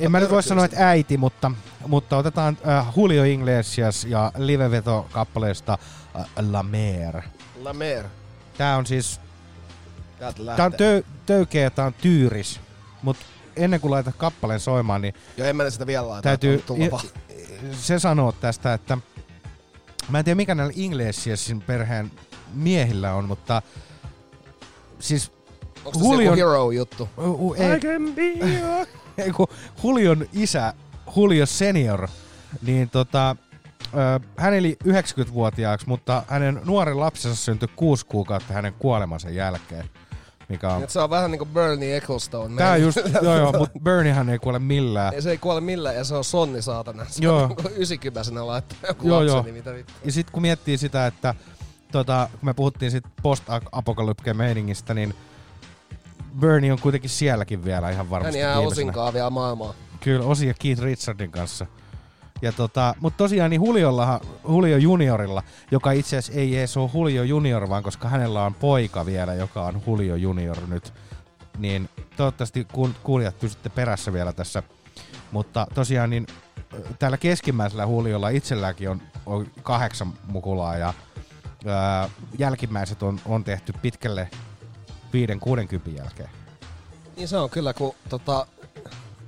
en 0.00 0.12
mä 0.12 0.20
nyt 0.20 0.30
voi 0.30 0.42
sanoa, 0.42 0.64
että 0.64 0.88
äiti, 0.88 1.16
mutta, 1.16 1.50
mutta 1.86 2.16
otetaan 2.16 2.58
äh, 2.68 2.86
Julio 2.96 3.24
Iglesias 3.24 4.04
ja 4.04 4.32
Liveveto 4.36 5.06
kappaleesta 5.12 5.78
äh, 6.18 6.26
La 6.50 6.62
Mer. 6.62 7.22
La 7.62 7.72
Mer. 7.72 8.04
Tää 8.58 8.76
on 8.76 8.86
siis, 8.86 9.20
tää 10.56 10.66
on 10.66 10.72
tö, 10.72 11.02
töykeä, 11.26 11.70
tää 11.70 11.86
on 11.86 11.94
tyyris, 11.94 12.60
mutta 13.02 13.26
ennen 13.56 13.80
kuin 13.80 13.90
laitat 13.90 14.14
kappaleen 14.16 14.60
soimaan, 14.60 15.02
niin 15.02 15.14
Joo, 15.36 15.48
en 15.48 15.56
mä 15.56 15.70
sitä 15.70 15.86
vielä 15.86 16.08
laita. 16.08 16.22
täytyy 16.22 16.64
se 17.72 17.98
sanoa 17.98 18.32
tästä, 18.32 18.74
että 18.74 18.98
mä 20.08 20.18
en 20.18 20.24
tiedä 20.24 20.36
mikä 20.36 20.54
näillä 20.54 20.72
Iglesiasin 20.76 21.60
perheen 21.60 22.10
miehillä 22.54 23.14
on, 23.14 23.24
mutta 23.24 23.62
siis 24.98 25.32
Onko 25.84 26.16
se 26.16 26.22
joku 26.22 26.36
hero 26.36 26.70
juttu? 26.70 27.08
Uh, 27.16 27.40
uh, 27.40 27.56
ei, 27.58 27.70
ei, 27.70 28.60
kun 29.36 29.46
Julion 29.84 30.26
isä, 30.32 30.74
Julio 31.16 31.46
senior, 31.46 32.08
niin 32.62 32.90
tota, 32.90 33.36
hän 34.36 34.54
eli 34.54 34.76
90-vuotiaaksi, 34.84 35.88
mutta 35.88 36.22
hänen 36.28 36.60
nuori 36.64 36.94
lapsensa 36.94 37.36
syntyi 37.36 37.68
kuusi 37.76 38.06
kuukautta 38.06 38.54
hänen 38.54 38.74
kuolemansa 38.78 39.30
jälkeen. 39.30 39.90
Mikä 40.48 40.72
on... 40.72 40.82
Et 40.82 40.90
se 40.90 41.00
on 41.00 41.10
vähän 41.10 41.30
niinku 41.30 41.46
Bernie 41.46 41.96
Ecclestone. 41.96 42.56
Tää 42.56 42.76
just, 42.76 42.98
joo 43.22 43.36
joo, 43.36 43.52
mutta 43.52 43.78
Berniehän 43.82 44.30
ei 44.30 44.38
kuole 44.38 44.58
millään. 44.58 45.14
Ei, 45.14 45.22
se 45.22 45.30
ei 45.30 45.38
kuole 45.38 45.60
millään 45.60 45.96
ja 45.96 46.04
se 46.04 46.14
on 46.14 46.24
sonni 46.24 46.62
saatana. 46.62 47.04
Se 47.08 47.24
Joo. 47.24 47.42
on 47.42 47.48
niinku 47.48 47.68
90 47.76 48.46
laittaa 48.46 48.78
joku 48.88 49.08
Joo, 49.08 49.18
lapseni, 49.20 49.48
joo. 49.48 49.56
mitä 49.56 49.74
vittu. 49.74 49.92
Ja 50.04 50.12
sitten 50.12 50.32
kun 50.32 50.42
miettii 50.42 50.78
sitä, 50.78 51.06
että 51.06 51.34
tota, 51.92 52.28
kun 52.30 52.46
me 52.46 52.54
puhuttiin 52.54 52.90
sit 52.90 53.04
post-apokalypke 53.22 54.34
meiningistä, 54.34 54.94
niin 54.94 55.14
Bernie 56.40 56.72
on 56.72 56.78
kuitenkin 56.80 57.10
sielläkin 57.10 57.64
vielä 57.64 57.90
ihan 57.90 57.96
Hän 58.06 58.10
varmasti 58.10 58.38
jää 58.38 58.54
viimeisenä. 58.56 58.72
osinkaan 58.72 59.12
vielä 59.14 59.30
maailmaa. 59.30 59.74
Kyllä, 60.00 60.26
Osi 60.26 60.46
ja 60.46 60.54
Keith 60.58 60.82
Richardin 60.82 61.30
kanssa. 61.30 61.66
Ja 62.42 62.52
tota, 62.52 62.94
mutta 63.00 63.16
tosiaan 63.16 63.50
niin 63.50 63.64
Juliollahan, 63.64 64.20
Julio 64.48 64.76
Juniorilla, 64.76 65.42
joka 65.70 65.92
itse 65.92 66.16
asiassa 66.16 66.40
ei 66.40 66.58
edes 66.58 66.76
ole 66.76 66.90
Julio 66.94 67.22
Junior, 67.22 67.68
vaan 67.68 67.82
koska 67.82 68.08
hänellä 68.08 68.44
on 68.44 68.54
poika 68.54 69.06
vielä, 69.06 69.34
joka 69.34 69.62
on 69.64 69.82
Julio 69.86 70.16
Junior 70.16 70.56
nyt 70.68 70.92
niin 71.58 71.88
toivottavasti 72.16 72.66
kuul- 72.72 72.94
kuulijat 73.02 73.38
pysytte 73.40 73.68
perässä 73.68 74.12
vielä 74.12 74.32
tässä. 74.32 74.62
Mutta 75.32 75.66
tosiaan 75.74 76.10
niin 76.10 76.26
täällä 76.98 77.16
keskimmäisellä 77.16 77.86
huuliolla 77.86 78.28
itselläkin 78.28 78.90
on, 78.90 79.02
on 79.26 79.46
kahdeksan 79.62 80.12
mukulaa 80.26 80.76
ja 80.76 80.94
ää, 81.66 82.08
jälkimmäiset 82.38 83.02
on, 83.02 83.20
on 83.26 83.44
tehty 83.44 83.72
pitkälle 83.82 84.28
5-60 85.14 85.90
jälkeen. 85.98 86.28
Niin 87.16 87.28
se 87.28 87.36
on 87.38 87.50
kyllä, 87.50 87.74
kun 87.74 87.94
tota, 88.08 88.46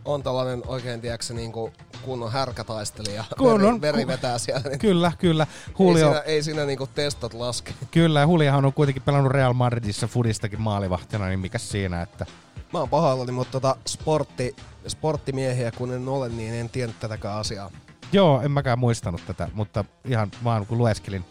on 0.04 0.22
tällainen 0.22 0.62
oikein, 0.66 1.00
tiedätkö, 1.00 1.34
niin 1.34 1.52
kuin 1.52 1.72
kunnon 2.02 2.32
härkätaistelija. 2.32 3.24
Kun 3.38 3.52
veri, 3.54 3.66
on- 3.66 3.80
veri 3.80 4.06
vetää 4.06 4.38
siellä. 4.38 4.62
Niin 4.68 4.78
Kyllä, 4.78 5.12
kyllä. 5.18 5.46
Ei 5.68 5.74
Julio, 5.78 6.06
siinä, 6.08 6.20
ei 6.20 6.42
siinä 6.42 6.64
niinku 6.64 6.86
testot 6.86 7.34
laske. 7.34 7.74
kyllä, 7.90 8.20
ja 8.20 8.24
Juliohan 8.26 8.64
on 8.64 8.72
kuitenkin 8.72 9.02
pelannut 9.02 9.32
Real 9.32 9.52
Madridissa 9.52 10.06
Fudistakin 10.06 10.60
maalivahtina, 10.60 11.26
niin 11.26 11.40
mikä 11.40 11.58
siinä, 11.58 12.02
että 12.02 12.26
Mä 12.72 12.78
oon 12.78 12.88
pahoillani, 12.88 13.32
mutta 13.32 13.52
tota, 13.52 13.76
sportti, 13.86 14.56
sporttimiehiä 14.88 15.70
kun 15.72 15.92
en 15.92 16.08
ole, 16.08 16.28
niin 16.28 16.54
en 16.54 16.68
tiennyt 16.70 17.00
tätäkään 17.00 17.38
asiaa. 17.38 17.70
joo, 18.12 18.40
en 18.40 18.50
mäkään 18.50 18.78
muistanut 18.78 19.20
tätä, 19.26 19.48
mutta 19.54 19.84
ihan 20.04 20.30
vaan 20.44 20.66
kun 20.66 20.78
lueskelin, 20.78 21.24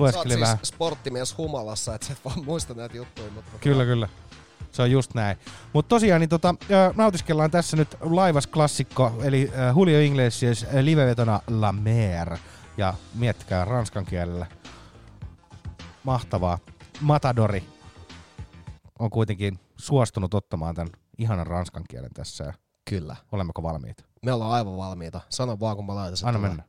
Lueskelin 0.00 0.30
siis 0.30 0.40
vähän. 0.40 0.58
sporttimies 0.62 1.38
humalassa, 1.38 1.94
et 1.94 2.02
sä 2.02 2.12
et 2.12 2.24
vaan 2.24 2.44
muista 2.44 2.74
näitä 2.74 2.96
juttuja. 2.96 3.30
Mutta 3.30 3.50
tota, 3.50 3.62
Kyllä, 3.62 3.84
kyllä. 3.84 4.08
Se 4.72 4.82
on 4.82 4.90
just 4.90 5.14
näin. 5.14 5.36
Mutta 5.72 5.88
tosiaan, 5.88 6.20
niin 6.20 6.28
tota, 6.28 6.54
nautiskellaan 6.96 7.50
tässä 7.50 7.76
nyt 7.76 7.96
laivas 8.00 8.46
klassikko, 8.46 9.12
eli 9.22 9.52
Julio 9.76 10.00
Iglesias 10.00 10.66
livevetona 10.80 11.40
La 11.48 11.72
Mer. 11.72 12.36
Ja 12.76 12.94
miettikää 13.14 13.64
ranskan 13.64 14.04
kielellä. 14.04 14.46
Mahtavaa. 16.04 16.58
Matadori 17.00 17.64
on 18.98 19.10
kuitenkin 19.10 19.58
suostunut 19.76 20.34
ottamaan 20.34 20.74
tämän 20.74 20.90
ihanan 21.18 21.46
ranskan 21.46 21.84
kielen 21.88 22.10
tässä. 22.14 22.44
Ja 22.44 22.52
Kyllä. 22.90 23.16
Olemmeko 23.32 23.62
valmiita? 23.62 24.04
Me 24.24 24.32
ollaan 24.32 24.50
aivan 24.52 24.76
valmiita. 24.76 25.20
Sano 25.28 25.60
vaan, 25.60 25.76
kun 25.76 25.86
mä 25.86 25.94
laitan 25.94 26.16
sen 26.16 26.28
Anna 26.28 26.40
mennä. 26.40 26.62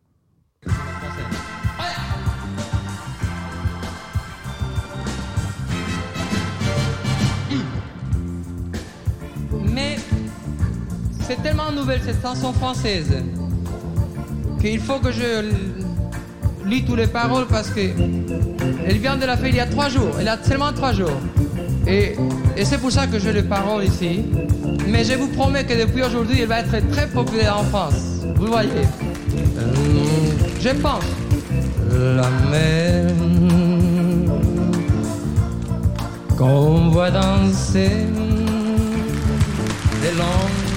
C'est 11.32 11.42
tellement 11.44 11.72
nouvelle 11.72 12.02
cette 12.06 12.22
chanson 12.22 12.52
française 12.52 13.24
qu'il 14.60 14.80
faut 14.82 15.00
que 15.00 15.14
je 15.14 15.46
lis 16.66 16.84
toutes 16.84 16.98
les 16.98 17.08
paroles 17.08 17.48
parce 17.48 17.70
que 17.70 17.80
elle 18.86 18.98
vient 18.98 19.16
de 19.16 19.26
la 19.26 19.38
faire 19.38 19.48
il 19.48 19.56
y 19.56 19.62
a 19.62 19.66
trois 19.66 19.88
jours. 19.88 20.14
Elle 20.20 20.28
a 20.28 20.38
seulement 20.44 20.74
trois 20.74 20.92
jours. 20.92 21.18
Et, 21.88 22.18
et 22.58 22.66
c'est 22.66 22.80
pour 22.80 22.92
ça 22.92 23.08
que 23.08 23.18
j'ai 23.18 23.32
les 23.32 23.44
paroles 23.44 23.86
ici. 23.86 24.26
Mais 24.90 25.06
je 25.06 25.14
vous 25.14 25.30
promets 25.30 25.64
que 25.64 25.74
depuis 25.82 26.04
aujourd'hui, 26.04 26.42
elle 26.42 26.50
va 26.50 26.60
être 26.60 26.90
très 26.92 27.08
populaire 27.08 27.58
en 27.60 27.64
France. 27.64 28.26
Vous 28.36 28.48
voyez. 28.48 28.86
Je 30.60 30.70
pense. 30.82 31.06
La 31.94 32.30
mer 32.52 33.08
qu'on 36.38 36.90
voit 36.90 37.12
danser 37.12 38.06
des 40.02 40.12
longues 40.18 40.71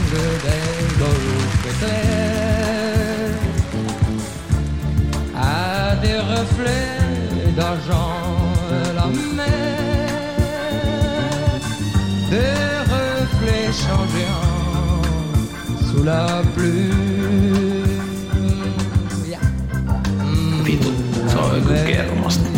des 0.47 0.67
golfes 1.03 1.79
clairs 1.79 3.05
à 5.37 5.97
des 5.97 6.19
reflets 6.19 7.53
d'argent 7.57 8.15
la 8.95 9.07
mer. 9.37 9.55
Des 12.31 12.65
reflets 12.95 13.73
changeants 13.85 15.03
sous 15.89 16.05
la 16.05 16.43
pluie. 16.55 17.85
Vitu, 20.65 20.89
se 21.29 21.37
on 21.37 21.51
joku 21.55 21.75
kermasta. 21.87 22.54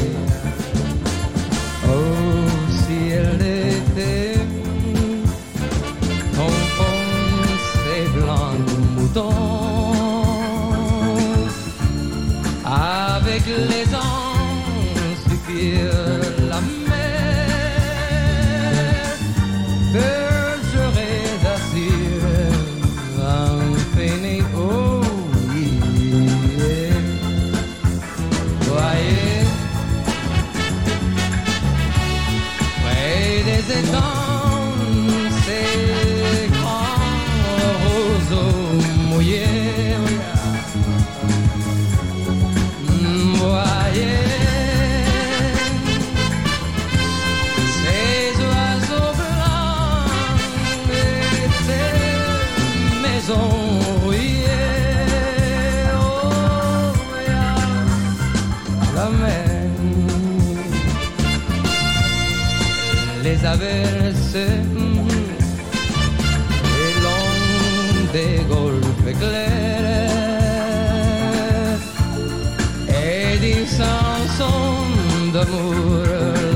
D'amour 75.37 76.03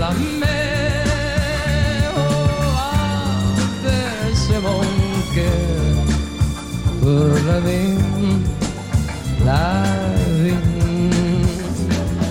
la 0.03 0.11
mer 0.43 1.05
oh, 2.17 2.21
averse 3.85 4.53
mon 4.67 4.85
cœur 5.35 5.97
pour 7.01 7.33
la 7.49 7.59
vie 7.67 7.99
la 9.49 9.67
vie 10.43 10.67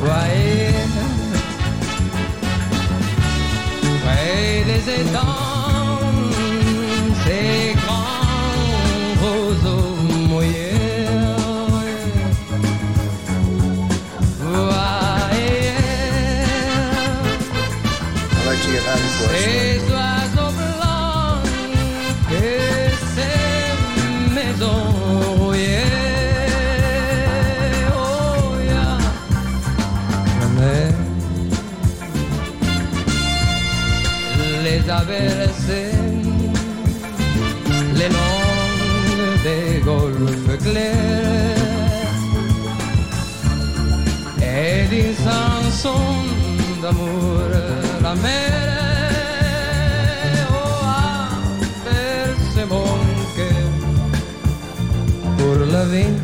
voyez 0.01 0.73
près 4.03 4.63
des 4.69 4.83
étangs, 5.01 5.28
la 48.09 48.15
mer 48.15 48.51
oh, 50.51 50.83
a 50.85 51.29
percé 51.85 52.61
mon 52.73 52.93
cœur 53.37 53.71
pour 55.37 55.57
la 55.73 55.83
vie 55.85 56.18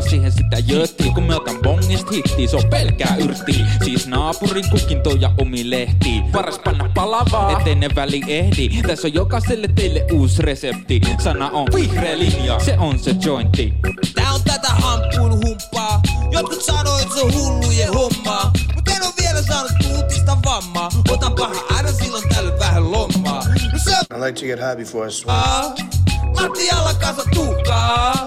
pakkaa 0.00 0.10
siihen 0.10 0.32
sitä 0.32 0.56
jöttiä 0.66 1.12
Kun 1.14 1.22
mä 1.22 1.36
otan 1.36 1.58
bongist 1.62 2.10
hittiä, 2.10 2.48
se 2.48 2.56
on 2.56 2.64
pelkää 2.70 3.16
yrtti 3.16 3.64
Siis 3.84 4.06
naapurin 4.06 4.70
kukinto 4.70 5.10
ja 5.10 5.32
omi 5.38 5.70
lehti 5.70 6.22
Paras 6.32 6.58
panna 6.58 6.90
palavaa, 6.94 7.58
ettei 7.58 7.74
ne 7.74 7.88
väli 7.94 8.22
ehdi 8.28 8.82
Tässä 8.86 9.08
on 9.08 9.14
jokaiselle 9.14 9.68
teille 9.68 10.06
uusi 10.12 10.42
resepti 10.42 11.00
Sana 11.18 11.50
on 11.50 11.66
vihreä 11.74 12.18
linja, 12.18 12.60
se 12.60 12.78
on 12.78 12.98
se 12.98 13.14
jointti 13.24 13.74
Tää 14.14 14.32
on 14.32 14.40
tätä 14.44 14.68
hamppuilu 14.68 15.36
humppaa. 15.46 16.00
Jotkut 16.30 16.62
sanoo, 16.62 16.98
että 16.98 17.14
se 17.14 17.20
on 17.20 17.34
hullujen 17.34 17.94
hommaa. 17.94 18.50
Mut 18.74 18.88
en 18.88 19.02
oo 19.02 19.12
vielä 19.22 19.42
saanut 19.42 19.72
tuutista 19.82 20.38
vammaa. 20.44 20.88
Otan 21.10 21.32
paha 21.34 21.64
aina 21.76 21.92
silloin 21.92 22.28
tällöin 22.28 22.58
vähän 22.58 22.92
lommaa. 22.92 23.44
No 23.72 23.78
se 23.84 23.90
on 23.90 24.18
I 24.18 24.26
like 24.26 24.40
to 24.40 24.46
get 24.46 24.58
high 24.58 24.76
before 24.76 25.08
I. 25.08 25.12
Ah, 25.26 25.74
Lattialla 26.40 26.94
kanssa 26.94 27.24
tuhkaa. 27.34 28.26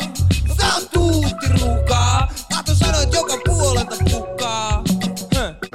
Ruuhkaa. 1.61 2.27
Tahto 2.49 2.75
sanoa, 2.75 3.01
joka 3.01 3.37
puolelta. 3.45 3.95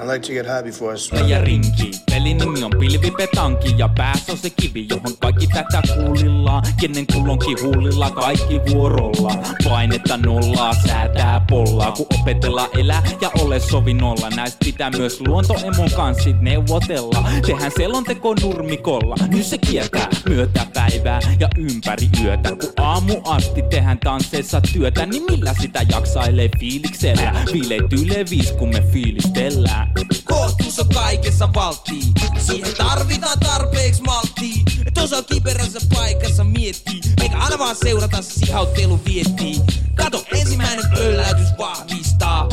I 0.00 0.05
like 0.05 0.26
to 0.26 0.32
get 0.32 0.46
high 0.46 0.62
before 0.62 0.94
I 0.94 0.98
smoke. 0.98 1.26
ja 1.28 1.40
rinki. 1.40 1.90
Pelin 2.10 2.38
nimi 2.38 2.64
on 2.64 2.70
pilvipetanki 2.80 3.74
ja 3.78 3.88
päässä 3.88 4.32
on 4.32 4.38
se 4.38 4.50
kivi, 4.50 4.86
johon 4.90 5.16
kaikki 5.20 5.46
tätä 5.46 5.82
kuulillaan. 5.94 6.62
Kenen 6.80 7.06
kullonkin 7.06 7.62
huulilla 7.62 8.10
kaikki 8.10 8.60
vuorolla. 8.70 9.34
Painetta 9.64 10.16
nollaa, 10.16 10.74
säätää 10.86 11.44
pollaa, 11.50 11.92
kun 11.92 12.06
opetellaan 12.20 12.68
elää 12.78 13.02
ja 13.20 13.30
ole 13.38 13.60
sovinnolla. 13.60 14.30
Näistä 14.30 14.59
pitää 14.64 14.90
myös 14.90 15.20
luontoemon 15.20 15.90
kanssa 15.96 16.30
neuvotella. 16.40 17.24
Tehän 17.46 17.72
selonteko 17.76 18.34
nurmikolla, 18.42 19.14
nyt 19.28 19.46
se 19.46 19.59
kiertää 19.59 20.09
myötä 20.28 20.66
päivää 20.74 21.20
ja 21.40 21.48
ympäri 21.56 22.09
yötä. 22.24 22.48
Kun 22.48 22.72
aamu 22.76 23.20
asti 23.24 23.62
tehdään 23.62 23.98
tansseissa 23.98 24.60
työtä, 24.72 25.06
niin 25.06 25.22
millä 25.30 25.55
sitä 25.60 25.86
jaksailee 25.92 26.48
fiiliksellä? 26.60 27.34
Viileityy 27.52 28.24
viis, 28.30 28.52
kun 28.52 28.68
me 28.68 28.82
fiilistellään. 28.92 29.92
Kohtuus 30.24 30.78
on 30.78 30.88
kaikessa 30.88 31.48
valttii. 31.55 32.02
Siihen 32.38 32.74
tarvitaan 32.78 33.38
tarpeeksi 33.38 34.02
malttia. 34.02 34.62
Et 34.86 34.98
osaa 34.98 35.22
kiperässä 35.22 35.78
paikassa 35.94 36.44
miettii. 36.44 37.00
Eikä 37.22 37.38
aina 37.38 37.59
vaan 37.59 37.76
seurata 37.76 38.22
sihauttelun 38.22 39.00
viettiin. 39.05 39.62
Kato, 39.94 40.24
ensimmäinen 40.32 40.84
pölläytys 40.94 41.48
vahvistaa. 41.59 42.48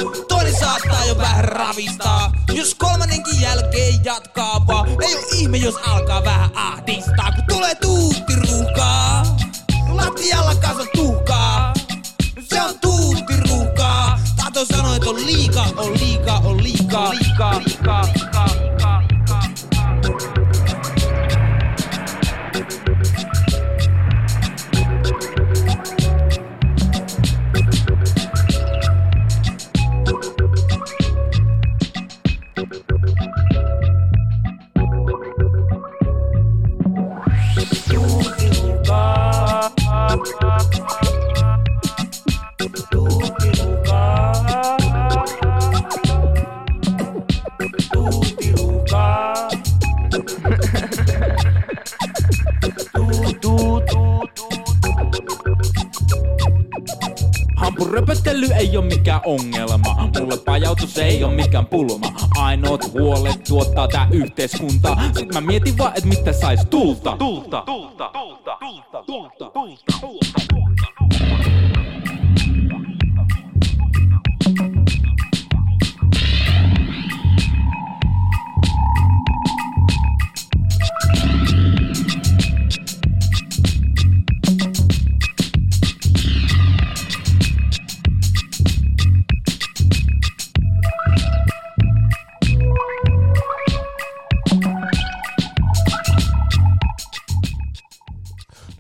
Saattaa 0.66 1.06
jo 1.06 1.18
vähän 1.18 1.46
ravistaa. 1.46 2.32
Jos 2.54 2.76
kolmannenkin 2.76 3.42
jälkeen 3.42 4.06
jatkaa 4.06 4.68
vaan. 4.68 4.90
Ei 4.90 5.16
oo 5.16 5.22
ihme, 5.36 5.58
jos 5.58 5.76
alkaa 5.76 6.24
vähän 6.24 6.50
ahdistaa. 6.56 7.32
Kun 7.36 7.44
tulee 7.48 7.76
tuutti 7.76 8.34
ruuhkaa. 8.36 9.38
Lattialla 9.94 10.56
kanssa 10.56 10.86
tuhkaa. 10.96 11.74
Se 12.50 12.62
on 12.62 12.80
tuutti 12.80 13.34
ruuhkaa. 13.50 14.20
Tahto 14.36 14.66
sanoo, 14.66 14.96
että 14.96 15.10
on 15.10 15.26
liikaa, 15.26 15.68
on 15.78 15.94
liikaa, 16.00 16.40
on 16.40 16.64
liikaa, 16.64 17.12
liikaa, 17.12 17.62
liikaa. 17.66 18.08
Ei 58.66 58.78
oo 58.78 58.84
mikään 58.84 59.22
ongelma. 59.26 60.10
Mulle 60.20 60.38
pajautus 60.46 60.98
ei 60.98 61.24
oo 61.24 61.32
mikään 61.32 61.66
pulma. 61.66 62.08
Ainoat 62.38 62.94
huolet 62.94 63.44
tuottaa 63.48 63.88
tää 63.88 64.08
yhteiskunta. 64.12 64.98
Sit 65.18 65.34
mä 65.34 65.42
mietin 65.42 65.78
vaan, 65.78 65.94
et 65.98 66.06
mitä 66.06 66.34
sais 66.34 66.66
tulta. 66.70 67.18
Tulta, 67.18 67.64
tulta, 67.66 68.10
tulta, 68.14 68.58
tulta, 68.60 69.04
tulta, 69.06 69.52
tulta. 70.02 70.42
No 70.54 70.65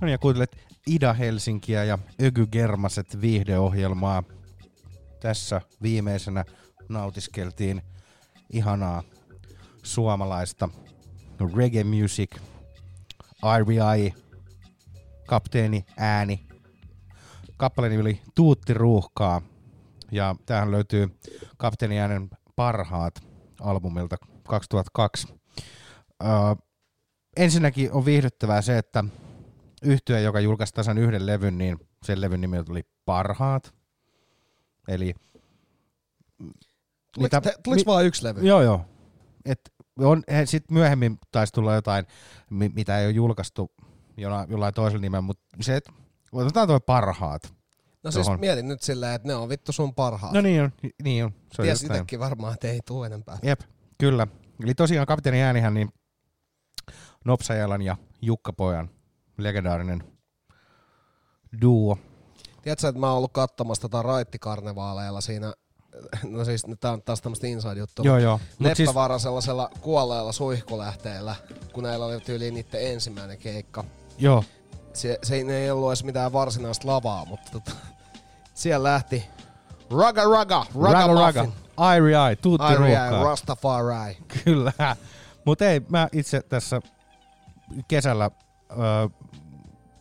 niin, 0.06 0.12
ja 0.12 0.18
kuuntelet 0.18 0.58
Ida 0.88 1.14
Helsinkiä 1.14 1.84
ja 1.84 1.98
Öky 2.24 2.48
Germaset 2.48 3.22
viihdeohjelmaa. 3.22 4.24
Tässä 5.20 5.62
viimeisenä 5.82 6.46
nautiskeltiin 6.90 7.82
ihanaa 8.54 9.04
suomalaista 9.84 10.70
reggae 11.56 11.84
music, 11.84 12.36
RBI, 13.60 14.14
kapteeni 15.28 15.86
ääni. 15.98 16.48
Kappaleen 17.58 18.02
oli 18.02 18.22
Tuutti 18.36 18.74
ruuhkaa. 18.74 19.42
Ja 20.12 20.36
tähän 20.46 20.72
löytyy 20.72 21.20
kapteeni 21.58 22.00
äänen 22.00 22.30
parhaat 22.56 23.24
albumilta 23.60 24.18
2002. 24.48 25.28
Öö, 26.24 26.30
ensinnäkin 27.38 27.92
on 27.92 28.06
viihdyttävää 28.06 28.62
se, 28.62 28.78
että 28.78 29.04
yhtye, 29.86 30.22
joka 30.22 30.40
julkaisi 30.40 30.74
tasan 30.74 30.98
yhden 30.98 31.26
levyn, 31.26 31.58
niin 31.58 31.78
sen 32.06 32.22
levyn 32.22 32.42
nimi 32.42 32.58
oli 32.70 32.82
Parhaat. 33.06 33.74
Eli... 34.88 35.14
Tuliko 37.14 37.42
te- 37.42 37.56
tuliko 37.64 37.92
vaan 37.92 38.06
yksi 38.06 38.24
levy? 38.24 38.48
Joo, 38.48 38.62
joo. 38.62 38.86
Et 39.46 39.60
on, 40.00 40.24
sitten 40.46 40.74
myöhemmin 40.74 41.18
taisi 41.32 41.54
tulla 41.54 41.76
jotain, 41.76 42.06
mi- 42.50 42.72
mitä 42.76 43.00
ei 43.00 43.06
ole 43.06 43.14
julkaistu 43.14 43.72
jollain, 44.18 44.50
jollain 44.50 44.74
toisella 44.74 45.02
nimellä, 45.02 45.22
mutta 45.22 45.44
se, 45.62 45.76
että 45.76 45.94
otetaan 46.32 46.68
tuo 46.68 46.80
Parhaat. 46.80 47.54
No 48.04 48.12
siis 48.12 48.26
tohon. 48.26 48.40
mietin 48.40 48.68
nyt 48.68 48.82
silleen, 48.82 49.16
että 49.16 49.28
ne 49.28 49.36
on 49.36 49.50
vittu 49.50 49.72
sun 49.72 49.96
parhaat. 49.96 50.34
No 50.34 50.42
niin 50.42 50.62
on, 50.62 50.72
niin 51.04 51.26
on. 51.26 51.32
Se 51.54 51.62
on 51.62 51.66
Ties 51.66 51.84
itekin 51.84 52.20
varmaan, 52.20 52.54
että 52.54 52.68
ei 52.68 52.80
tuu 52.86 53.04
enempää. 53.04 53.38
Jep, 53.44 53.62
kyllä. 53.98 54.28
Eli 54.64 54.74
tosiaan 54.74 55.08
kapteeni 55.08 55.44
äänihän 55.44 55.74
niin 55.74 55.90
Nopsajalan 57.26 57.82
ja 57.82 57.98
Jukka 58.22 58.54
Pojan 58.54 58.90
legendaarinen 59.38 60.04
duo. 61.62 61.98
Tiedätkö, 62.62 62.88
että 62.88 63.00
mä 63.00 63.08
oon 63.08 63.18
ollut 63.18 63.34
katsomassa 63.34 63.82
tota 63.82 64.02
raittikarnevaaleilla 64.02 65.22
siinä 65.22 65.54
no 66.24 66.46
siis 66.46 66.64
tää 66.80 66.92
on 66.92 67.02
taas 67.02 67.22
tämmöstä 67.22 67.48
inside-juttua. 67.48 68.06
Joo, 68.06 68.18
joo. 68.18 68.40
Mut 68.60 68.80
Leppävaaran 68.80 69.20
sellaisella 69.20 69.70
kuolleella 69.82 70.32
suihkulähteellä, 70.32 71.36
kun 71.74 71.84
näillä 71.84 72.06
oli 72.06 72.20
tyyliin 72.20 72.54
niiden 72.54 72.92
ensimmäinen 72.94 73.38
keikka. 73.38 73.84
Joo. 74.18 74.44
Se, 74.94 75.20
se 75.24 75.36
ei, 75.36 75.72
ollut 75.72 75.90
edes 75.90 76.04
mitään 76.04 76.34
varsinaista 76.34 76.88
lavaa, 76.88 77.26
mutta 77.26 77.52
tota, 77.52 77.72
siellä 78.54 78.90
lähti 78.90 79.26
Raga 79.98 80.24
Raga, 80.24 80.66
Raga, 80.82 80.94
Raga 80.94 81.14
Raga. 81.14 81.44
Muffin. 81.44 81.66
Airi 81.78 82.16
ai, 82.16 82.36
tuutti 82.36 82.66
Ai, 82.66 82.76
ai, 82.76 82.78
ruuhkaa. 82.78 83.24
Rastafari. 83.24 84.18
Kyllä. 84.44 84.74
Mutta 85.46 85.66
ei, 85.66 85.82
mä 85.90 86.08
itse 86.12 86.42
tässä 86.42 86.82
kesällä 87.88 88.32
ö, 88.72 88.76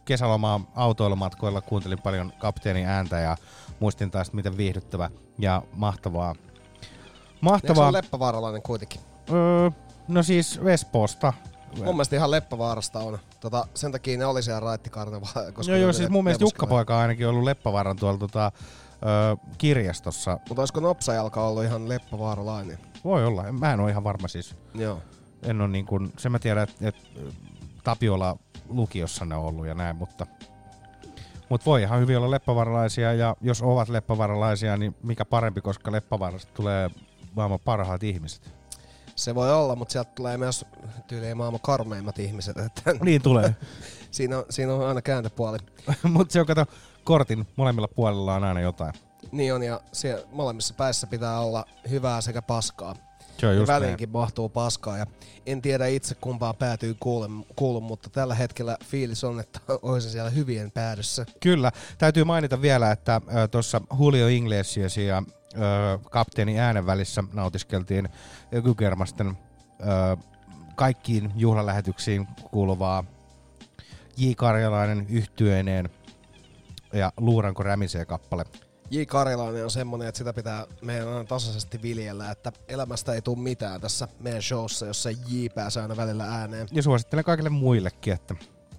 kesälomaa 0.04 0.60
autoilumatkoilla 0.74 1.60
kuuntelin 1.60 2.02
paljon 2.02 2.32
kapteenin 2.38 2.86
ääntä 2.86 3.20
ja 3.20 3.36
muistin 3.80 4.10
taas, 4.10 4.32
miten 4.32 4.56
viihdyttävä 4.56 5.10
ja 5.38 5.62
mahtavaa. 5.76 6.34
Eikö 6.34 6.86
se 6.86 7.50
Mahtavaa. 7.50 7.92
leppävaaralainen 7.92 8.62
kuitenkin? 8.62 9.00
Öö, 9.32 9.70
no 10.08 10.22
siis 10.22 10.60
Espoosta. 10.72 11.32
Mun 11.76 11.94
mielestä 11.94 12.16
ihan 12.16 12.30
Leppävaarasta 12.30 12.98
on. 12.98 13.18
Tota, 13.40 13.66
sen 13.74 13.92
takia 13.92 14.18
ne 14.18 14.26
oli 14.26 14.42
siellä 14.42 14.60
raittikarnevalla. 14.60 15.52
Koska 15.52 15.72
Joo, 15.72 15.80
joo, 15.80 15.92
siis 15.92 16.08
mun 16.10 16.24
mielestä. 16.24 16.44
Jukka-poika 16.44 16.94
on 16.94 17.00
ainakin 17.00 17.28
ollut 17.28 17.44
Leppävaaran 17.44 17.96
tuolla 17.96 18.18
tota, 18.18 18.52
ö, 19.02 19.36
kirjastossa. 19.58 20.38
Mutta 20.48 20.62
olisiko 20.62 20.80
Nopsajalka 20.80 21.46
ollut 21.46 21.64
ihan 21.64 21.88
Leppävaaralainen? 21.88 22.78
Voi 23.04 23.26
olla, 23.26 23.52
mä 23.52 23.72
en 23.72 23.80
ole 23.80 23.90
ihan 23.90 24.04
varma 24.04 24.28
siis. 24.28 24.54
Joo. 24.74 24.98
En 25.42 25.60
ole 25.60 25.68
niin 25.68 25.86
kuin, 25.86 26.12
sen 26.18 26.32
mä 26.32 26.38
tiedän, 26.38 26.62
että 26.62 26.88
et 26.88 26.96
Tapiola 27.84 28.36
lukiossa 28.68 29.24
ne 29.24 29.34
on 29.34 29.44
ollut 29.44 29.66
ja 29.66 29.74
näin, 29.74 29.96
mutta 29.96 30.26
Mutta 31.48 31.64
voi 31.64 31.82
ihan 31.82 32.00
hyvin 32.00 32.16
olla 32.16 32.30
leppävaralaisia 32.30 33.12
ja 33.12 33.36
jos 33.40 33.62
ovat 33.62 33.88
leppävaralaisia, 33.88 34.76
niin 34.76 34.96
mikä 35.02 35.24
parempi, 35.24 35.60
koska 35.60 35.92
leppävarasta 35.92 36.52
tulee 36.54 36.90
maailman 37.36 37.60
parhaat 37.64 38.02
ihmiset. 38.02 38.54
Se 39.16 39.34
voi 39.34 39.52
olla, 39.52 39.76
mutta 39.76 39.92
sieltä 39.92 40.10
tulee 40.14 40.36
myös 40.36 40.66
tyyliin 41.06 41.36
maailman 41.36 41.60
karmeimmat 41.60 42.18
ihmiset. 42.18 42.56
Että 42.58 42.94
Niin 43.00 43.22
tulee. 43.22 43.56
siinä, 44.10 44.38
on, 44.38 44.44
siinä 44.50 44.74
on 44.74 44.86
aina 44.88 45.02
kääntöpuoli. 45.02 45.58
Mutta 46.02 46.32
se 46.32 46.40
on 46.40 46.46
kato, 46.46 46.66
kortin 47.04 47.46
molemmilla 47.56 47.88
puolilla 47.88 48.34
on 48.34 48.44
aina 48.44 48.60
jotain. 48.60 48.92
Niin 49.32 49.54
on, 49.54 49.62
ja 49.62 49.80
siellä 49.92 50.26
molemmissa 50.32 50.74
päissä 50.74 51.06
pitää 51.06 51.40
olla 51.40 51.64
hyvää 51.90 52.20
sekä 52.20 52.42
paskaa. 52.42 52.94
Se 53.38 53.46
on 53.46 53.52
ja 53.52 53.58
just 53.58 53.72
väliinkin 53.72 54.10
mahtuu 54.10 54.48
paskaa. 54.48 54.98
Ja 54.98 55.06
en 55.46 55.62
tiedä 55.62 55.86
itse 55.86 56.14
kumpaa 56.14 56.54
päätyy 56.54 56.96
kuulun, 57.00 57.46
kuulun, 57.56 57.82
mutta 57.82 58.10
tällä 58.10 58.34
hetkellä 58.34 58.76
fiilis 58.84 59.24
on, 59.24 59.40
että 59.40 59.60
olisin 59.82 60.10
siellä 60.10 60.30
hyvien 60.30 60.70
päädyssä. 60.70 61.26
Kyllä. 61.40 61.72
Täytyy 61.98 62.24
mainita 62.24 62.62
vielä, 62.62 62.92
että 62.92 63.20
tuossa 63.50 63.80
Julio 63.98 64.28
Iglesias 64.28 64.96
ja 64.96 65.22
ö, 65.54 65.58
kapteeni 66.10 66.60
äänen 66.60 66.86
välissä 66.86 67.24
nautiskeltiin 67.32 68.08
Kykermasten 68.64 69.28
ö, 69.28 70.16
kaikkiin 70.74 71.32
juhlalähetyksiin 71.36 72.26
kuuluvaa 72.50 73.04
J. 74.16 74.30
Karjalainen 74.36 75.06
yhtyeineen 75.08 75.90
ja 76.92 77.12
Luuranko 77.16 77.62
rämisee 77.62 78.04
kappale. 78.04 78.44
J. 78.90 79.02
Karjalainen 79.06 79.64
on 79.64 79.70
semmonen, 79.70 80.08
että 80.08 80.18
sitä 80.18 80.32
pitää 80.32 80.66
meidän 80.82 81.08
aina 81.08 81.24
tasaisesti 81.24 81.82
viljellä, 81.82 82.30
että 82.30 82.52
elämästä 82.68 83.12
ei 83.12 83.22
tule 83.22 83.38
mitään 83.38 83.80
tässä 83.80 84.08
meidän 84.20 84.42
showssa, 84.42 84.86
jos 84.86 85.02
se 85.02 85.10
J 85.10 85.46
pääsee 85.54 85.82
aina 85.82 85.96
välillä 85.96 86.24
ääneen. 86.24 86.68
Ja 86.72 86.82
suosittelen 86.82 87.24
kaikille 87.24 87.50
muillekin, 87.50 88.12
että 88.12 88.34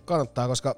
Kannattaa, 0.05 0.47
koska 0.47 0.75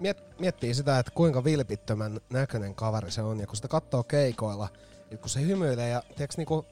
miet, 0.00 0.40
miettii 0.40 0.74
sitä, 0.74 0.98
että 0.98 1.12
kuinka 1.14 1.44
vilpittömän 1.44 2.20
näköinen 2.30 2.74
kaveri 2.74 3.10
se 3.10 3.22
on, 3.22 3.40
ja 3.40 3.46
kun 3.46 3.56
sitä 3.56 3.68
katsoo 3.68 4.02
keikoilla, 4.02 4.68
ja 5.10 5.18
kun 5.18 5.30
se 5.30 5.40
hymyilee, 5.40 5.88
ja 5.88 6.02
tiiäks, 6.16 6.36
niinku, 6.36 6.66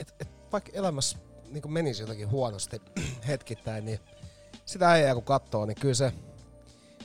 et, 0.00 0.14
et 0.20 0.28
vaikka 0.52 0.70
elämässä 0.74 1.18
niinku 1.50 1.68
menisi 1.68 2.02
jotenkin 2.02 2.30
huonosti 2.30 2.82
hetkittäin, 3.28 3.84
niin 3.84 4.00
sitä 4.64 4.90
äijää 4.90 5.14
kun 5.14 5.24
katsoo, 5.24 5.66
niin 5.66 5.80
kyllä 5.80 5.94
se, 5.94 6.12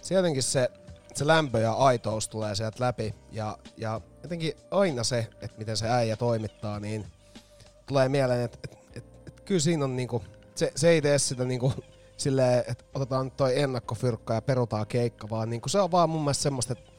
se 0.02 0.16
jotenkin 0.16 0.44
se, 0.44 0.70
se 1.20 1.28
lämpö 1.28 1.60
ja 1.60 1.74
aitous 1.74 2.28
tulee 2.28 2.56
sieltä 2.56 2.84
läpi, 2.84 3.16
ja, 3.32 3.58
ja 3.78 4.02
jotenkin 4.24 4.54
aina 4.72 5.04
se, 5.04 5.28
että 5.42 5.58
miten 5.58 5.78
se 5.78 5.90
äijä 5.90 6.16
toimittaa, 6.16 6.80
niin 6.80 7.06
tulee 7.86 8.10
mieleen, 8.10 8.42
että 8.42 8.58
et, 8.64 8.78
et, 8.96 9.06
et 9.28 9.42
kyllä 9.42 9.62
siinä 9.62 9.86
on 9.86 9.96
niinku, 9.96 10.24
se, 10.56 10.72
se 10.76 10.90
ei 10.90 11.02
tee 11.02 11.20
sitä 11.20 11.46
niinku 11.46 11.74
silleen, 12.18 12.64
että 12.68 12.86
otetaan 12.94 13.26
nyt 13.26 13.38
toi 13.38 13.60
ennakkofyrkka 13.60 14.34
ja 14.34 14.42
perutaan 14.42 14.88
keikka, 14.88 15.30
vaan 15.30 15.50
niinku 15.50 15.70
se 15.70 15.80
on 15.80 15.92
vaan 15.92 16.10
mun 16.10 16.22
mielestä 16.22 16.44
semmoista, 16.44 16.74
että 16.74 16.92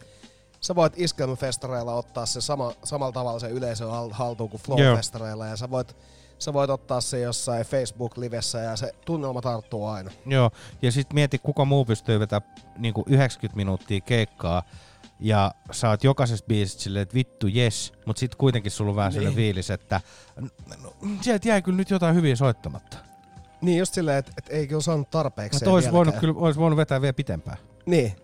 sä 0.60 0.74
voit 0.74 0.92
iskelmäfestareilla 0.96 1.94
ottaa 1.94 2.26
se 2.26 2.40
sama, 2.40 2.72
samalla 2.84 3.12
tavalla 3.12 3.38
se 3.38 3.48
yleisö 3.48 3.84
hal- 3.84 4.12
haltuun 4.12 4.50
kuin. 4.50 4.60
Flow-festareilla, 4.60 5.46
ja 5.46 5.56
sä 5.56 5.70
voit, 5.70 5.96
sä 6.38 6.52
voit 6.52 6.70
ottaa 6.70 7.00
se 7.00 7.20
jossain 7.20 7.66
Facebook-livessä, 7.66 8.58
ja 8.58 8.76
se 8.76 8.92
tunnelma 9.04 9.40
tarttuu 9.42 9.86
aina. 9.86 10.10
Joo, 10.26 10.50
ja 10.82 10.92
sitten 10.92 11.14
mieti, 11.14 11.38
kuka 11.38 11.64
muu 11.64 11.84
pystyy 11.84 12.20
vetämään 12.20 12.54
niinku 12.78 13.04
90 13.06 13.56
minuuttia 13.56 14.00
keikkaa, 14.00 14.62
ja 15.20 15.54
sä 15.70 15.88
oot 15.90 16.04
jokaisesta 16.04 16.46
biisistä 16.46 16.82
silleen, 16.82 17.02
että 17.02 17.14
vittu 17.14 17.46
jes, 17.46 17.92
mutta 18.06 18.20
sitten 18.20 18.38
kuitenkin 18.38 18.72
sulla 18.72 18.90
on 18.90 18.96
vähän 18.96 19.12
niin. 19.12 19.18
Niin. 19.20 19.22
sellainen 19.28 19.44
fiilis, 19.44 19.70
että 19.70 20.00
no, 20.82 20.92
sieltä 21.20 21.48
jäi 21.48 21.62
kyllä 21.62 21.76
nyt 21.76 21.90
jotain 21.90 22.14
hyviä 22.14 22.36
soittamatta. 22.36 22.96
Niin 23.60 23.78
just 23.78 23.94
silleen, 23.94 24.18
että 24.18 24.32
et 24.38 24.46
ei 24.48 24.66
kyllä 24.66 24.80
saanut 24.80 25.10
tarpeeksi. 25.10 25.56
Mutta 25.56 25.70
olisi 25.70 25.92
voinut, 25.92 26.14
kyllä, 26.14 26.34
olisi 26.36 26.60
voinut 26.60 26.76
vetää 26.76 27.00
vielä 27.00 27.12
pitempään. 27.12 27.58
Niin. 27.86 28.16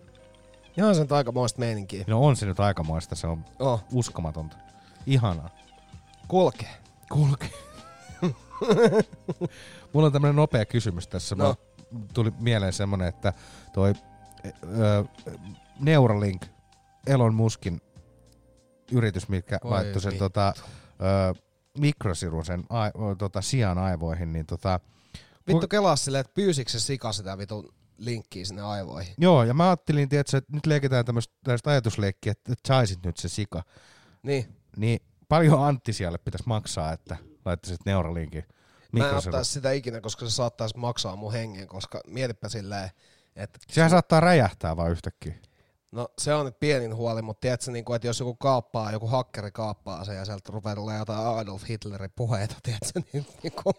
Ihan 0.77 0.95
sen 0.95 1.07
aikamoista 1.09 1.59
meininkiä. 1.59 2.03
No 2.07 2.25
on 2.25 2.35
se 2.35 2.45
nyt 2.45 2.59
aikamoista, 2.59 3.15
se 3.15 3.27
on 3.27 3.45
Oh. 3.59 3.83
uskomatonta. 3.93 4.57
Ihanaa. 5.05 5.49
Kulkee. 6.27 6.69
Kulkee. 7.11 7.49
Mulla 9.93 10.05
on 10.07 10.13
tämmönen 10.13 10.35
nopea 10.35 10.65
kysymys 10.65 11.07
tässä. 11.07 11.35
No. 11.35 11.55
Tuli 12.13 12.31
mieleen 12.39 12.73
semmonen, 12.73 13.07
että 13.07 13.33
toi 13.73 13.93
ö, 14.45 15.05
Neuralink, 15.79 16.45
Elon 17.07 17.33
Muskin 17.33 17.81
yritys, 18.91 19.29
mikä 19.29 19.59
Voi 19.63 19.71
laittoi 19.71 20.01
sen 20.01 20.11
vittu. 20.11 20.23
tota, 20.23 20.53
ö, 20.57 21.33
mikrosirun 21.77 22.45
sen 22.45 22.63
ai, 22.69 22.91
o, 22.93 23.15
tota, 23.15 23.41
sian 23.41 23.77
aivoihin, 23.77 24.33
niin 24.33 24.45
tota, 24.45 24.79
Vittu 25.47 25.67
kelaa 25.67 25.95
silleen, 25.95 26.21
että 26.21 26.33
pyysikö 26.33 26.71
se 26.71 26.79
sika 26.79 27.11
sitä 27.11 27.37
vitun 27.37 27.73
linkkiä 27.97 28.45
sinne 28.45 28.61
aivoihin. 28.61 29.13
Joo, 29.17 29.43
ja 29.43 29.53
mä 29.53 29.65
ajattelin, 29.67 30.09
tiedätkö, 30.09 30.37
että 30.37 30.53
nyt 30.53 30.65
leikitään 30.65 31.05
tämmöistä 31.05 31.31
ajatusleikkiä, 31.65 32.31
että, 32.31 32.53
että 32.53 32.67
saisit 32.67 33.05
nyt 33.05 33.17
se 33.17 33.29
sika. 33.29 33.63
Niin. 34.23 34.55
Niin 34.77 34.99
paljon 35.29 35.63
Antti 35.63 35.93
siellä 35.93 36.17
pitäisi 36.17 36.43
maksaa, 36.47 36.93
että 36.93 37.17
laittaisit 37.45 37.85
Neuralinkin 37.85 38.43
Mä 38.99 39.09
en 39.09 39.15
ottaisi 39.15 39.51
sitä 39.51 39.71
ikinä, 39.71 40.01
koska 40.01 40.25
se 40.25 40.31
saattaisi 40.31 40.77
maksaa 40.77 41.15
mun 41.15 41.31
hengen, 41.31 41.67
koska 41.67 42.01
mietipä 42.07 42.49
silleen, 42.49 42.89
että... 43.35 43.59
Sehän 43.67 43.89
saattaa 43.89 44.19
räjähtää 44.19 44.77
vaan 44.77 44.91
yhtäkkiä. 44.91 45.35
No 45.91 46.07
se 46.17 46.33
on 46.33 46.45
nyt 46.45 46.59
pienin 46.59 46.95
huoli, 46.95 47.21
mutta 47.21 47.41
tiedätkö, 47.41 47.71
niin 47.71 47.85
kuin, 47.85 47.95
että 47.95 48.07
jos 48.07 48.19
joku 48.19 48.35
kaappaa, 48.35 48.91
joku 48.91 49.07
hakkeri 49.07 49.51
kaappaa 49.51 50.05
sen 50.05 50.15
ja 50.15 50.25
sieltä 50.25 50.51
rupeaa 50.53 50.75
tulemaan 50.75 50.99
jotain 50.99 51.37
Adolf 51.37 51.63
Hitlerin 51.69 52.11
puheita, 52.15 52.55
tiedätkö, 52.63 53.01
niin, 53.13 53.25
niin 53.43 53.53
kuin, 53.63 53.73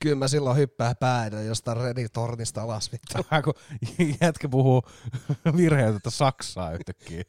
kyllä 0.00 0.16
mä 0.16 0.28
silloin 0.28 0.56
hyppää 0.56 0.94
päädä 0.94 1.42
jostain 1.42 1.76
Reditornista 1.76 2.62
alas 2.62 2.90
kun 3.44 3.54
jätkä 4.20 4.48
puhuu 4.48 4.82
virheetöntä 5.56 6.10
saksaa 6.10 6.72
yhtäkkiä. 6.72 7.22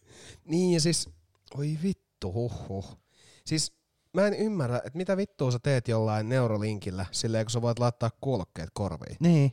Niin 0.46 0.74
ja 0.74 0.82
siis, 0.82 1.10
oi 1.58 1.78
vittu, 1.84 2.34
huhhuh. 2.34 2.98
Siis 3.46 3.78
mä 4.22 4.28
en 4.28 4.34
ymmärrä, 4.34 4.78
että 4.78 4.98
mitä 4.98 5.18
vittua 5.18 5.52
sä 5.52 5.60
teet 5.64 5.88
jollain 5.88 6.30
neurolinkillä 6.30 7.06
silleen, 7.12 7.46
kun 7.46 7.52
sä 7.52 7.62
voit 7.62 7.80
laittaa 7.80 8.10
kuulokkeet 8.22 8.70
korviin. 8.74 9.18
Niin. 9.20 9.52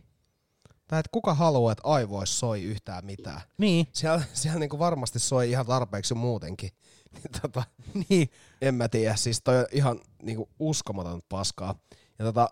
Tai 0.87 1.01
että 1.01 1.11
kuka 1.13 1.35
haluaa, 1.35 1.73
että 1.73 1.83
aivoissa 1.85 2.39
soi 2.39 2.63
yhtään 2.63 3.05
mitään. 3.05 3.41
Niin. 3.59 3.87
Siellä, 3.93 4.23
siellä 4.33 4.61
niinku 4.61 4.79
varmasti 4.79 5.19
soi 5.19 5.51
ihan 5.51 5.67
tarpeeksi 5.67 6.15
muutenkin. 6.15 6.71
Niin 7.15 7.43
tota, 7.43 7.63
niin. 8.09 8.29
En 8.61 8.75
mä 8.75 8.89
tiedä, 8.89 9.17
siis 9.17 9.41
toi 9.45 9.59
on 9.59 9.67
ihan 9.73 10.01
niinku 10.23 10.49
uskomaton 10.59 11.21
paskaa. 11.29 11.75
Ja 12.19 12.25
tota, 12.25 12.49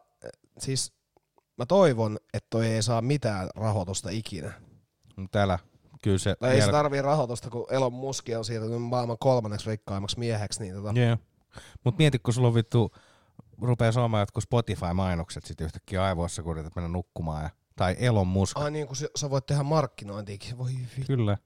siis 0.58 0.92
mä 1.58 1.66
toivon, 1.66 2.18
että 2.34 2.46
toi 2.50 2.66
ei 2.66 2.82
saa 2.82 3.02
mitään 3.02 3.48
rahoitusta 3.54 4.10
ikinä. 4.10 4.52
Täällä 5.30 5.58
kyllä 6.02 6.18
se... 6.18 6.34
Tai 6.40 6.54
ei 6.54 6.62
se 6.62 6.70
tarvii 6.70 7.02
rahoitusta, 7.02 7.50
kun 7.50 7.66
Elon 7.70 7.92
Musk 7.92 8.26
on 8.38 8.44
siirtynyt 8.44 8.82
maailman 8.82 9.16
kolmanneksi 9.20 9.70
rikkaimmaksi 9.70 10.18
mieheksi. 10.18 10.62
Niin 10.62 10.74
tota, 10.74 11.00
Joo. 11.00 11.16
Mut 11.84 11.98
mieti, 11.98 12.18
kun 12.18 12.34
sulla 12.34 12.48
on 12.48 12.54
vittu, 12.54 12.92
rupeaa 13.62 13.92
saamaan 13.92 14.22
jotkut 14.22 14.44
Spotify-mainokset 14.44 15.44
sit 15.44 15.60
yhtäkkiä 15.60 16.04
aivoissa, 16.04 16.42
kun 16.42 16.52
yrität 16.52 16.76
mennä 16.76 16.88
nukkumaan. 16.88 17.42
Ja, 17.42 17.50
tai 17.76 17.96
Elon 17.98 18.26
Musk. 18.26 18.56
Ai 18.56 18.70
niin, 18.70 18.86
kun 18.86 18.96
sä, 18.96 19.08
sä 19.16 19.30
voit 19.30 19.46
tehdä 19.46 19.62
markkinointiakin. 19.62 20.58
Voi 20.58 20.70
vittu. 20.72 21.06
Kyllä. 21.06 21.38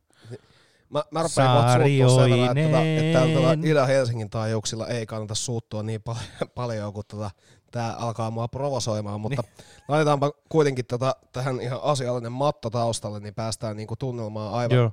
Mä, 0.90 1.04
mä 1.10 1.22
rupean 1.22 1.56
kohta 1.56 1.72
suuttua 1.72 2.24
sen 2.24 2.30
verran, 2.30 2.58
että, 2.58 2.80
että 2.80 3.18
tota 3.18 3.32
Saarioinen. 3.32 3.70
Ida-Helsingin 3.70 4.30
taajuuksilla 4.30 4.86
ei 4.86 5.06
kannata 5.06 5.34
suuttua 5.34 5.82
niin 5.82 6.02
pal- 6.02 6.14
paljon, 6.54 6.92
kun 6.92 7.04
tota, 7.08 7.30
tää 7.70 7.92
alkaa 7.92 8.30
mua 8.30 8.48
provosoimaan, 8.48 9.20
mutta 9.20 9.42
niin. 9.42 9.66
laitetaanpa 9.88 10.32
kuitenkin 10.48 10.86
tota, 10.86 11.16
tähän 11.32 11.60
ihan 11.60 11.80
asiallinen 11.82 12.32
matto 12.32 12.70
taustalle, 12.70 13.20
niin 13.20 13.34
päästään 13.34 13.76
niinku 13.76 13.96
tunnelmaan 13.96 14.54
aivan. 14.54 14.76
Joo. 14.76 14.92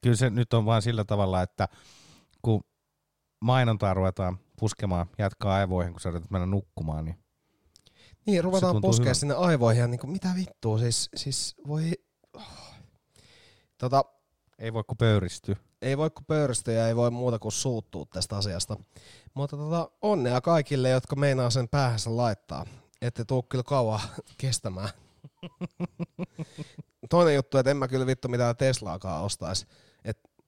Kyllä 0.00 0.16
se 0.16 0.30
nyt 0.30 0.54
on 0.54 0.66
vaan 0.66 0.82
sillä 0.82 1.04
tavalla, 1.04 1.42
että 1.42 1.68
kun 2.42 2.64
mainontaa 3.40 3.94
ruvetaan 3.94 4.38
puskemaan, 4.60 5.06
jatkaa 5.18 5.54
aivoihin, 5.54 5.92
kun 5.92 6.00
sä 6.00 6.08
yrität 6.08 6.30
mennä 6.30 6.46
nukkumaan, 6.46 7.04
niin 7.04 7.16
Niin, 8.26 8.44
ruvetaan 8.44 8.80
puskea 8.80 9.14
sinne 9.14 9.34
aivoihin 9.34 9.80
ja 9.80 9.88
niinku, 9.88 10.06
mitä 10.06 10.28
vittua, 10.36 10.78
siis, 10.78 11.08
siis 11.16 11.54
voi... 11.66 11.92
Tota, 13.78 14.04
ei 14.58 14.72
voi 14.72 14.84
kuin 14.84 14.98
pöyristyä. 14.98 15.56
Ei 15.82 15.98
voi 15.98 16.10
kuin 16.10 16.24
pöyristyä 16.24 16.74
ja 16.74 16.88
ei 16.88 16.96
voi 16.96 17.10
muuta 17.10 17.38
kuin 17.38 17.52
suuttua 17.52 18.06
tästä 18.12 18.36
asiasta. 18.36 18.76
Mutta 19.34 19.56
tota, 19.56 19.90
onnea 20.02 20.40
kaikille, 20.40 20.90
jotka 20.90 21.16
meinaa 21.16 21.50
sen 21.50 21.68
päähänsä 21.68 22.16
laittaa. 22.16 22.66
Ette 23.02 23.24
tuu 23.24 23.42
kyllä 23.42 23.64
kauan 23.64 24.00
kestämään. 24.40 24.88
Toinen 27.10 27.34
juttu, 27.34 27.58
että 27.58 27.70
en 27.70 27.76
mä 27.76 27.88
kyllä 27.88 28.06
vittu 28.06 28.28
mitään 28.28 28.56
Teslaakaan 28.56 29.24
ostaisi. 29.24 29.66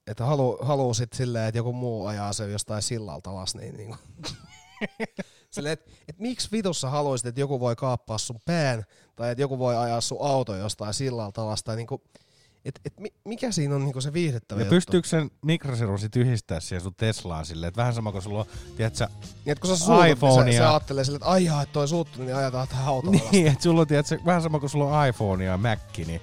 Että 0.06 0.24
et 0.24 0.28
halu, 0.28 0.58
haluu 0.62 0.94
sit 0.94 1.12
silleen, 1.12 1.48
että 1.48 1.58
joku 1.58 1.72
muu 1.72 2.06
ajaa 2.06 2.32
sen 2.32 2.52
jostain 2.52 2.82
sillalta 2.82 3.30
alas, 3.30 3.54
niin 3.54 3.76
niinku. 3.76 3.96
Silleen, 5.50 5.72
että 5.72 5.90
et 6.08 6.18
miksi 6.18 6.48
vitussa 6.52 6.90
haluaisit, 6.90 7.26
että 7.26 7.40
joku 7.40 7.60
voi 7.60 7.76
kaappaa 7.76 8.18
sun 8.18 8.40
pään, 8.44 8.84
tai 9.16 9.30
että 9.30 9.42
joku 9.42 9.58
voi 9.58 9.76
ajaa 9.76 10.00
sun 10.00 10.18
auto 10.20 10.56
jostain 10.56 10.94
sillalta 10.94 11.42
alas, 11.42 11.62
tai 11.64 11.76
niinku, 11.76 12.02
et, 12.64 12.80
et 12.84 13.00
mi- 13.00 13.14
mikä 13.24 13.52
siinä 13.52 13.74
on 13.74 13.84
niinku 13.84 14.00
se 14.00 14.12
viihdyttävä 14.12 14.60
Ja 14.60 14.64
juttu? 14.64 14.74
pystyykö 14.74 15.08
sen 15.08 15.30
mikrosirun 15.42 15.98
sit 15.98 16.16
yhdistää 16.16 16.60
siihen 16.60 16.82
sun 16.82 16.94
Teslaan 16.94 17.46
silleen, 17.46 17.68
että 17.68 17.78
vähän 17.78 17.94
sama 17.94 18.12
kuin 18.12 18.22
sulla 18.22 18.38
on, 18.40 18.46
tiedätkö, 18.76 19.06
Niin, 19.44 19.52
että 19.52 19.62
kun 19.62 19.76
sä 19.76 19.84
suutut, 19.84 20.06
iPhone 20.06 20.44
niin 20.44 20.52
se, 20.52 20.56
se 20.56 20.62
ja... 20.62 20.70
ajattelee 20.70 21.04
silleen, 21.04 21.22
että 21.22 21.30
ai 21.30 21.44
jaa, 21.44 21.62
että 21.62 21.72
toi 21.72 21.88
suuttunut, 21.88 22.26
niin 22.26 22.36
ajetaan 22.36 22.68
tähän 22.68 22.86
autoon. 22.86 23.20
Niin, 23.32 23.46
että 23.46 23.62
sulla 23.62 23.80
on, 23.80 23.86
tiedätkö, 23.86 24.18
vähän 24.26 24.42
sama 24.42 24.60
kuin 24.60 24.70
sulla 24.70 24.98
on 25.00 25.08
iPhone 25.08 25.44
ja 25.44 25.56
Mac, 25.56 25.78
niin 26.06 26.20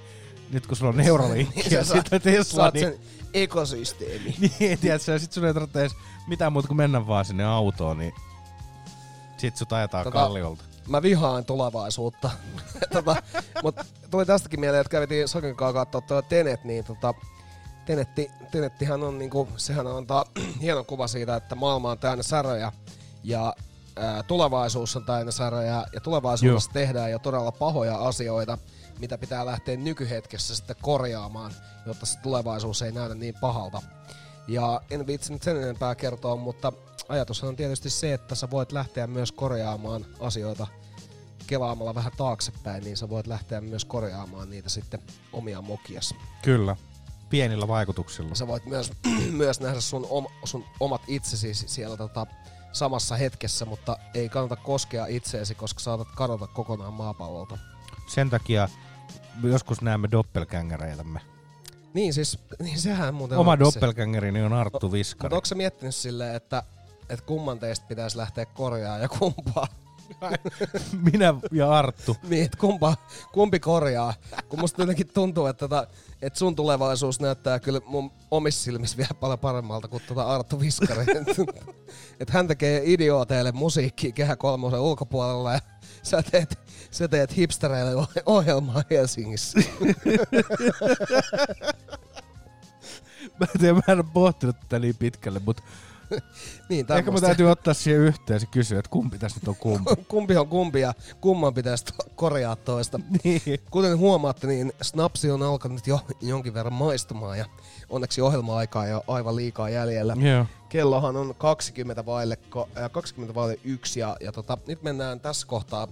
nyt 0.50 0.66
kun 0.66 0.76
sulla 0.76 0.90
on 0.90 0.96
Neuralink 0.96 1.54
Niin 1.54 1.70
ja 1.70 1.84
sä 1.84 1.94
sitten 1.94 2.20
Tesla, 2.22 2.70
niin... 2.74 2.86
sen 2.86 2.98
ekosysteemi. 3.34 4.34
niin, 4.60 4.78
tiedätkö, 4.78 5.18
sit 5.18 5.32
sun 5.32 5.44
ei 5.44 5.54
tarvitse 5.54 5.80
edes 5.80 5.96
mitään 6.26 6.52
muuta 6.52 6.68
kuin 6.68 6.76
mennä 6.76 7.06
vaan 7.06 7.24
sinne 7.24 7.44
autoon, 7.44 7.98
niin 7.98 8.12
sit 9.36 9.56
sut 9.56 9.72
ajetaan 9.72 10.04
Tota, 10.04 10.18
kalliolta. 10.18 10.64
Mä 10.88 11.02
vihaan 11.02 11.44
tulevaisuutta. 11.44 12.30
tota, 12.92 13.16
Mutta 13.62 13.84
tuli 14.10 14.26
tästäkin 14.26 14.60
mieleen, 14.60 14.80
että 14.80 14.90
kävitiin 14.90 15.28
Saken 15.28 15.56
kanssa 15.56 15.72
katsoa 15.84 16.00
tuo 16.00 16.22
Tenet, 16.22 16.64
niin 16.64 16.84
tota, 16.84 17.14
Tenetti, 17.86 18.30
Tenettihän 18.50 19.02
on 19.02 19.18
niinku, 19.18 19.48
sehän 19.56 19.86
antaa 19.86 20.24
hieno 20.62 20.84
kuva 20.84 21.06
siitä, 21.06 21.36
että 21.36 21.54
maailma 21.54 21.90
on 21.90 21.98
täynnä 21.98 22.22
säröjä 22.22 22.72
ja 23.24 23.54
ää, 23.98 24.22
tulevaisuus 24.22 24.96
on 24.96 25.04
täynnä 25.04 25.32
ja 25.94 26.00
tulevaisuudessa 26.00 26.70
tehdään 26.72 27.10
jo 27.10 27.18
todella 27.18 27.52
pahoja 27.52 27.96
asioita, 27.96 28.58
mitä 28.98 29.18
pitää 29.18 29.46
lähteä 29.46 29.76
nykyhetkessä 29.76 30.56
sitten 30.56 30.76
korjaamaan, 30.82 31.52
jotta 31.86 32.06
se 32.06 32.18
tulevaisuus 32.18 32.82
ei 32.82 32.92
näytä 32.92 33.14
niin 33.14 33.34
pahalta. 33.40 33.82
Ja 34.48 34.80
en 34.90 35.06
viitsi 35.06 35.32
nyt 35.32 35.42
sen 35.42 35.56
enempää 35.56 35.94
kertoa, 35.94 36.36
mutta 36.36 36.72
ajatushan 37.08 37.48
on 37.48 37.56
tietysti 37.56 37.90
se, 37.90 38.12
että 38.12 38.34
sä 38.34 38.50
voit 38.50 38.72
lähteä 38.72 39.06
myös 39.06 39.32
korjaamaan 39.32 40.06
asioita 40.20 40.66
kelaamalla 41.46 41.94
vähän 41.94 42.12
taaksepäin, 42.16 42.84
niin 42.84 42.96
sä 42.96 43.08
voit 43.08 43.26
lähteä 43.26 43.60
myös 43.60 43.84
korjaamaan 43.84 44.50
niitä 44.50 44.68
sitten 44.68 45.00
omia 45.32 45.62
mokias. 45.62 46.14
Kyllä. 46.42 46.76
Pienillä 47.30 47.68
vaikutuksilla. 47.68 48.34
Sä 48.34 48.46
voit 48.46 48.66
myös, 48.66 48.92
myös 49.30 49.60
nähdä 49.60 49.80
sun, 49.80 50.06
om, 50.10 50.26
sun 50.44 50.64
omat 50.80 51.02
itsesi 51.06 51.54
siellä 51.54 51.96
tota, 51.96 52.26
samassa 52.72 53.16
hetkessä, 53.16 53.64
mutta 53.64 53.98
ei 54.14 54.28
kannata 54.28 54.56
koskea 54.56 55.06
itseesi, 55.06 55.54
koska 55.54 55.80
saatat 55.80 56.08
kadota 56.16 56.46
kokonaan 56.46 56.92
maapallolta. 56.92 57.58
Sen 58.06 58.30
takia 58.30 58.68
joskus 59.42 59.82
näemme 59.82 60.08
doppelgängereitämme. 60.10 61.20
Niin 61.94 62.14
siis, 62.14 62.38
niin 62.62 62.80
sehän 62.80 63.14
muuten 63.14 63.38
Oma 63.38 63.52
on 63.52 63.58
se. 63.58 63.64
doppelgängerini 63.64 64.42
on 64.42 64.52
Arttu 64.52 64.92
Viskari. 64.92 65.26
Mutta 65.26 65.36
onko 65.36 65.46
sä 65.46 65.54
miettinyt 65.54 65.94
silleen, 65.94 66.34
että, 66.34 66.62
että 67.08 67.24
kumman 67.26 67.58
teistä 67.58 67.86
pitäisi 67.86 68.16
lähteä 68.16 68.46
korjaa 68.46 68.98
ja 68.98 69.08
kumpaa? 69.08 69.66
Minä 71.12 71.34
ja 71.52 71.70
Arttu. 71.70 72.16
niin, 72.28 72.44
että 72.44 72.58
kumpa, 72.58 72.96
kumpi 73.32 73.60
korjaa. 73.60 74.14
Kun 74.48 74.60
musta 74.60 74.82
jotenkin 74.82 75.08
tuntuu, 75.14 75.46
että, 75.46 75.68
tota, 75.68 75.86
että 76.22 76.38
sun 76.38 76.56
tulevaisuus 76.56 77.20
näyttää 77.20 77.60
kyllä 77.60 77.80
mun 77.86 78.10
omissa 78.30 78.64
silmissä 78.64 78.96
vielä 78.96 79.14
paljon 79.20 79.38
paremmalta 79.38 79.88
kuin 79.88 80.02
tota 80.08 80.22
Arttu 80.22 80.60
Viskari. 80.60 81.04
että 82.20 82.32
hän 82.32 82.48
tekee 82.48 82.82
idiooteille 82.84 83.52
musiikkia 83.52 84.12
Kehä 84.12 84.36
kolmosen 84.36 84.80
ulkopuolella 84.80 85.52
ja 85.52 85.60
sä 86.02 86.22
teet, 86.30 86.58
sä 86.90 87.08
teet 87.08 87.36
hipstereille 87.36 87.94
oh- 87.94 88.22
ohjelmaa 88.26 88.82
Helsingissä. 88.90 89.60
Mä 93.40 93.46
en 93.54 93.60
tiedä, 93.60 93.74
mä 93.74 93.82
en 93.88 93.98
ole 93.98 94.04
pohtinut 94.12 94.60
tätä 94.60 94.78
niin 94.78 94.96
pitkälle, 94.98 95.40
mutta 95.44 95.62
niin, 96.68 96.86
ehkä 96.96 97.10
mä 97.10 97.20
täytyy 97.20 97.50
ottaa 97.50 97.74
siihen 97.74 98.00
yhteen 98.00 98.40
ja 98.40 98.46
kysyä, 98.50 98.78
että 98.78 98.90
kumpi 98.90 99.18
tässä 99.18 99.40
nyt 99.40 99.48
on 99.48 99.56
kumpi. 99.56 99.90
kumpi 100.08 100.36
on 100.36 100.48
kumpi 100.48 100.80
ja 100.80 100.94
kumman 101.20 101.54
pitäisi 101.54 101.84
to- 101.84 102.10
korjaa 102.14 102.56
toista. 102.56 103.00
Niin. 103.24 103.42
Kuten 103.70 103.98
huomaatte, 103.98 104.46
niin 104.46 104.72
snapsi 104.82 105.30
on 105.30 105.42
alkanut 105.42 105.86
jo 105.86 106.00
jonkin 106.20 106.54
verran 106.54 106.72
maistumaan 106.72 107.38
ja 107.38 107.44
onneksi 107.88 108.20
ohjelma-aikaa 108.20 108.86
ei 108.86 108.94
ole 108.94 109.02
aivan 109.08 109.36
liikaa 109.36 109.68
jäljellä. 109.68 110.16
Joo. 110.20 110.46
Kellohan 110.68 111.16
on 111.16 111.34
20 111.38 112.06
vaille, 112.06 112.38
ko- 112.56 112.78
äh, 112.78 112.90
20 112.90 113.34
vaille 113.34 113.58
yksi 113.64 114.00
ja, 114.00 114.16
ja 114.20 114.32
tota, 114.32 114.58
nyt 114.66 114.82
mennään 114.82 115.20
tässä 115.20 115.46
kohtaa 115.46 115.88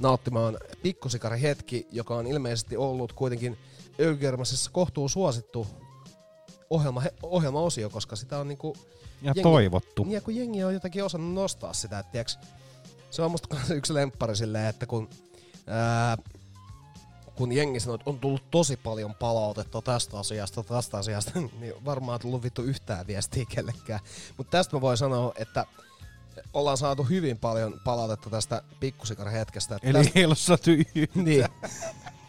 nauttimaan 0.00 0.58
pikkusikari 0.82 1.42
hetki, 1.42 1.86
joka 1.92 2.14
on 2.14 2.26
ilmeisesti 2.26 2.76
ollut 2.76 3.12
kuitenkin 3.12 3.58
Ögermasessa 4.00 4.70
kohtuu 4.70 5.08
suosittu 5.08 5.66
ohjelma, 6.70 7.02
ohjelmaosio, 7.22 7.90
koska 7.90 8.16
sitä 8.16 8.38
on 8.38 8.48
niinku... 8.48 8.76
Ja 9.22 9.34
toivottu. 9.42 10.04
Niin, 10.04 10.12
ja 10.12 10.20
kun 10.20 10.36
jengi 10.36 10.64
on 10.64 10.74
jotenkin 10.74 11.04
osannut 11.04 11.34
nostaa 11.34 11.72
sitä, 11.72 11.98
että 11.98 12.12
tiiäks, 12.12 12.38
se 13.10 13.22
on 13.22 13.30
musta 13.30 13.56
yksi 13.74 13.94
lemppari 13.94 14.36
silleen, 14.36 14.66
että 14.66 14.86
kun, 14.86 15.10
ää, 15.66 16.16
kun 17.34 17.52
jengi 17.52 17.80
sanoo, 17.80 17.94
että 17.94 18.10
on 18.10 18.18
tullut 18.18 18.50
tosi 18.50 18.76
paljon 18.76 19.14
palautetta 19.14 19.82
tästä 19.82 20.18
asiasta, 20.18 20.62
tästä 20.62 20.98
asiasta, 20.98 21.30
niin 21.60 21.74
varmaan 21.84 22.14
on 22.14 22.20
tullut 22.20 22.42
vittu 22.42 22.62
yhtään 22.62 23.06
viestiä 23.06 23.44
kellekään. 23.48 24.00
Mutta 24.36 24.50
tästä 24.50 24.76
mä 24.76 24.80
voin 24.80 24.96
sanoa, 24.96 25.32
että 25.36 25.66
ollaan 26.52 26.76
saatu 26.76 27.04
hyvin 27.04 27.38
paljon 27.38 27.80
palautetta 27.84 28.30
tästä 28.30 28.62
pikkusikar 28.80 29.28
hetkestä. 29.28 29.78
Eli 29.82 30.12
ei 30.14 30.24
ole 30.24 30.34
saatu 30.34 30.70
yhtään. 30.70 31.24
Niin. 31.24 31.48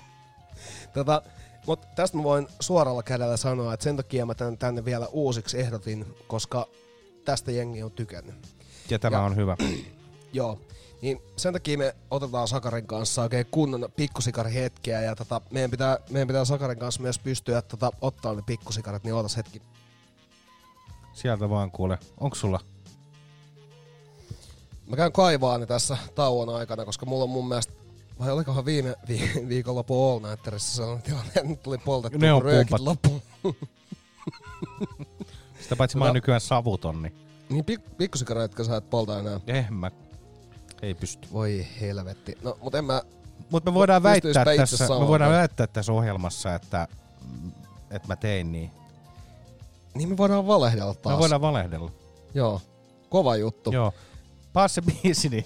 tota, 0.93 1.21
mutta 1.67 1.87
tästä 1.95 2.17
mä 2.17 2.23
voin 2.23 2.47
suoralla 2.59 3.03
kädellä 3.03 3.37
sanoa, 3.37 3.73
että 3.73 3.83
sen 3.83 3.97
takia 3.97 4.25
mä 4.25 4.35
tän 4.35 4.57
tänne 4.57 4.85
vielä 4.85 5.07
uusiksi 5.11 5.59
ehdotin, 5.59 6.15
koska 6.27 6.67
tästä 7.25 7.51
jengi 7.51 7.83
on 7.83 7.91
tykännyt. 7.91 8.35
Ja 8.89 8.99
tämä 8.99 9.17
Ja- 9.17 9.21
on 9.23 9.35
hyvä. 9.35 9.57
Joo. 10.33 10.59
Niin 11.01 11.21
sen 11.35 11.53
takia 11.53 11.77
me 11.77 11.95
otetaan 12.11 12.47
Sakarin 12.47 12.87
kanssa 12.87 13.21
oikein 13.21 13.45
kunnon 13.51 13.89
pikkusikari 13.95 14.53
hetkeä 14.53 15.01
ja 15.01 15.15
tota, 15.15 15.41
meidän, 15.51 15.71
pitää, 15.71 15.97
meidän 16.09 16.27
pitää 16.27 16.45
Sakarin 16.45 16.79
kanssa 16.79 17.01
myös 17.01 17.19
pystyä 17.19 17.61
tota, 17.61 17.91
ottaa 18.01 18.33
ne 18.33 18.41
pikkusikarit, 18.45 19.03
niin 19.03 19.13
ootas 19.13 19.37
hetki. 19.37 19.61
Sieltä 21.13 21.49
vaan 21.49 21.71
kuule. 21.71 21.99
Onks 22.19 22.39
sulla? 22.39 22.59
Mä 24.87 24.95
käyn 24.95 25.11
kaivaa 25.11 25.57
ne 25.57 25.65
tässä 25.65 25.97
tauon 26.15 26.49
aikana, 26.49 26.85
koska 26.85 27.05
mulla 27.05 27.23
on 27.23 27.29
mun 27.29 27.47
mielestä, 27.47 27.73
vai 28.19 28.31
olikohan 28.31 28.65
viime 28.65 28.95
vi- 29.07 29.45
viikonloppu 29.47 30.09
All 30.11 30.19
Nighterissa 30.19 30.75
sellainen 30.75 31.03
tilanne, 31.03 31.27
että 31.27 31.43
nyt 31.43 31.63
tuli 31.63 31.77
poltettu 31.77 32.17
Ne 32.17 32.33
on 32.33 32.41
röökit 32.41 32.79
loppuun. 32.79 33.21
Sitä 35.61 35.75
paitsi 35.75 35.97
mä 35.97 36.03
oon 36.05 36.09
Tota- 36.09 36.13
nykyään 36.13 36.41
savuton, 36.41 37.01
niin 37.01 37.15
Niin 37.49 37.65
pik- 37.71 37.89
pikkusikareita 37.97 38.63
sä 38.63 38.77
et 38.77 38.89
polta 38.89 39.19
enää. 39.19 39.39
eh 39.47 39.69
mä 39.69 39.91
ei 40.81 40.93
pysty. 40.93 41.27
Voi 41.33 41.67
helvetti. 41.81 42.37
No, 42.43 42.57
mut 42.61 42.75
en 42.75 42.85
mä... 42.85 43.01
Mutta 43.51 43.71
me 43.71 43.75
voidaan 43.75 44.03
väittää 44.03 44.45
tässä, 44.57 44.87
me 44.99 45.07
voidaan 45.07 45.31
väittää 45.31 45.67
tässä 45.67 45.91
ohjelmassa, 45.93 46.55
että, 46.55 46.87
että 47.91 48.07
mä 48.07 48.15
tein 48.15 48.51
niin. 48.51 48.71
Niin 49.95 50.09
me 50.09 50.17
voidaan 50.17 50.47
valehdella 50.47 50.93
taas. 50.93 51.15
Me 51.15 51.19
voidaan 51.19 51.41
valehdella. 51.41 51.91
Joo. 52.33 52.61
Kova 53.09 53.35
juttu. 53.35 53.71
Joo. 53.71 53.93
Paas 54.53 54.75
se 54.75 54.81
biisi, 54.81 55.29
niin 55.29 55.45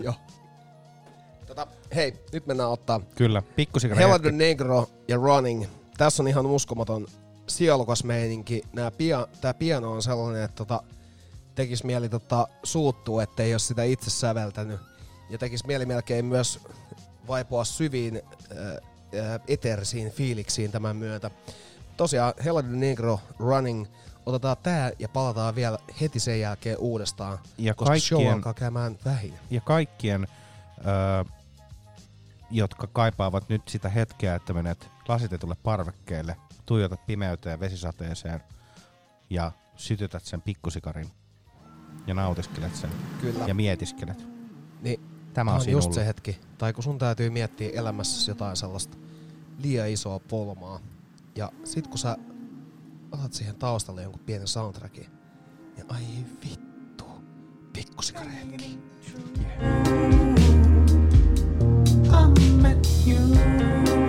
Joo. 0.00 0.14
Hei, 1.96 2.14
nyt 2.32 2.46
mennään 2.46 2.70
ottaa 2.70 3.00
kyllä. 3.14 3.42
Pikkusikari 3.56 4.00
Hella 4.00 4.18
the 4.18 4.30
Negro 4.32 4.88
ja 5.08 5.16
Running. 5.16 5.64
Tässä 5.96 6.22
on 6.22 6.28
ihan 6.28 6.46
uskomaton 6.46 7.06
sielukas 7.46 8.04
meininki. 8.04 8.62
Nää 8.72 8.90
pia, 8.90 9.28
tää 9.40 9.54
piano 9.54 9.92
on 9.92 10.02
sellainen, 10.02 10.42
että 10.42 10.56
tota, 10.56 10.82
tekis 11.54 11.84
mieli 11.84 12.08
tota, 12.08 12.48
suuttua, 12.62 13.22
ettei 13.22 13.52
ole 13.52 13.58
sitä 13.58 13.82
itse 13.82 14.10
säveltänyt. 14.10 14.80
Ja 15.30 15.38
tekis 15.38 15.64
mieli 15.66 15.86
melkein 15.86 16.24
myös 16.24 16.60
vaipua 17.28 17.64
syviin 17.64 18.22
äh, 18.52 18.66
äh, 19.32 19.40
eterisiin 19.48 20.10
fiiliksiin 20.10 20.72
tämän 20.72 20.96
myötä. 20.96 21.30
Tosiaan 21.96 22.34
Hella 22.44 22.62
the 22.62 22.72
Negro 22.76 23.20
Running. 23.38 23.86
Otetaan 24.26 24.56
tää 24.62 24.90
ja 24.98 25.08
palataan 25.08 25.54
vielä 25.54 25.78
heti 26.00 26.20
sen 26.20 26.40
jälkeen 26.40 26.78
uudestaan, 26.78 27.38
Ja 27.58 27.74
koska 27.74 27.98
show 27.98 28.18
kaikkien- 28.18 28.34
alkaa 28.34 28.54
käymään 28.54 28.98
vähin. 29.04 29.34
ja 29.50 29.60
kaikkien, 29.60 30.26
ö, 30.78 31.24
jotka 32.50 32.86
kaipaavat 32.86 33.48
nyt 33.48 33.68
sitä 33.68 33.88
hetkeä, 33.88 34.34
että 34.34 34.52
menet 34.52 34.90
lasitetulle 35.08 35.56
parvekkeelle, 35.62 36.36
tuijotat 36.66 37.06
pimeyteen 37.06 37.52
ja 37.52 37.60
vesisateeseen 37.60 38.40
ja 39.30 39.52
sytytät 39.76 40.24
sen 40.24 40.42
pikkusikarin 40.42 41.08
ja 42.06 42.14
nautiskelet 42.14 42.76
sen 42.76 42.90
Kyllä. 43.20 43.44
ja 43.46 43.54
mietiskelet. 43.54 44.26
Niin, 44.82 45.00
Tämä 45.34 45.54
on 45.54 45.60
on 45.60 45.70
just 45.70 45.92
se 45.92 46.06
hetki. 46.06 46.40
Tai 46.58 46.72
kun 46.72 46.84
sun 46.84 46.98
täytyy 46.98 47.30
miettiä 47.30 47.70
elämässäsi 47.74 48.30
jotain 48.30 48.56
sellaista 48.56 48.96
liian 49.58 49.88
isoa 49.88 50.18
polmaa. 50.18 50.80
Ja 51.34 51.52
sit 51.64 51.86
kun 51.86 51.98
sä 51.98 52.16
otat 53.12 53.32
siihen 53.32 53.56
taustalle 53.56 54.02
jonkun 54.02 54.22
pienen 54.26 54.48
soundtrackin, 54.48 55.06
niin 55.76 55.92
ai 55.92 56.02
vittu, 56.44 57.04
pikkusikareetki. 57.72 58.78
I 62.16 62.28
met 62.62 62.86
you 63.04 64.05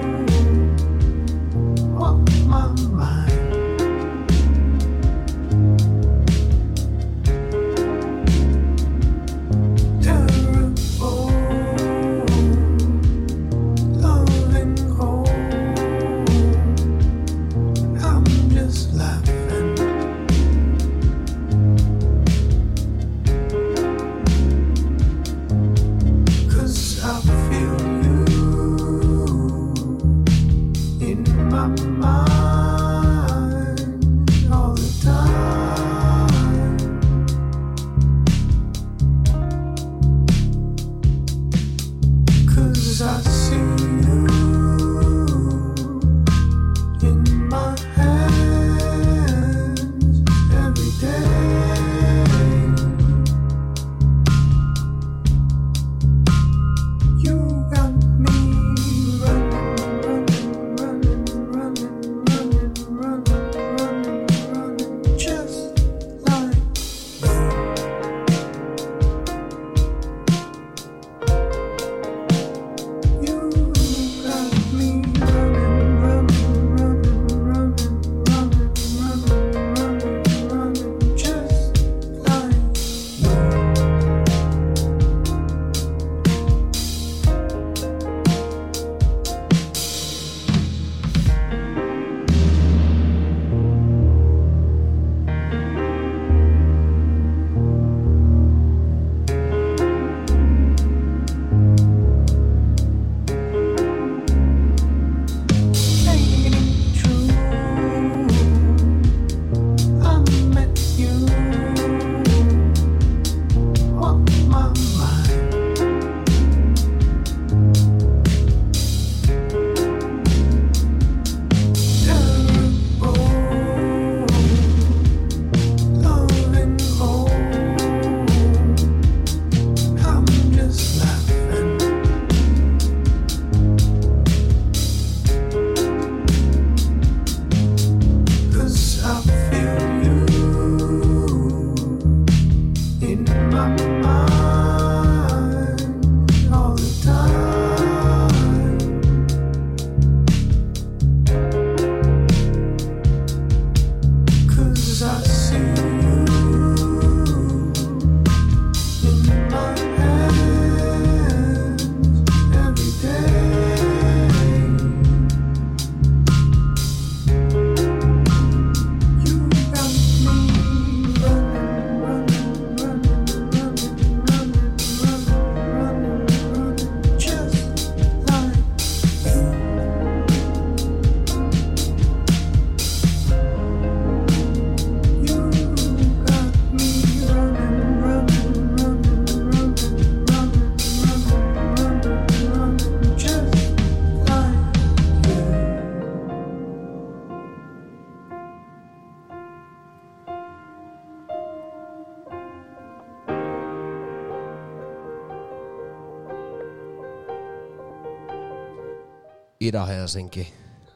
Ida-Helsinki, 209.60 210.54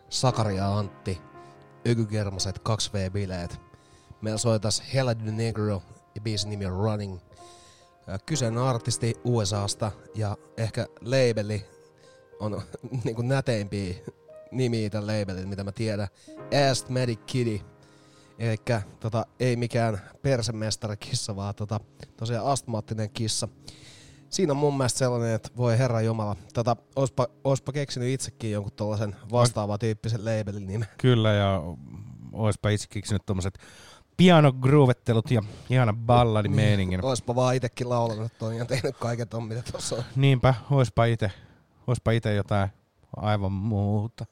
Sakari 0.09 0.57
ja 0.57 0.77
Antti, 0.77 1.21
Ökykermaset 1.87 2.59
2V-bileet. 2.59 3.59
Meillä 4.21 4.37
soitas 4.37 4.83
Hella 4.93 5.15
the 5.15 5.31
Negro 5.31 5.83
ja 6.15 6.21
biisin 6.21 6.49
nimi 6.49 6.65
on 6.65 6.73
Running. 6.73 7.19
Ää, 8.07 8.19
Kyseinen 8.25 8.63
artisti 8.63 9.13
USAsta 9.23 9.91
ja 10.15 10.37
ehkä 10.57 10.87
labeli 11.01 11.65
on 12.39 12.61
niinku 13.03 13.21
näteimpiä 13.21 13.95
nimiä 14.51 14.89
tämän 14.89 15.07
labelin, 15.07 15.49
mitä 15.49 15.63
mä 15.63 15.71
tiedän. 15.71 16.07
Asthmatic 16.71 17.19
Kitty. 17.25 17.59
Elikkä 18.39 18.81
tota, 18.99 19.25
ei 19.39 19.55
mikään 19.55 20.01
persemestarikissa, 20.21 21.35
vaan 21.35 21.55
tota, 21.55 21.79
tosiaan 22.17 22.47
astmaattinen 22.47 23.09
kissa. 23.09 23.47
Siinä 24.31 24.53
on 24.53 24.57
mun 24.57 24.77
mielestä 24.77 24.99
sellainen, 24.99 25.35
että 25.35 25.49
voi 25.57 25.77
herra 25.77 26.01
jumala, 26.01 26.35
tota, 26.53 26.75
oispa, 26.95 27.27
oispa 27.43 27.71
keksinyt 27.71 28.09
itsekin 28.09 28.51
jonkun 28.51 28.71
tollasen 28.75 29.15
vastaavan 29.31 29.79
tyyppisen 29.79 30.25
labelin 30.25 30.67
nimen. 30.67 30.87
Kyllä, 30.97 31.33
ja 31.33 31.61
oispa 32.33 32.69
itse 32.69 32.87
keksinyt 32.89 33.25
tommoset 33.25 33.59
pianogroovettelut 34.17 35.31
ja 35.31 35.41
ihana 35.69 35.93
balladin 35.93 36.55
meiningin. 36.55 37.05
Oispa 37.05 37.35
vaan 37.35 37.55
itekin 37.55 37.89
laulanut 37.89 38.31
ton 38.39 38.55
ja 38.55 38.65
tehnyt 38.65 38.97
kaiken 38.97 39.27
ton, 39.27 39.43
mitä 39.43 39.61
tossa 39.71 39.95
on. 39.95 40.03
Niinpä, 40.15 40.53
oispa 40.71 41.05
ite, 41.05 41.31
oispa 41.87 42.11
ite 42.11 42.33
jotain 42.33 42.69
aivan 43.15 43.51
muuta. 43.51 44.25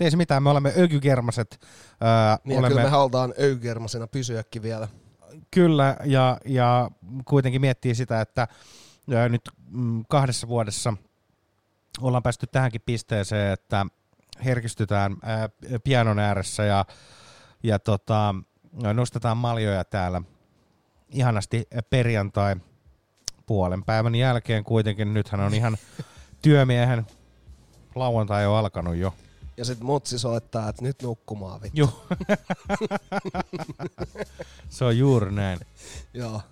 Ei 0.00 0.10
se 0.10 0.16
mitään, 0.16 0.42
me 0.42 0.50
olemme 0.50 0.72
ökykermaset. 0.78 1.60
Ää, 2.00 2.38
Niin 2.44 2.58
olemme... 2.58 2.68
kyllä 2.68 2.82
me 2.82 2.90
halutaan 2.90 3.34
öykermasena 3.38 4.06
pysyäkin 4.06 4.62
vielä. 4.62 4.88
Kyllä, 5.50 5.96
ja, 6.04 6.38
ja 6.44 6.90
kuitenkin 7.24 7.60
miettii 7.60 7.94
sitä, 7.94 8.20
että 8.20 8.48
nyt 9.28 9.50
mm, 9.70 10.04
kahdessa 10.08 10.48
vuodessa 10.48 10.94
ollaan 12.00 12.22
päästy 12.22 12.46
tähänkin 12.46 12.82
pisteeseen, 12.86 13.52
että 13.52 13.86
herkistytään 14.44 15.16
ää, 15.22 15.48
pianon 15.84 16.18
ääressä 16.18 16.64
ja, 16.64 16.84
ja 17.62 17.78
tota, 17.78 18.34
No, 18.82 18.92
nostetaan 18.92 19.36
maljoja 19.36 19.84
täällä 19.84 20.22
ihanasti 21.08 21.68
perjantai 21.90 22.56
puolen 23.46 23.84
päivän 23.84 24.14
jälkeen 24.14 24.64
kuitenkin. 24.64 25.14
Nythän 25.14 25.40
on 25.40 25.54
ihan 25.54 25.76
työmiehen 26.42 27.06
lauantai 27.94 28.46
on 28.46 28.56
alkanut 28.56 28.96
jo. 28.96 29.14
Ja 29.56 29.64
sit 29.64 29.80
mutsi 29.80 30.18
soittaa, 30.18 30.68
että 30.68 30.82
nyt 30.82 31.02
nukkumaan 31.02 31.62
vittu. 31.62 31.78
Joo. 31.78 32.06
Se 34.68 34.84
on 34.84 34.98
juuri 34.98 35.32
näin. 35.32 35.58
Joo. 36.14 36.42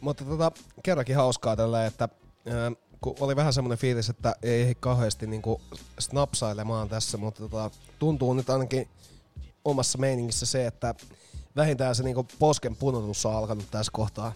Mutta 0.00 0.24
tota, 0.24 0.52
kerrankin 0.82 1.16
hauskaa 1.16 1.56
tällä, 1.56 1.86
että 1.86 2.08
ää, 2.46 2.72
kun 3.00 3.14
oli 3.20 3.36
vähän 3.36 3.52
semmoinen 3.52 3.78
fiilis, 3.78 4.08
että 4.08 4.34
ei 4.42 4.62
ehdi 4.62 4.74
kauheasti 4.74 5.26
niinku 5.26 5.60
snapsailemaan 5.98 6.88
tässä, 6.88 7.18
mutta 7.18 7.40
tota, 7.48 7.70
tuntuu 7.98 8.34
nyt 8.34 8.50
ainakin 8.50 8.88
omassa 9.64 9.98
meiningissä 9.98 10.46
se, 10.46 10.66
että 10.66 10.94
vähintään 11.56 11.94
se 11.94 12.02
niinku 12.02 12.26
posken 12.38 12.76
punotus 12.76 13.26
on 13.26 13.36
alkanut 13.36 13.70
tässä 13.70 13.92
kohtaa. 13.92 14.32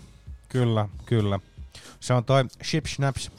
Kyllä, 0.48 0.88
kyllä. 1.06 1.40
Se 2.00 2.14
on 2.14 2.24
toi 2.24 2.44
Ship 2.64 2.86
Snaps. 2.86 3.24
Se 3.24 3.30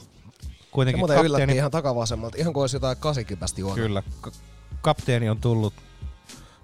Kuitenkin 0.70 1.04
yllätti 1.04 1.28
kapteeni, 1.30 1.56
ihan 1.56 1.70
takavasemmalta, 1.70 2.36
ihan 2.38 2.52
kuin 2.52 2.62
olisi 2.62 2.76
jotain 2.76 2.96
kasikypästi 2.96 3.60
juonut. 3.60 3.78
kyllä, 3.78 4.02
ka- 4.20 4.30
kapteeni 4.80 5.28
on 5.28 5.40
tullut 5.40 5.74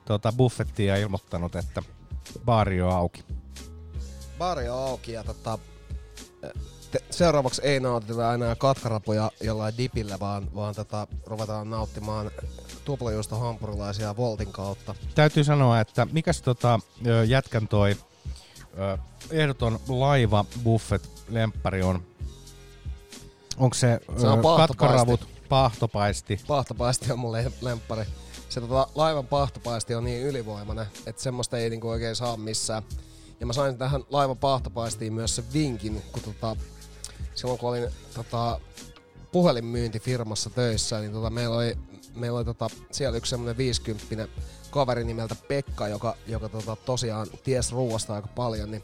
tuota, 0.04 0.32
buffettiin 0.32 0.88
ja 0.88 0.96
ilmoittanut, 0.96 1.56
että 1.56 1.82
baari 2.44 2.82
on 2.82 2.92
auki. 2.92 3.24
Baari 4.42 4.68
on 4.68 4.78
auki 4.78 5.12
ja 5.12 5.24
tota, 5.24 5.58
te, 6.90 6.98
seuraavaksi 7.10 7.62
ei 7.64 7.80
nautita 7.80 8.34
enää 8.34 8.54
katkarapuja 8.54 9.30
jollain 9.40 9.76
dipillä, 9.78 10.20
vaan, 10.20 10.54
vaan 10.54 10.74
tota, 10.74 11.06
ruvetaan 11.26 11.70
nauttimaan 11.70 12.30
tuplajuusto 12.84 13.36
hampurilaisia 13.36 14.16
Voltin 14.16 14.52
kautta. 14.52 14.94
Täytyy 15.14 15.44
sanoa, 15.44 15.80
että 15.80 16.06
mikäs 16.12 16.42
tota, 16.42 16.80
jätkän 17.26 17.68
toi 17.68 17.96
ö, 18.78 18.98
ehdoton 19.30 19.80
laiva 19.88 20.44
buffet 20.64 21.10
lemppari 21.28 21.82
on? 21.82 22.02
Onko 23.56 23.74
se, 23.74 24.00
Se 24.16 24.26
on 24.26 24.56
katkaravut, 24.56 25.28
pahtopaisti? 25.48 26.40
Pahtopaisti 26.46 27.12
on 27.12 27.18
mulle 27.18 27.52
lemppari. 27.60 28.04
Se 28.48 28.60
tota, 28.60 28.86
laivan 28.94 29.26
pahtopaisti 29.26 29.94
on 29.94 30.04
niin 30.04 30.22
ylivoimainen, 30.22 30.86
että 31.06 31.22
semmoista 31.22 31.58
ei 31.58 31.70
niinku 31.70 31.88
oikein 31.88 32.16
saa 32.16 32.36
missään. 32.36 32.82
Ja 33.42 33.46
mä 33.46 33.52
sain 33.52 33.78
tähän 33.78 34.04
laivan 34.10 34.38
pahtopaistiin 34.38 35.12
myös 35.12 35.36
sen 35.36 35.44
vinkin, 35.52 36.02
kun 36.12 36.22
tota, 36.22 36.56
silloin 37.34 37.58
kun 37.58 37.68
olin 37.68 37.88
tota, 38.14 38.60
puhelinmyyntifirmassa 39.32 40.50
töissä, 40.50 41.00
niin 41.00 41.12
tota, 41.12 41.30
meillä 41.30 41.56
oli, 41.56 41.78
meillä 42.14 42.36
oli 42.36 42.44
tota, 42.44 42.70
siellä 42.90 43.16
yksi 43.16 43.30
semmoinen 43.30 43.56
50 43.56 44.28
kaveri 44.70 45.04
nimeltä 45.04 45.36
Pekka, 45.48 45.88
joka, 45.88 46.16
joka 46.26 46.48
tota, 46.48 46.76
tosiaan 46.76 47.26
ties 47.42 47.72
ruuasta 47.72 48.14
aika 48.14 48.28
paljon, 48.28 48.70
niin 48.70 48.82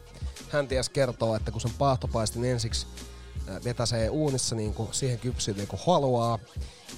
hän 0.48 0.68
ties 0.68 0.88
kertoo, 0.88 1.36
että 1.36 1.50
kun 1.50 1.60
sen 1.60 1.74
paahtopaistin 1.78 2.44
ensiksi 2.44 2.86
ää, 3.48 3.60
vetäsee 3.64 4.10
uunissa 4.10 4.56
niin 4.56 4.74
kuin 4.74 4.88
siihen 4.92 5.18
kypsyy 5.18 5.54
niin 5.54 5.68
kuin 5.68 5.80
haluaa, 5.86 6.38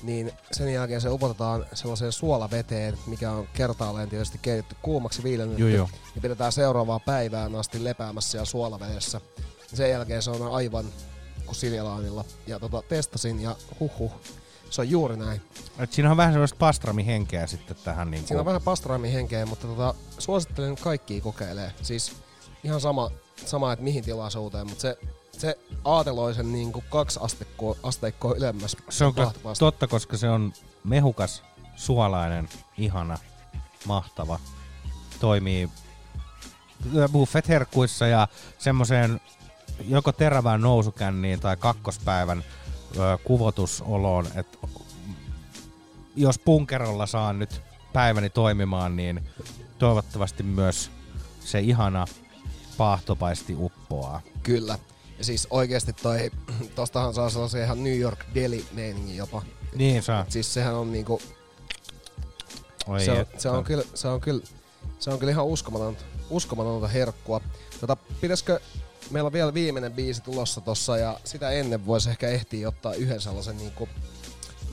niin 0.03 0.33
sen 0.53 0.73
jälkeen 0.73 1.01
se 1.01 1.09
upotetaan 1.09 1.67
sellaiseen 1.75 2.13
suolaveteen, 2.13 2.99
mikä 3.07 3.31
on 3.31 3.49
kertaalleen 3.53 4.09
tietysti 4.09 4.39
keitetty 4.43 4.77
kuumaksi 4.83 5.23
viilennetty, 5.23 5.63
Joo, 5.63 5.77
joo. 5.77 5.89
ja 6.15 6.21
pidetään 6.21 6.53
seuraavaa 6.53 7.01
päivään 7.01 7.55
asti 7.55 7.85
lepäämässä 7.85 8.31
siellä 8.31 8.45
suolavedessä. 8.45 9.21
Sen 9.75 9.91
jälkeen 9.91 10.23
se 10.23 10.31
on 10.31 10.53
aivan 10.55 10.85
kuin 11.47 11.57
siljalaanilla. 11.57 12.25
Ja 12.47 12.61
tota, 12.61 12.83
testasin 12.83 13.41
ja 13.43 13.57
huhhuh, 13.81 14.13
se 14.71 14.81
on 14.81 14.91
juuri 14.91 15.17
näin. 15.17 15.41
Et 15.79 15.93
siinä 15.93 16.11
on 16.11 16.17
vähän 16.17 16.33
sellaista 16.33 16.57
pastrami-henkeä 16.59 17.47
sitten 17.47 17.77
tähän. 17.85 18.11
Niin 18.11 18.27
Siinä 18.27 18.41
on 18.41 18.47
vähän 18.47 18.63
pastrami 18.63 19.13
henkeä, 19.13 19.47
mutta 19.47 19.67
tota, 19.67 19.95
suosittelen 20.19 20.77
kaikkia 20.77 21.21
kokeilee. 21.21 21.73
Siis 21.83 22.13
ihan 22.65 22.81
sama, 22.81 23.11
sama 23.47 23.73
että 23.73 23.83
mihin 23.83 24.05
tilaisuuteen, 24.05 24.67
mutta 24.67 24.83
se, 24.83 24.99
se 25.41 25.59
aateloi 25.85 26.35
sen 26.35 26.53
niin 26.53 26.73
kuin 26.73 26.85
kaksi 26.89 27.19
asteikkoa, 27.23 27.77
asteikkoa 27.83 28.35
ylemmäs. 28.35 28.77
Se 28.89 29.05
on 29.05 29.15
kyllä 29.15 29.33
totta, 29.59 29.87
koska 29.87 30.17
se 30.17 30.29
on 30.31 30.53
mehukas, 30.85 31.43
suolainen, 31.77 32.49
ihana, 32.79 33.19
mahtava. 33.85 34.39
Toimii 35.21 35.71
buffet-herkkuissa 37.13 38.07
ja 38.07 38.29
semmoiseen 38.59 39.21
joko 39.89 40.13
terävään 40.13 40.61
nousukänniin 40.61 41.41
tai 41.41 41.57
kakkospäivän 41.57 42.45
ö, 42.97 43.19
kuvotusoloon, 43.25 44.27
että 44.35 44.59
jos 46.17 46.39
punkerolla 46.39 47.07
saan 47.07 47.39
nyt 47.39 47.63
päiväni 47.93 48.31
toimimaan, 48.31 48.97
niin 48.97 49.29
toivottavasti 49.79 50.43
myös 50.43 50.91
se 51.41 51.61
ihana 51.61 52.07
paahtopaisti 52.77 53.55
uppoaa. 53.59 54.21
Kyllä. 54.43 54.79
Siis 55.21 55.47
oikeasti 55.51 55.93
toi, 55.93 56.31
tostahan 56.75 57.15
saa 57.15 57.31
sellaisen 57.31 57.65
ihan 57.65 57.85
New 57.85 57.99
York 57.99 58.25
deli 58.35 58.67
meiningin 58.73 59.17
jopa. 59.17 59.43
Niin 59.75 60.03
saa. 60.03 60.27
Siis 60.29 60.55
sehän 60.55 60.75
on 60.75 60.93
niinku, 60.93 61.23
Oi 62.87 63.05
se, 63.05 63.13
on, 63.13 63.27
se, 63.39 63.49
on 63.49 63.65
kyllä, 63.65 63.85
se 63.95 64.09
on 64.09 64.21
kyllä, 64.21 64.43
se 64.99 65.11
on 65.11 65.19
kyllä 65.19 65.31
ihan 65.31 65.47
uskomatonta, 65.47 66.05
uskomatonta 66.31 66.89
herkkua. 66.89 67.41
Tota, 67.81 67.97
pitäisikö, 68.21 68.61
meillä 69.11 69.27
on 69.27 69.33
vielä 69.33 69.55
viimeinen 69.55 69.93
biisi 69.93 70.23
tulossa 70.23 70.61
tossa 70.61 70.99
ja 70.99 71.21
sitä 71.25 71.51
ennen 71.51 71.87
voisi 71.87 72.11
ehkä 72.11 72.29
ehtiä 72.29 72.69
ottaa 72.69 72.95
yhden 72.95 73.21
sellaisen 73.21 73.57
niinku, 73.57 73.89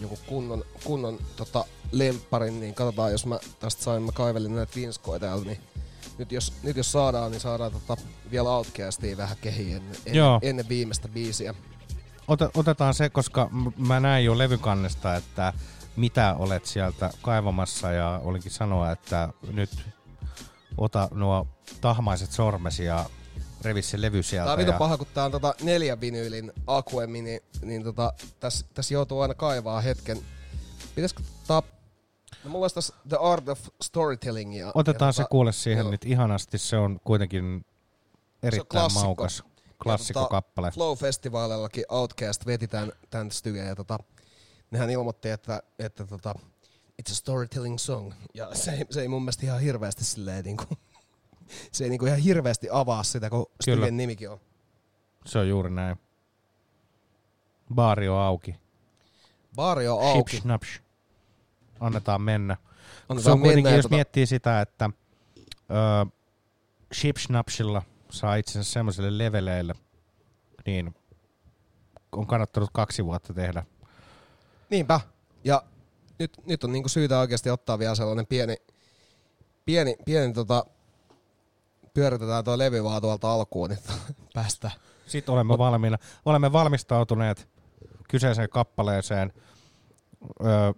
joku 0.02 0.20
kunnon, 0.28 0.66
kunnon 0.84 1.20
tota, 1.36 1.66
lempparin, 1.92 2.60
niin 2.60 2.74
katsotaan, 2.74 3.12
jos 3.12 3.26
mä 3.26 3.40
tästä 3.60 3.84
sain, 3.84 4.04
mä 4.04 4.12
kaivelin 4.12 4.56
näitä 4.56 4.76
vinskoja 4.76 5.20
täältä, 5.20 5.46
niin 5.46 5.60
nyt 6.18 6.32
jos, 6.32 6.54
nyt 6.64 6.78
jos 6.78 6.92
saadaan, 6.92 7.32
niin 7.32 7.42
saadaan 7.42 7.72
tota, 7.72 7.98
vielä 8.32 8.50
Outcastia 8.50 9.18
vähän 9.18 9.38
kehiin 9.42 9.78
ennen, 9.78 9.96
Joo. 10.06 10.40
ennen, 10.42 10.70
viimeistä 10.70 11.08
biisiä. 11.08 11.54
Ota, 12.28 12.50
otetaan 12.54 12.94
se, 12.94 13.10
koska 13.10 13.50
mä 13.78 14.00
näin 14.00 14.26
jo 14.26 14.38
levykannesta, 14.38 15.16
että 15.16 15.54
mitä 15.96 16.36
olet 16.40 16.66
sieltä 16.66 17.10
kaivamassa 17.22 17.92
ja 17.92 18.22
olinkin 18.24 18.52
sanoa, 18.52 18.92
että 18.92 19.30
nyt 19.52 19.70
ota 20.78 21.10
nuo 21.12 21.48
tahmaiset 21.82 22.32
sormesi 22.32 22.86
ja 22.86 23.06
revi 23.62 23.82
se 23.82 24.02
levy 24.02 24.24
sieltä. 24.24 24.56
Tää 24.56 24.64
on 24.64 24.68
ja... 24.68 24.74
paha, 24.74 24.98
kun 24.98 25.08
tää 25.14 25.26
on 25.26 25.32
tota 25.32 25.56
neljän 25.62 26.02
vinyylin 26.02 26.52
Aquemi, 26.68 27.22
niin, 27.22 27.42
niin 27.62 27.84
tota, 27.84 28.14
tässä 28.40 28.66
täs 28.74 28.92
joutuu 28.92 29.22
aina 29.22 29.34
kaivaa 29.34 29.82
hetken. 29.82 30.18
Pitäisikö 30.96 31.24
tota... 31.48 31.77
No 32.48 32.52
mulla 32.52 32.64
olisi 32.64 32.76
tässä 32.76 32.94
The 33.10 33.18
Art 33.22 33.50
of 33.50 33.68
Storytellingia. 33.82 34.72
Otetaan 34.76 35.10
ja 35.10 35.14
se 35.14 35.24
tota- 35.24 35.28
kuule 35.28 35.52
siihen 35.52 35.84
joo. 35.84 35.92
nyt 35.92 36.06
ihanasti, 36.06 36.58
se 36.58 36.78
on 36.78 37.00
kuitenkin 37.04 37.66
erittäin 38.44 38.68
klassikko. 38.68 39.06
maukas 39.06 39.44
Ja 39.48 39.74
klassikkokappale. 39.84 40.72
Tota, 40.72 40.80
Flow-festivaalillakin 40.80 41.84
Outcast 41.90 42.46
veti 42.46 42.68
tämän, 42.68 42.92
tämän 43.10 43.32
stygen 43.32 43.68
ja 43.68 43.76
tota, 43.76 43.98
nehän 44.72 44.90
ilmoitti, 44.90 45.30
että, 45.30 45.64
että 45.80 46.06
tota, 46.06 46.36
it's 47.02 47.12
a 47.12 47.16
storytelling 47.16 47.78
song. 47.78 48.14
Ja 48.34 48.56
se, 48.56 48.86
se 48.90 49.02
ei 49.02 49.08
mun 49.08 49.22
mielestä 49.22 49.46
ihan 49.46 49.62
hirveästi 49.62 50.04
silleen 50.04 50.46
niinku, 50.46 50.66
se 51.72 51.84
ei 51.84 51.90
niinku 51.90 52.06
ihan 52.06 52.20
hirveästi 52.20 52.68
avaa 52.72 53.04
sitä, 53.04 53.30
kun 53.30 53.46
Kyllä. 53.66 53.78
stygen 53.78 53.98
nimikin 53.98 54.30
on. 54.30 54.40
Se 55.26 55.40
on 55.40 55.50
juuri 55.50 55.70
näin. 55.70 55.98
Baari 57.76 58.10
on 58.10 58.20
auki. 58.20 58.56
Baari 59.56 59.88
on 59.88 60.06
auki. 60.06 60.38
Snaps. 60.38 60.87
Annetaan 61.80 62.22
mennä. 62.22 62.58
Annetaan 63.10 63.24
se 63.24 63.32
on 63.32 63.40
kuitenkin, 63.40 63.64
mennä 63.64 63.70
ja 63.70 63.76
jos 63.76 63.86
tota- 63.86 63.90
miettii 63.96 64.26
sitä, 64.26 64.62
että 64.62 64.90
ö, 65.72 66.06
Ship 66.94 67.18
Snapsilla 67.18 67.82
saa 68.10 68.36
itsensä 68.36 68.72
semmoiselle 68.72 69.18
leveleille, 69.18 69.74
niin 70.66 70.96
on 72.12 72.28
kannattanut 72.28 72.70
kaksi 72.74 73.06
vuotta 73.06 73.34
tehdä. 73.34 73.64
Niinpä. 74.70 75.00
Ja 75.44 75.64
nyt, 76.20 76.32
nyt 76.46 76.64
on 76.64 76.72
niinku 76.72 76.90
syytä 76.90 77.20
oikeasti 77.20 77.50
ottaa 77.50 77.80
vielä 77.80 77.96
sellainen 77.96 78.28
pieni, 78.28 78.58
pieni, 79.66 79.96
pieni 80.06 80.34
tota, 80.34 80.66
pyöritetään 81.94 82.44
tuo 82.44 82.58
levy 82.58 82.84
vaan 82.84 83.02
tuolta 83.02 83.34
alkuun, 83.34 83.70
niin 83.70 83.80
päästään. 84.34 84.74
Sitten 85.08 85.34
olemme 85.34 85.58
valmiina. 85.58 85.98
Olemme 86.26 86.52
valmistautuneet 86.52 87.48
kyseiseen 88.10 88.50
kappaleeseen 88.50 89.34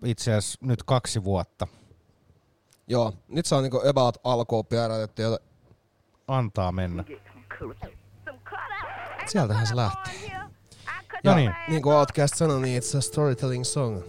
itse 0.05 0.31
asiassa 0.33 0.59
nyt 0.61 0.83
kaksi 0.83 1.23
vuotta. 1.23 1.67
Joo, 2.87 3.13
nyt 3.27 3.45
se 3.45 3.55
on 3.55 3.63
niinku 3.63 3.81
about 3.89 4.17
alkuun 4.23 4.65
pyöräytetty, 4.65 5.21
joten 5.21 5.47
Antaa 6.27 6.71
mennä. 6.71 7.03
sieltähän 9.25 9.67
se 9.67 9.75
lähti. 9.75 10.31
No 11.23 11.35
niin. 11.35 11.55
Niin 11.67 11.81
kuin 11.81 11.95
Outcast 11.95 12.35
sanoi, 12.35 12.61
niin 12.61 12.81
it's 12.81 12.97
a 12.97 13.01
storytelling 13.01 13.63
song. 13.63 14.01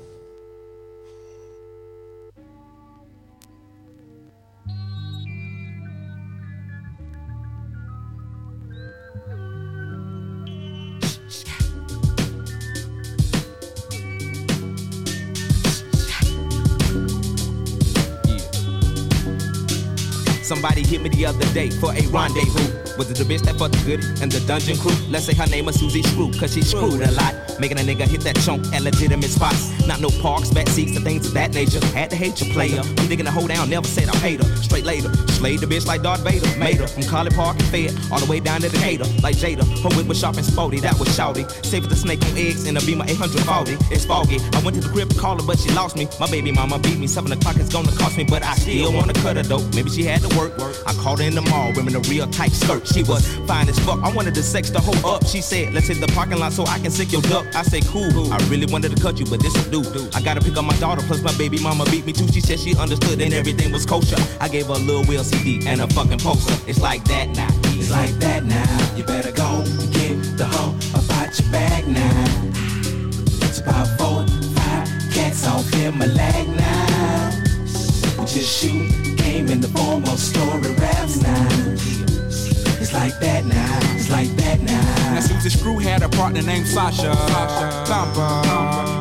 Somebody 20.50 20.84
hit 20.84 21.00
me 21.00 21.08
the 21.10 21.24
other 21.24 21.46
day 21.54 21.70
for 21.70 21.94
a 21.94 22.04
rendezvous. 22.08 22.89
Was 22.98 23.10
it 23.10 23.16
the 23.16 23.24
bitch 23.24 23.42
that 23.42 23.56
fucked 23.56 23.74
the 23.78 23.84
goodie 23.84 24.06
and 24.22 24.30
the 24.30 24.40
dungeon 24.46 24.76
crew? 24.76 24.94
Let's 25.08 25.26
say 25.26 25.34
her 25.34 25.46
name 25.46 25.68
is 25.68 25.78
Susie 25.78 26.02
Screw, 26.02 26.32
cause 26.32 26.54
she 26.54 26.62
screwed 26.62 27.00
a 27.00 27.10
lot. 27.12 27.34
Making 27.60 27.78
a 27.78 27.82
nigga 27.82 28.06
hit 28.06 28.22
that 28.22 28.36
chunk 28.40 28.66
at 28.72 28.82
legitimate 28.82 29.30
spots. 29.30 29.70
Not 29.86 30.00
no 30.00 30.08
parks, 30.20 30.50
back 30.50 30.68
seats, 30.68 30.96
and 30.96 31.04
things 31.04 31.26
of 31.26 31.34
that 31.34 31.52
nature. 31.54 31.84
Had 31.94 32.10
to 32.10 32.16
hate 32.16 32.40
your 32.40 32.52
player. 32.52 32.80
I'm 32.80 33.08
digging 33.08 33.26
the 33.26 33.30
hoe 33.30 33.46
down, 33.46 33.70
never 33.70 33.86
said 33.86 34.08
I 34.08 34.16
paid 34.18 34.42
her. 34.42 34.56
Straight 34.56 34.84
later. 34.84 35.12
Slayed 35.38 35.60
the 35.60 35.66
bitch 35.66 35.86
like 35.86 36.02
Darth 36.02 36.20
Vader. 36.24 36.46
Made 36.58 36.78
her 36.80 36.86
from 36.86 37.04
College 37.04 37.34
Park 37.34 37.56
and 37.58 37.68
Fed 37.68 37.94
all 38.10 38.18
the 38.18 38.30
way 38.30 38.40
down 38.40 38.60
to 38.60 38.68
the 38.68 38.76
Decatur. 38.76 39.04
Like 39.22 39.36
Jada. 39.36 39.64
Her 39.82 39.94
whip 39.96 40.06
was 40.06 40.18
sharp 40.18 40.36
and 40.36 40.44
sporty, 40.44 40.80
that 40.80 40.98
was 40.98 41.08
shouty. 41.08 41.44
Saved 41.64 41.90
the 41.90 41.96
snake 41.96 42.22
on 42.24 42.36
eggs 42.36 42.66
in 42.66 42.76
a 42.76 42.80
Beamer 42.80 43.04
840. 43.04 43.76
It's 43.94 44.04
foggy. 44.04 44.38
I 44.54 44.60
went 44.62 44.76
to 44.76 44.82
the 44.82 44.88
crib 44.88 45.10
to 45.10 45.18
call 45.18 45.36
her, 45.36 45.46
but 45.46 45.58
she 45.58 45.70
lost 45.72 45.96
me. 45.96 46.08
My 46.18 46.30
baby 46.30 46.52
mama 46.52 46.78
beat 46.78 46.98
me. 46.98 47.06
Seven 47.06 47.32
o'clock 47.32 47.56
is 47.56 47.68
gonna 47.68 47.92
cost 47.92 48.16
me, 48.16 48.24
but 48.24 48.42
I 48.42 48.54
still 48.54 48.92
wanna 48.92 49.14
cut 49.14 49.36
her 49.36 49.42
though. 49.42 49.62
Maybe 49.74 49.90
she 49.90 50.04
had 50.04 50.22
to 50.22 50.38
work. 50.38 50.52
I 50.86 50.92
called 50.94 51.20
her 51.20 51.26
in 51.26 51.34
the 51.34 51.42
mall, 51.42 51.72
wearing 51.74 51.94
a 51.94 52.00
real 52.00 52.26
tight 52.28 52.52
skirt. 52.52 52.79
She 52.84 53.02
was 53.02 53.26
fine 53.46 53.68
as 53.68 53.78
fuck. 53.80 54.02
I 54.02 54.12
wanted 54.12 54.34
to 54.34 54.42
sex 54.42 54.70
the 54.70 54.80
hoe 54.80 55.14
up. 55.14 55.26
She 55.26 55.40
said, 55.40 55.72
let's 55.74 55.88
hit 55.88 56.00
the 56.00 56.08
parking 56.08 56.38
lot 56.38 56.52
so 56.52 56.64
I 56.66 56.78
can 56.78 56.90
sick 56.90 57.12
your 57.12 57.22
duck. 57.22 57.46
I 57.54 57.62
said, 57.62 57.84
cool. 57.86 58.32
I 58.32 58.38
really 58.48 58.66
wanted 58.66 58.94
to 58.96 59.02
cut 59.02 59.18
you, 59.18 59.26
but 59.26 59.40
this 59.40 59.54
will 59.68 59.82
do. 59.82 60.08
I 60.14 60.22
gotta 60.22 60.40
pick 60.40 60.56
up 60.56 60.64
my 60.64 60.76
daughter, 60.78 61.02
plus 61.02 61.22
my 61.22 61.36
baby 61.36 61.58
mama 61.62 61.84
beat 61.86 62.06
me 62.06 62.12
too. 62.12 62.26
She 62.28 62.40
said 62.40 62.58
she 62.58 62.76
understood 62.76 63.20
and 63.20 63.32
everything 63.32 63.72
was 63.72 63.86
kosher. 63.86 64.16
I 64.40 64.48
gave 64.48 64.66
her 64.66 64.74
a 64.74 64.78
little 64.78 65.04
Will 65.04 65.24
CD 65.24 65.66
and 65.66 65.80
a 65.80 65.86
fucking 65.88 66.18
poster. 66.18 66.54
It's 66.68 66.80
like 66.80 67.04
that 67.04 67.28
now. 67.30 67.48
It's 67.78 67.90
like 67.90 68.10
that 68.20 68.44
now. 68.44 68.96
You 68.96 69.04
better 69.04 69.32
go 69.32 69.62
and 69.64 69.92
get 69.92 70.36
the 70.36 70.46
hoe 70.46 70.74
about 70.94 71.38
your 71.38 71.50
bag 71.50 71.86
now. 71.88 72.50
It's 73.46 73.60
about 73.60 73.86
four, 73.98 74.26
five 74.54 74.88
cats 75.12 75.46
off 75.46 75.72
in 75.74 75.98
my 75.98 76.06
leg 76.06 76.48
now. 76.48 77.30
We 78.18 78.26
just 78.26 78.60
shoot 78.60 79.16
game 79.16 79.48
in 79.48 79.60
the 79.60 79.68
form 79.68 80.04
of 80.04 80.18
story 80.18 80.72
raps 80.74 81.22
now. 81.22 82.09
It's 82.92 82.98
like 82.98 83.20
that 83.20 83.44
now. 83.44 83.78
It's 83.94 84.10
like 84.10 84.28
that 84.30 84.60
now. 84.62 84.99
Now 85.20 85.26
Susie 85.26 85.50
Screw 85.50 85.78
had 85.78 86.02
a 86.02 86.08
partner 86.08 86.40
named 86.40 86.66
Sasha. 86.66 87.14
Thumper. 87.14 88.20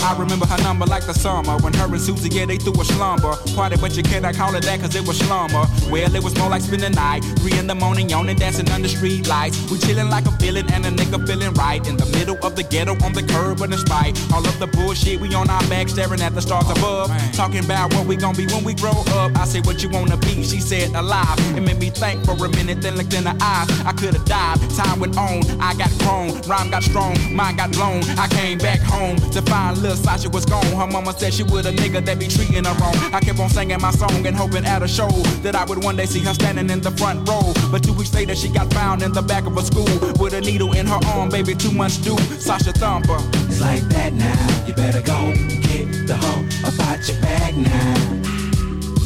I 0.03 0.15
remember 0.17 0.45
her 0.47 0.57
number 0.63 0.85
like 0.85 1.05
the 1.05 1.13
summer 1.13 1.55
when 1.59 1.73
her 1.73 1.85
and 1.85 2.01
Susie, 2.01 2.29
yeah, 2.29 2.45
they 2.45 2.57
threw 2.57 2.73
a 2.73 2.83
slumber. 2.83 3.35
Party, 3.55 3.77
but 3.79 3.95
you 3.95 4.03
cannot 4.03 4.35
call 4.35 4.53
it 4.55 4.63
that 4.63 4.81
cause 4.81 4.95
it 4.95 5.07
was 5.07 5.17
slumber. 5.19 5.63
Well, 5.89 6.13
it 6.13 6.23
was 6.23 6.37
more 6.37 6.49
like 6.49 6.61
spending 6.61 6.91
the 6.91 6.95
night. 6.95 7.23
Three 7.39 7.57
in 7.57 7.67
the 7.67 7.75
morning, 7.75 8.09
yawning, 8.09 8.37
dancing 8.37 8.69
under 8.69 8.89
street 8.89 9.27
lights. 9.27 9.71
We 9.71 9.77
chilling 9.77 10.09
like 10.09 10.25
a 10.25 10.31
villain 10.31 10.69
and 10.73 10.85
a 10.85 10.91
nigga 10.91 11.25
feeling 11.25 11.53
right. 11.53 11.85
In 11.87 11.95
the 11.95 12.05
middle 12.17 12.37
of 12.43 12.55
the 12.55 12.63
ghetto 12.63 12.97
on 13.05 13.13
the 13.13 13.23
curb 13.23 13.61
and 13.61 13.71
despite 13.71 14.19
all 14.33 14.45
of 14.45 14.59
the 14.59 14.67
bullshit, 14.67 15.21
we 15.21 15.33
on 15.35 15.49
our 15.49 15.65
back 15.69 15.87
staring 15.87 16.21
at 16.21 16.35
the 16.35 16.41
stars 16.41 16.65
oh, 16.67 16.71
above. 16.71 17.33
Talking 17.33 17.63
about 17.63 17.93
what 17.93 18.05
we 18.07 18.17
gon' 18.17 18.35
be 18.35 18.45
when 18.47 18.63
we 18.63 18.73
grow 18.73 18.97
up. 19.19 19.37
I 19.37 19.45
said, 19.45 19.65
what 19.65 19.81
you 19.83 19.89
wanna 19.89 20.17
be? 20.17 20.43
She 20.43 20.59
said, 20.59 20.89
alive. 20.95 21.37
It 21.55 21.61
made 21.61 21.79
me 21.79 21.91
think 21.91 22.25
for 22.25 22.33
a 22.33 22.49
minute, 22.49 22.81
then 22.81 22.97
looked 22.97 23.13
in 23.13 23.23
her 23.23 23.37
eyes. 23.39 23.69
I 23.85 23.93
could've 23.93 24.25
died. 24.25 24.57
Time 24.75 24.99
went 24.99 25.17
on, 25.17 25.43
I 25.61 25.75
got 25.75 25.91
Rhyme 26.09 26.71
got 26.71 26.81
strong, 26.81 27.15
mind 27.35 27.57
got 27.57 27.71
blown. 27.71 28.01
I 28.17 28.27
came 28.27 28.57
back 28.57 28.79
home 28.79 29.17
to 29.31 29.41
find 29.43 29.77
little 29.77 29.95
Sasha 29.95 30.27
was 30.29 30.43
gone. 30.43 30.65
Her 30.65 30.87
mama 30.87 31.13
said 31.13 31.33
she 31.35 31.43
would 31.43 31.67
a 31.67 31.71
nigga 31.71 32.03
that 32.03 32.17
be 32.17 32.27
treating 32.27 32.63
her 32.63 32.73
wrong. 32.81 32.95
I 33.13 33.19
kept 33.19 33.39
on 33.39 33.49
singing 33.49 33.79
my 33.79 33.91
song 33.91 34.25
and 34.25 34.35
hoping 34.35 34.65
at 34.65 34.81
a 34.81 34.87
show 34.87 35.09
that 35.43 35.55
I 35.55 35.65
would 35.65 35.83
one 35.83 35.95
day 35.95 36.07
see 36.07 36.21
her 36.21 36.33
standing 36.33 36.69
in 36.71 36.81
the 36.81 36.89
front 36.91 37.29
row. 37.29 37.53
But 37.71 37.83
two 37.83 37.93
weeks 37.93 38.11
later, 38.15 38.35
she 38.35 38.49
got 38.49 38.73
found 38.73 39.03
in 39.03 39.11
the 39.11 39.21
back 39.21 39.45
of 39.45 39.55
a 39.55 39.61
school 39.61 39.85
with 40.19 40.33
a 40.33 40.41
needle 40.41 40.73
in 40.73 40.87
her 40.87 40.99
arm. 41.13 41.29
Baby, 41.29 41.53
two 41.53 41.71
months 41.71 41.97
due. 41.97 42.17
Sasha 42.39 42.73
Thumper. 42.73 43.19
It's 43.47 43.61
like 43.61 43.83
that 43.89 44.13
now. 44.13 44.65
You 44.65 44.73
better 44.73 45.01
go 45.01 45.31
get 45.61 46.07
the 46.07 46.17
hoe 46.17 46.43
about 46.67 47.07
your 47.07 47.21
bag 47.21 47.55
now. 47.55 48.21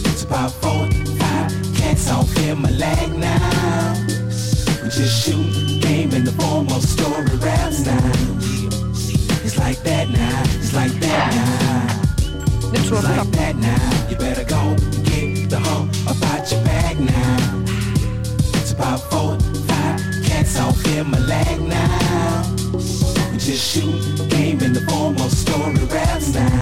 It's 0.10 0.24
about 0.24 0.52
four, 0.52 0.90
five 1.20 1.52
cats 1.76 2.10
off 2.10 2.38
in 2.38 2.62
my 2.62 2.70
leg 2.72 3.14
now. 3.18 4.13
We 4.84 4.90
just 4.90 5.24
shoot 5.24 5.82
game 5.82 6.12
in 6.12 6.26
the 6.26 6.34
form 6.34 6.68
of 6.68 6.84
story 6.84 7.38
raps 7.38 7.86
now. 7.86 8.12
It's 9.46 9.58
like 9.58 9.82
that 9.84 10.10
now. 10.10 10.44
It's 10.60 10.74
like 10.74 10.92
that 11.00 11.34
now. 11.34 12.74
It's 12.74 12.92
like 12.92 13.32
that 13.32 13.56
now. 13.56 14.10
You 14.10 14.18
better 14.18 14.44
go 14.44 14.76
get 15.06 15.50
the 15.50 15.60
hoe 15.60 15.88
about 16.06 16.52
your 16.52 16.62
bag 16.66 17.00
now. 17.00 17.64
It's 18.60 18.74
about 18.74 19.00
four, 19.10 19.40
five 19.70 20.02
cats 20.26 20.60
off 20.60 20.86
in 20.88 21.10
my 21.10 21.20
leg 21.20 21.62
now. 21.62 22.44
We 23.32 23.38
just 23.38 23.64
shoot 23.64 24.30
game 24.30 24.60
in 24.60 24.74
the 24.74 24.82
form 24.90 25.16
of 25.16 25.32
story 25.32 25.76
raps 25.86 26.34
now. 26.34 26.60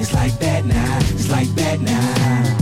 It's 0.00 0.12
like 0.12 0.36
that 0.40 0.64
now. 0.64 0.98
It's 1.14 1.30
like 1.30 1.54
that 1.54 1.80
now. 1.80 2.59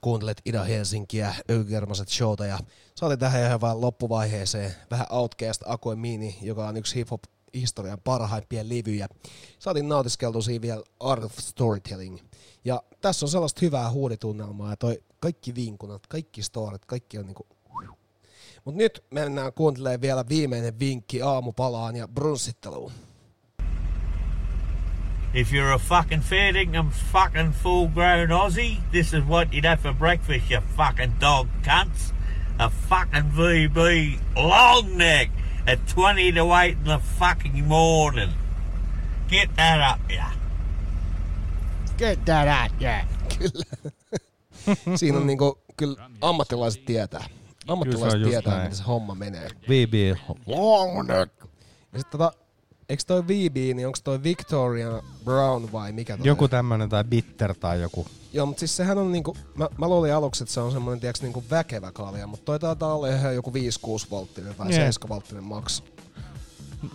Kuuntelet 0.00 0.40
Ida-Helsinkiä, 0.44 1.34
Ökykermaset 1.50 2.08
showta, 2.08 2.46
ja 2.46 2.58
saatiin 2.94 3.18
tähän 3.18 3.46
ihan 3.46 3.60
vaan 3.60 3.80
loppuvaiheeseen 3.80 4.74
vähän 4.90 5.06
Outcast 5.10 5.62
Akue 5.66 5.96
Mini, 5.96 6.38
joka 6.42 6.68
on 6.68 6.76
yksi 6.76 7.04
hip-hop 7.04 7.20
historian 7.54 7.98
parhaimpia 8.04 8.68
levyjä. 8.68 9.08
Saatiin 9.58 9.88
nautiskeltua 9.88 10.42
siinä 10.42 10.62
vielä 10.62 10.82
Art 11.00 11.24
of 11.24 11.32
Storytelling. 11.38 12.18
Ja 12.64 12.82
tässä 13.00 13.26
on 13.26 13.30
sellaista 13.30 13.58
hyvää 13.62 13.90
huuditunnelmaa, 13.90 14.70
ja 14.70 14.76
toi 14.76 15.02
kaikki 15.20 15.54
vinkunat, 15.54 16.06
kaikki 16.06 16.42
storit, 16.42 16.84
kaikki 16.84 17.18
on 17.18 17.26
niinku... 17.26 17.46
Mut 18.64 18.74
nyt 18.74 19.04
mennään 19.10 19.52
kuuntelemaan 19.52 20.00
vielä 20.00 20.28
viimeinen 20.28 20.78
vinkki 20.78 21.22
aamupalaan 21.22 21.96
ja 21.96 22.08
brunssitteluun. 22.08 22.92
If 25.34 25.52
you're 25.52 25.72
a 25.72 25.78
fucking 25.78 26.22
fair 26.22 26.52
dinkum 26.52 26.90
fucking 26.92 27.52
full 27.52 27.88
grown 27.88 28.28
Aussie, 28.28 28.80
this 28.92 29.12
is 29.12 29.22
what 29.24 29.52
you'd 29.52 29.66
have 29.66 29.80
for 29.80 29.92
breakfast, 29.92 30.50
you 30.50 30.60
fucking 30.76 31.16
dog 31.20 31.48
cunts. 31.62 32.12
A 32.58 32.70
fucking 32.70 33.30
VB 33.30 34.18
long 34.36 34.96
neck 34.96 35.30
at 35.66 35.86
20 35.86 36.32
to 36.32 36.52
8 36.52 36.76
in 36.78 36.84
the 36.84 36.98
fucking 36.98 37.68
morning. 37.68 38.30
Get 39.28 39.54
that 39.56 39.80
up, 39.80 40.00
yeah. 40.10 40.32
Get 41.98 42.24
that 42.24 42.48
out, 42.48 42.80
yeah. 42.80 43.06
Kyllä. 43.38 43.64
Siinä 44.96 45.18
on 45.18 45.26
niinku, 45.26 45.58
kyllä 45.76 46.10
ammattilaiset 46.20 46.84
tietää. 46.84 47.24
Ammattilaiset 47.68 48.20
just 48.20 48.30
tietää, 48.30 48.52
näin. 48.52 48.62
miten 48.62 48.76
se 48.76 48.84
homma 48.84 49.14
menee. 49.14 49.48
VB 49.68 50.18
long 50.46 51.08
neck. 51.08 51.32
Ja 51.92 51.98
sit 51.98 52.10
tota, 52.10 52.32
eikö 52.88 53.02
toi 53.06 53.24
VB, 53.26 53.56
niin 53.56 53.86
onko 53.86 53.98
toi 54.04 54.22
Victoria 54.22 55.02
Brown 55.24 55.72
vai 55.72 55.92
mikä 55.92 56.16
toi 56.16 56.26
Joku 56.26 56.48
tämmönen 56.48 56.88
tai 56.88 57.04
bitter 57.04 57.54
tai 57.54 57.80
joku. 57.80 58.06
Joo, 58.32 58.46
mutta 58.46 58.60
siis 58.60 58.76
sehän 58.76 58.98
on 58.98 59.12
niinku, 59.12 59.36
mä, 59.54 59.68
mä 59.78 59.88
luulin 59.88 60.14
aluksi, 60.14 60.44
että 60.44 60.54
se 60.54 60.60
on 60.60 60.72
semmonen 60.72 61.00
tiiäks 61.00 61.22
niinku 61.22 61.44
väkevä 61.50 61.92
kalja, 61.92 62.26
mutta 62.26 62.44
toi 62.44 62.58
taitaa 62.58 62.94
olla 62.94 63.08
ihan 63.08 63.34
joku 63.34 63.50
5-6 63.50 63.54
volttinen 64.10 64.54
tai 64.54 64.66
Niin. 64.68 64.76
7 64.76 65.08
volttinen 65.08 65.44
maks. 65.44 65.82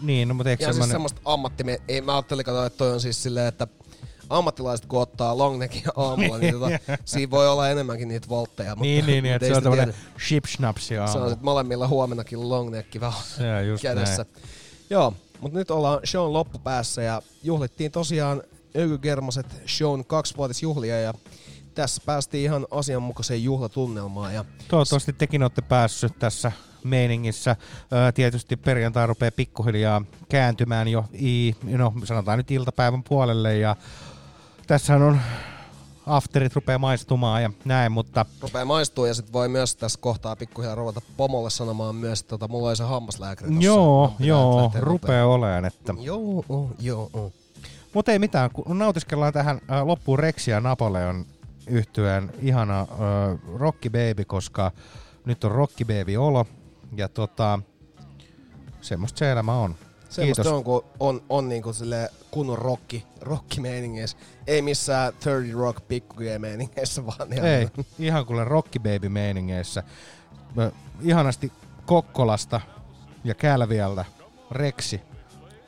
Niin, 0.02 0.28
no 0.28 0.34
mutta 0.34 0.50
eikö 0.50 0.64
Ja 0.64 0.68
siis 0.68 0.76
semmonen... 0.76 0.92
semmoista 0.94 1.22
ammatti, 1.26 1.64
ei 1.88 2.02
mä 2.02 2.16
ajattelin 2.16 2.46
katsoa, 2.46 2.66
että 2.66 2.78
toi 2.78 2.92
on 2.94 3.02
siis 3.02 3.24
silleen, 3.24 3.48
että 3.48 3.68
ammattilaiset 4.30 4.86
kun 4.86 5.02
ottaa 5.02 5.38
longneckin 5.38 5.84
aamulla, 5.96 6.38
niin 6.38 6.54
tota, 6.54 6.70
siinä 7.06 7.32
voi 7.32 7.48
olla 7.48 7.70
enemmänkin 7.70 8.08
niitä 8.08 8.30
voltteja. 8.30 8.70
Mutta, 8.70 8.82
Niin, 8.82 9.06
niin, 9.06 9.24
niin, 9.24 9.36
että 9.36 9.48
se 9.48 9.54
on 9.68 9.74
tiedä. 9.74 9.94
shipsnapsi 10.28 10.88
Se 10.88 11.18
on 11.18 11.30
sitten 11.30 11.46
molemmilla 11.46 11.88
huomennakin 11.88 12.50
longnecki 12.50 13.02
vähän 13.02 13.22
kädessä. 13.82 14.26
näin. 14.34 14.46
Joo, 14.90 15.14
mutta 15.44 15.60
nyt 15.60 15.72
ollaan 15.72 16.00
shown 16.06 16.34
loppupäässä 16.34 17.02
ja 17.02 17.22
juhlittiin 17.44 17.92
tosiaan 17.92 18.44
Ökygermaset 18.78 19.62
shown 19.68 20.06
kaksivuotisjuhlia 20.06 21.00
ja 21.00 21.14
tässä 21.76 22.02
päästiin 22.06 22.44
ihan 22.44 22.68
asianmukaiseen 22.72 23.44
juhlatunnelmaan. 23.44 24.34
Ja 24.34 24.46
Toivottavasti 24.68 25.14
tekin 25.14 25.44
olette 25.44 25.62
päässyt 25.62 26.20
tässä 26.20 26.52
meiningissä. 26.84 27.56
Tietysti 28.14 28.58
perjantai 28.58 29.08
rupeaa 29.08 29.32
pikkuhiljaa 29.32 30.02
kääntymään 30.30 30.88
jo, 30.88 31.06
no 31.64 31.94
sanotaan 32.04 32.38
nyt 32.38 32.52
iltapäivän 32.52 33.04
puolelle 33.04 33.58
ja 33.58 33.76
tässähän 34.68 35.02
on 35.02 35.20
afterit 36.06 36.56
rupeaa 36.56 36.80
maistumaan 36.80 37.44
ja 37.44 37.50
näin, 37.66 37.92
mutta 37.92 38.26
rupeaa 38.42 38.66
maistua 38.66 39.08
ja 39.08 39.14
sit 39.14 39.34
voi 39.34 39.50
myös 39.50 39.76
tässä 39.76 40.00
kohtaa 40.02 40.36
pikkuhiljaa 40.36 40.76
ruveta 40.76 41.02
pomolle 41.18 41.50
sanomaan 41.50 41.96
myös, 41.96 42.20
että 42.20 42.30
tota, 42.30 42.48
mulla 42.48 42.68
oli 42.68 42.76
se 42.76 42.84
hammaslääkäri 42.84 43.52
tossa. 43.52 43.66
joo, 43.66 44.14
joo, 44.20 44.72
rupeaa 44.80 45.28
oleen, 45.28 45.66
että 45.66 45.94
Joo, 46.00 46.46
oh, 46.50 46.70
joo, 46.80 47.10
oh. 47.14 47.34
Mutta 47.94 48.12
ei 48.12 48.20
mitään, 48.20 48.52
kun 48.52 48.80
nautiskellaan 48.80 49.34
tähän 49.34 49.62
äh, 49.72 49.86
loppuun 49.86 50.20
Rex 50.20 50.48
ja 50.48 50.60
Napoleon 50.60 51.26
yhtyeen 51.68 52.32
ihana 52.42 52.82
äh, 52.82 52.88
Rocky 53.56 53.90
Baby, 53.90 54.26
koska 54.26 54.72
nyt 55.26 55.44
on 55.44 55.52
Rocky 55.52 55.86
Baby 55.86 56.18
olo. 56.18 56.46
Ja 56.96 57.10
tota, 57.10 57.60
semmoista 58.82 59.18
se 59.20 59.32
elämä 59.32 59.54
on. 59.54 59.76
Semmosta 60.14 60.42
Kiitos. 60.42 60.58
on, 60.58 60.64
kun 60.64 60.84
on, 61.00 61.22
on 61.30 61.50
niinku 61.50 61.74
sille 61.74 62.10
kunnon 62.32 62.58
rocki, 62.58 63.06
rockimeiningeissä. 63.22 64.18
Ei 64.48 64.62
missään 64.62 65.14
30 65.24 65.60
Rock 65.60 65.88
pikkujee-meiningeissä, 65.88 67.06
vaan 67.06 67.34
ihan 67.34 67.46
Ei, 67.46 67.68
ihan 68.00 68.26
kuule 68.26 68.44
Rocky 68.44 68.80
Baby 68.80 69.10
meiningeissä. 69.10 69.84
Ihanasti 71.02 71.52
Kokkolasta 71.86 72.62
ja 73.24 73.36
Kälviältä 73.36 74.06
Reksi. 74.52 75.02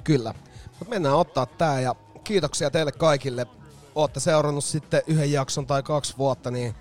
Kyllä. 0.04 0.34
Mutta 0.80 0.90
mennään 0.90 1.16
ottaa 1.16 1.46
tää 1.46 1.82
ja 1.82 1.96
kiitoksia 2.24 2.72
teille 2.72 2.92
kaikille. 2.92 3.48
Ootte 3.96 4.20
seurannut 4.20 4.66
sitten 4.66 5.02
yhden 5.08 5.32
jakson 5.32 5.68
tai 5.68 5.84
kaksi 5.84 6.18
vuotta, 6.18 6.52
niin 6.52 6.76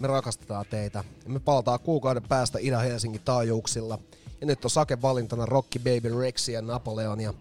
me 0.00 0.06
rakastetaan 0.06 0.64
teitä. 0.70 1.04
Me 1.28 1.40
palataan 1.40 1.80
kuukauden 1.80 2.22
päästä 2.28 2.58
Ida-Helsingin 2.58 3.20
taajuuksilla. 3.24 3.98
Ja 4.44 4.46
nyt 4.46 4.64
on 4.64 4.70
Sake 4.70 5.02
valintana 5.02 5.46
Rocky 5.46 5.78
Baby 5.78 6.20
Rexi 6.20 6.52
ja 6.52 6.62
Napoleon. 6.62 7.20
Ja 7.20 7.34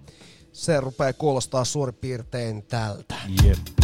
se 0.54 0.80
rupeaa 0.80 1.14
kuulostaa 1.14 1.66
suurin 1.66 1.96
piirtein 1.96 2.64
tältä. 2.64 3.16
Jep. 3.44 3.83